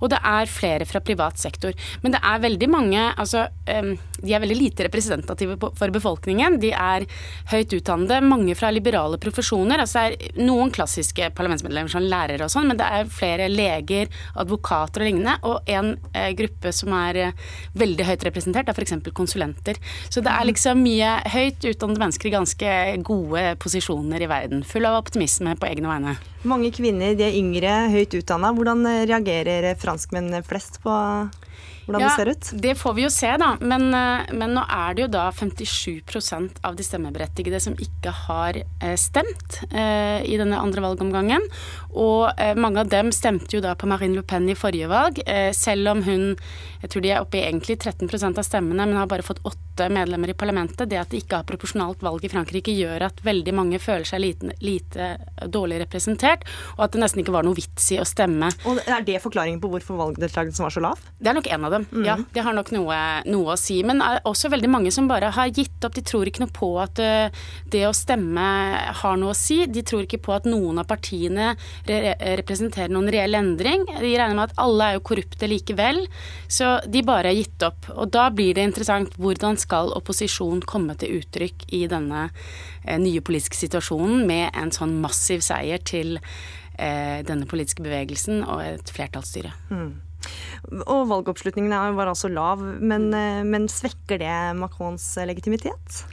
Og 0.00 0.10
det 0.10 0.18
er 0.18 0.50
flere 0.50 0.88
fra 0.88 1.00
privat 1.00 1.38
sektor. 1.38 1.72
Men 2.02 2.16
det 2.16 2.22
er 2.22 2.42
veldig 2.42 2.70
mange 2.70 3.06
altså, 3.16 3.46
eh, 3.66 3.94
De 4.22 4.34
er 4.34 4.42
veldig 4.42 4.58
lite 4.58 4.84
representative 4.86 5.56
for 5.58 5.94
befolkningen. 5.94 6.58
De 6.62 6.70
er 6.74 7.06
høyt 7.50 7.72
utdannede. 8.02 8.28
mange 8.28 8.54
fra 8.54 8.70
liberale 8.70 9.18
profesjoner. 9.18 9.78
altså 9.78 10.10
Det 10.10 10.32
er 10.36 10.44
noen 10.44 10.70
klassiske 10.70 11.30
parlamentsmedlemmer 11.34 11.90
som 11.90 12.02
lærere 12.02 12.44
og 12.44 12.50
sånn, 12.50 12.68
men 12.68 12.76
det 12.76 12.86
er 12.86 13.10
flere 13.10 13.48
leger, 13.48 14.08
advokater 14.36 15.02
og 15.02 15.06
lignende. 15.06 15.38
Og 15.42 15.60
en 15.66 15.98
eh, 16.14 16.32
gruppe 16.34 16.72
som 16.72 16.92
er 16.92 17.16
eh, 17.16 17.32
veldig 17.74 18.04
høyt 18.04 18.24
representert, 18.24 18.68
er 18.68 18.74
f.eks. 18.74 19.12
konsulenter. 19.12 19.76
Så 20.08 20.20
det 20.20 20.30
er 20.30 20.48
liksom 20.48 20.82
mye 20.82 21.20
høyt 21.32 21.62
utdannede 21.64 22.00
mennesker 22.00 22.28
i 22.28 22.34
ganske 22.36 22.74
gode 23.02 23.56
posisjoner 23.58 24.22
i 24.22 24.30
verden. 24.30 24.64
Full 24.64 24.86
av 24.86 25.00
optimisme 25.02 25.56
på 25.56 25.66
egne 25.68 25.88
vegne. 25.88 26.16
Mange 26.44 26.72
kvinner, 26.74 27.14
de 27.14 27.28
er 27.28 27.38
yngre, 27.38 27.88
høyt 27.92 28.14
utdanna. 28.18 28.52
Hvordan 28.56 28.86
eh, 28.86 29.04
reagerer 29.06 29.72
franskmenn 29.78 30.42
flest 30.46 30.80
på 30.82 30.92
hvordan 31.86 32.02
ja, 32.04 32.08
det 32.08 32.16
ser 32.16 32.30
ut? 32.30 32.50
Det 32.62 32.74
får 32.78 32.94
vi 32.94 33.04
jo 33.04 33.10
se, 33.12 33.30
da. 33.42 33.52
Men, 33.60 33.88
eh, 33.94 34.32
men, 34.32 34.54
nå 34.56 34.64
er 34.70 34.94
det 34.94 35.06
jo 35.06 35.10
da 35.12 35.24
57% 35.34 36.60
av 36.62 36.76
de 36.78 36.86
stemmeberettigede 36.86 37.60
som 37.62 37.74
ikke 37.74 38.14
har 38.24 38.60
eh, 38.62 38.96
stemt 39.00 39.62
eh, 39.70 40.22
i 40.22 40.38
denne 40.40 40.60
andre 40.62 40.84
valgomgangen. 40.84 41.48
Og 41.92 42.30
eh, 42.36 42.54
mange 42.58 42.84
av 42.84 42.92
dem 42.92 43.10
stemte 43.14 43.56
jo 43.56 43.64
da 43.64 43.74
på 43.78 43.90
Marine 43.90 44.20
Le 44.20 44.26
Pen 44.26 44.48
i 44.50 44.58
forrige 44.58 44.90
valg, 44.92 45.22
eh, 45.26 45.50
selv 45.56 45.94
om 45.94 46.04
hun 46.06 46.36
jeg 46.82 46.90
tror 46.90 47.04
de 47.04 47.12
er 47.14 47.22
oppe 47.22 47.38
i 47.38 47.44
egentlig 47.46 47.76
13% 47.78 48.38
av 48.40 48.46
stemmene, 48.46 48.86
men 48.88 48.98
har 48.98 49.06
bare 49.10 49.22
fått 49.22 49.38
åtte 49.46 49.86
medlemmer 49.92 50.32
i 50.32 50.34
parlamentet. 50.34 50.88
Det 50.90 50.98
at 50.98 51.12
de 51.12 51.20
ikke 51.22 51.38
har 51.38 51.46
proporsjonalt 51.46 52.02
valg 52.02 52.24
i 52.26 52.30
Frankrike 52.32 52.74
gjør 52.74 53.06
at 53.06 53.22
veldig 53.22 53.54
mange 53.54 53.78
føler 53.82 54.08
seg 54.08 54.24
lite, 54.24 54.56
lite 54.64 55.12
dårlig 55.46 55.78
representert, 55.84 56.42
og 56.74 56.86
at 56.88 56.96
det 56.96 57.04
nesten 57.04 57.22
ikke 57.22 57.34
var 57.36 57.46
noe 57.46 57.58
vits 57.58 57.86
i 57.94 58.00
å 58.02 58.06
stemme. 58.08 58.50
Og 58.66 58.82
Er 58.82 59.06
det 59.06 59.22
forklaringen 59.22 59.62
på 59.62 59.70
hvorfor 59.70 60.00
valgdeltakelsen 60.00 60.66
var 60.66 60.74
så 60.74 60.82
lav? 60.82 61.06
Det 61.22 61.30
er 61.30 61.38
nok 61.38 61.51
en 61.52 61.66
av 61.68 61.74
dem, 61.76 61.86
mm. 61.90 62.04
ja. 62.06 62.16
Det 62.32 62.44
har 62.44 62.56
nok 62.56 62.72
noe, 62.74 62.98
noe, 63.28 63.54
å 63.54 63.58
si. 63.60 63.80
Men 63.86 64.02
er 64.04 64.20
også 64.28 64.50
veldig 64.52 64.70
mange 64.72 64.92
som 64.94 65.08
bare 65.10 65.32
har 65.34 65.52
gitt 65.52 65.84
opp. 65.84 65.94
De 65.96 66.04
tror 66.06 66.28
ikke 66.28 66.44
noe 66.44 66.54
på 66.54 66.70
at 66.82 67.02
uh, 67.02 67.44
det 67.72 67.84
å 67.88 67.94
stemme 67.96 68.46
har 69.02 69.20
noe 69.20 69.34
å 69.34 69.38
si. 69.38 69.62
De 69.70 69.84
tror 69.86 70.06
ikke 70.06 70.22
på 70.22 70.34
at 70.36 70.48
noen 70.48 70.80
av 70.82 70.88
partiene 70.90 71.52
re 71.88 72.14
representerer 72.42 72.92
noen 72.92 73.10
reell 73.12 73.36
endring. 73.38 73.84
De 73.90 74.12
regner 74.12 74.36
med 74.36 74.50
at 74.50 74.58
alle 74.62 74.90
er 74.90 74.98
jo 74.98 75.04
korrupte 75.12 75.48
likevel. 75.50 76.04
Så 76.48 76.74
de 76.86 77.04
bare 77.06 77.32
har 77.32 77.38
gitt 77.38 77.66
opp. 77.66 77.88
Og 77.96 78.10
da 78.14 78.28
blir 78.34 78.56
det 78.56 78.66
interessant 78.68 79.14
hvordan 79.20 79.58
skal 79.60 79.92
opposisjon 79.96 80.62
komme 80.68 80.96
til 81.00 81.20
uttrykk 81.20 81.66
i 81.76 81.84
denne 81.90 82.28
eh, 82.28 82.98
nye 83.00 83.22
politiske 83.24 83.58
situasjonen 83.58 84.26
med 84.28 84.50
en 84.58 84.72
sånn 84.74 84.98
massiv 85.02 85.44
seier 85.44 85.82
til 85.84 86.16
eh, 86.18 87.20
denne 87.26 87.48
politiske 87.50 87.84
bevegelsen 87.84 88.42
og 88.46 88.62
et 88.64 88.94
flertallsstyre. 88.94 89.52
Mm. 89.72 89.92
Og 90.86 91.06
valgoppslutningen 91.10 91.96
var 91.96 92.10
altså 92.10 92.30
lav, 92.32 92.62
men, 92.62 93.10
eh, 93.14 93.42
men 93.44 93.68
svekker 93.70 94.22
det 94.22 94.36
Macrons 94.58 95.06
legitimitet? 95.26 96.04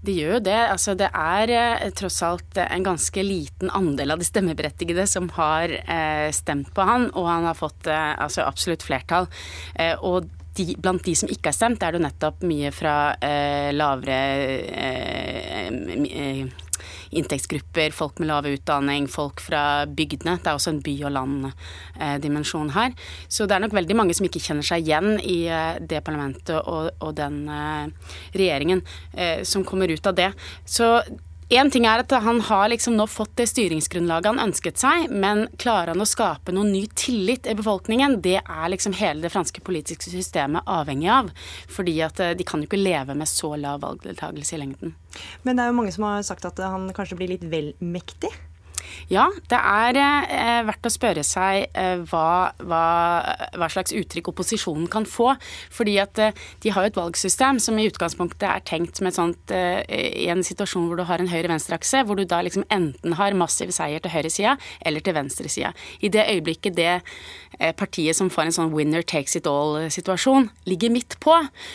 Det 0.00 0.14
gjør 0.16 0.38
jo 0.38 0.44
det. 0.48 0.56
Altså, 0.72 0.94
det 0.96 1.10
er 1.12 1.52
eh, 1.52 1.90
tross 1.96 2.22
alt 2.24 2.56
en 2.62 2.86
ganske 2.86 3.24
liten 3.24 3.72
andel 3.76 4.14
av 4.14 4.22
de 4.22 4.28
stemmeberettigede 4.28 5.04
som 5.10 5.28
har 5.36 5.74
eh, 5.76 6.28
stemt 6.32 6.72
på 6.76 6.86
han, 6.88 7.10
og 7.12 7.28
han 7.28 7.48
har 7.50 7.58
fått 7.58 7.90
eh, 7.90 8.14
altså, 8.16 8.46
absolutt 8.48 8.86
flertall. 8.86 9.28
Eh, 9.76 9.92
og 10.00 10.30
de, 10.56 10.72
blant 10.80 11.04
de 11.04 11.14
som 11.16 11.30
ikke 11.30 11.52
har 11.52 11.58
stemt, 11.58 11.84
er 11.84 11.94
det 11.94 12.02
nettopp 12.06 12.40
mye 12.48 12.72
fra 12.74 12.96
eh, 13.20 13.70
lavere 13.76 14.18
eh, 14.72 16.48
inntektsgrupper, 17.10 17.94
folk 17.94 18.18
med 18.18 18.30
lav 18.30 18.46
utdanning, 18.46 19.08
folk 19.10 19.40
fra 19.42 19.86
bygdene. 19.86 20.38
Det 20.38 20.50
er 20.50 20.58
også 20.58 20.74
en 20.74 20.82
by- 20.84 21.04
og 21.08 21.14
land-dimensjon 21.16 22.70
her. 22.76 22.94
Så 23.28 23.46
det 23.46 23.56
er 23.56 23.64
nok 23.64 23.74
veldig 23.76 23.96
mange 23.98 24.14
som 24.16 24.28
ikke 24.28 24.42
kjenner 24.42 24.66
seg 24.66 24.86
igjen 24.86 25.18
i 25.22 25.40
eh, 25.50 25.80
det 25.80 26.04
parlamentet 26.06 26.60
og, 26.60 26.92
og 27.00 27.16
den 27.18 27.42
eh, 27.50 28.14
regjeringen 28.36 28.84
eh, 29.14 29.42
som 29.42 29.66
kommer 29.66 29.90
ut 29.90 30.06
av 30.06 30.18
det. 30.18 30.30
Så 30.64 30.92
Én 31.50 31.66
ting 31.66 31.82
er 31.82 31.98
at 31.98 32.12
han 32.22 32.36
har 32.46 32.68
liksom 32.70 32.94
nå 32.94 33.08
fått 33.10 33.32
det 33.40 33.48
styringsgrunnlaget 33.50 34.28
han 34.30 34.42
ønsket 34.44 34.78
seg, 34.78 35.08
men 35.10 35.48
klarer 35.58 35.90
han 35.90 36.04
å 36.04 36.06
skape 36.06 36.54
noen 36.54 36.70
ny 36.70 36.84
tillit 36.94 37.48
i 37.50 37.56
befolkningen? 37.58 38.20
Det 38.22 38.36
er 38.38 38.68
liksom 38.70 38.94
hele 38.94 39.24
det 39.24 39.32
franske 39.34 39.58
politiske 39.66 40.12
systemet 40.12 40.62
avhengig 40.70 41.08
av. 41.10 41.32
Fordi 41.66 41.96
at 42.06 42.22
de 42.38 42.46
kan 42.46 42.62
jo 42.62 42.70
ikke 42.70 42.78
leve 42.78 43.18
med 43.18 43.26
så 43.26 43.56
lav 43.58 43.82
valgdeltakelse 43.82 44.54
i 44.54 44.60
lengden. 44.62 44.94
Men 45.42 45.58
det 45.58 45.64
er 45.64 45.72
jo 45.72 45.78
mange 45.80 45.96
som 45.96 46.06
har 46.06 46.22
sagt 46.30 46.46
at 46.46 46.62
han 46.62 46.86
kanskje 46.94 47.18
blir 47.18 47.34
litt 47.34 47.48
vel 47.50 47.72
mektig? 47.82 48.30
Ja, 49.10 49.26
det 49.50 49.58
er 49.58 49.98
eh, 50.00 50.60
verdt 50.68 50.86
å 50.86 50.92
spørre 50.92 51.24
seg 51.26 51.70
eh, 51.78 52.02
hva, 52.10 52.52
hva, 52.62 52.84
hva, 53.56 53.68
slags 53.72 53.94
uttrykk 53.96 54.30
opposisjonen 54.32 54.88
kan 54.90 55.06
få. 55.08 55.32
Fordi 55.74 55.96
at 56.02 56.20
eh, 56.22 56.36
de 56.64 56.74
har 56.74 56.86
jo 56.86 56.92
et 56.92 57.00
valgsystem 57.00 57.60
som 57.62 57.78
i 57.78 57.88
utgangspunktet 57.90 58.46
er 58.48 58.64
tenkt 58.66 59.00
som 59.00 59.10
et 59.10 59.18
sånt 59.18 59.54
eh, 59.54 59.82
i 59.90 60.28
en 60.32 60.44
situasjon 60.46 60.88
hvor 60.88 61.00
du 61.00 61.06
har 61.08 61.22
en 61.22 61.30
høyre-venstre-akse, 61.30 62.04
hvor 62.06 62.18
du 62.18 62.26
da 62.28 62.42
liksom 62.46 62.66
enten 62.70 63.16
har 63.18 63.38
massiv 63.38 63.74
seier 63.74 64.02
til 64.02 64.14
høyresida 64.14 64.56
eller 64.86 65.04
til 65.04 65.16
venstresida. 65.16 65.74
I 66.00 66.12
det 66.12 66.28
øyeblikket 66.30 66.78
det 66.78 66.94
partiet 67.76 68.16
som 68.16 68.30
får 68.32 68.48
en 68.48 68.54
sånn 68.56 68.72
winner 68.74 69.02
takes 69.02 69.36
it 69.36 69.48
all-situasjon, 69.50 70.48
ligger 70.68 70.92
midt 70.94 71.16
på, 71.20 71.34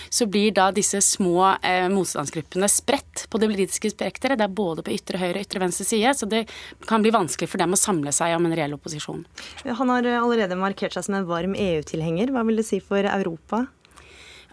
så 0.09 0.27
blir 0.29 0.53
da 0.55 0.69
disse 0.75 1.01
små 1.03 1.55
eh, 1.61 1.87
motstandsgruppene 1.91 2.69
spredt 2.71 3.25
på 3.29 3.41
det 3.41 3.49
politiske 3.51 3.91
spekteret. 3.93 4.39
Det 4.39 4.47
er 4.47 4.55
både 4.55 4.85
på 4.85 4.95
ytre 4.95 5.21
høyre 5.21 5.39
og 5.39 5.47
ytre 5.47 5.63
venstre 5.65 5.87
side. 5.87 6.15
så 6.15 6.29
det 6.29 6.45
kan 6.87 7.03
bli 7.03 7.13
vanskelig 7.13 7.49
for 7.51 7.61
dem 7.61 7.75
å 7.75 7.79
samle 7.79 8.13
seg 8.15 8.35
om 8.37 8.47
en 8.47 8.55
reell 8.57 8.75
opposisjon. 8.77 9.25
Han 9.65 9.93
har 9.93 10.07
allerede 10.17 10.57
markert 10.59 10.95
seg 10.95 11.07
som 11.07 11.19
en 11.19 11.29
varm 11.29 11.55
EU-tilhenger. 11.57 12.33
Hva 12.33 12.45
vil 12.47 12.61
det 12.61 12.67
si 12.67 12.81
for 12.83 13.05
Europa? 13.05 13.65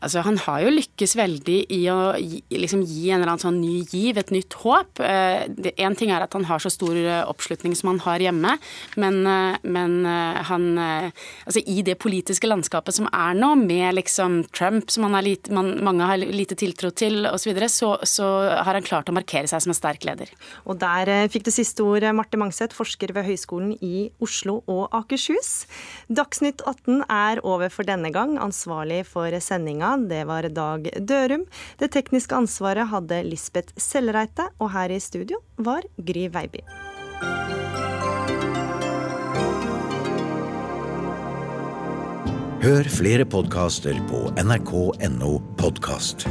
Altså, 0.02 0.24
han 0.26 0.38
har 0.44 0.64
jo 0.64 0.74
lykkes 0.74 1.16
veldig 1.18 1.58
i 1.74 1.80
å 1.92 1.98
gi, 2.18 2.42
liksom, 2.50 2.84
gi 2.88 3.10
en 3.10 3.20
eller 3.20 3.34
annen 3.34 3.44
sånn 3.44 3.60
ny 3.62 3.82
giv, 3.86 4.18
et 4.18 4.32
nytt 4.34 4.56
håp. 4.62 5.02
Én 5.02 5.98
ting 5.98 6.12
er 6.14 6.24
at 6.24 6.34
han 6.36 6.48
har 6.48 6.62
så 6.62 6.72
stor 6.72 6.98
oppslutning 7.26 7.76
som 7.78 7.92
han 7.92 8.02
har 8.06 8.26
hjemme, 8.26 8.56
men, 9.00 9.22
men 9.62 9.98
han 10.48 10.68
Altså 10.72 11.60
i 11.68 11.82
det 11.84 11.96
politiske 12.00 12.46
landskapet 12.48 12.94
som 12.94 13.08
er 13.08 13.34
nå, 13.36 13.52
med 13.60 13.96
liksom 13.96 14.42
Trump, 14.54 14.90
som 14.92 15.06
lite, 15.24 15.52
man, 15.54 15.74
mange 15.84 16.06
har 16.06 16.20
lite 16.22 16.56
tiltro 16.58 16.92
til 16.94 17.26
osv., 17.28 17.58
så, 17.68 17.94
så 18.08 18.22
så 18.22 18.28
har 18.64 18.76
han 18.76 18.86
klart 18.86 19.10
å 19.10 19.16
markere 19.16 19.48
seg 19.50 19.64
som 19.64 19.72
en 19.72 19.78
sterk 19.78 20.06
leder. 20.06 20.30
Og 20.68 20.78
der 20.82 21.10
fikk 21.32 21.46
det 21.48 21.54
siste 21.56 21.84
ord 21.86 22.04
Marte 22.16 22.38
Mangseth, 22.40 22.76
forsker 22.76 23.14
ved 23.16 23.26
Høgskolen 23.28 23.74
i 23.84 24.08
Oslo 24.22 24.60
og 24.70 24.94
Akershus. 24.96 25.66
Dagsnytt 26.12 26.62
18 26.68 27.04
er 27.08 27.42
over 27.46 27.72
for 27.72 27.88
denne 27.88 28.12
gang. 28.14 28.36
Ansvarlig 28.42 29.02
for 29.10 29.32
sendinga, 29.42 29.91
det 29.96 30.24
var 30.28 30.48
Dag 30.52 30.88
Dørum. 31.00 31.44
Det 31.78 31.92
tekniske 31.94 32.36
ansvaret 32.36 32.88
hadde 32.92 33.22
Lisbeth 33.26 33.74
Sellereite, 33.76 34.48
og 34.58 34.72
her 34.74 34.92
i 34.94 35.00
studio 35.02 35.42
var 35.56 35.86
Gry 35.98 36.28
Veiby. 36.32 36.64
Hør 42.62 42.86
flere 42.86 43.24
podkaster 43.26 43.96
på 44.06 44.28
nrk.no 44.38 45.32
podkast. 45.58 46.28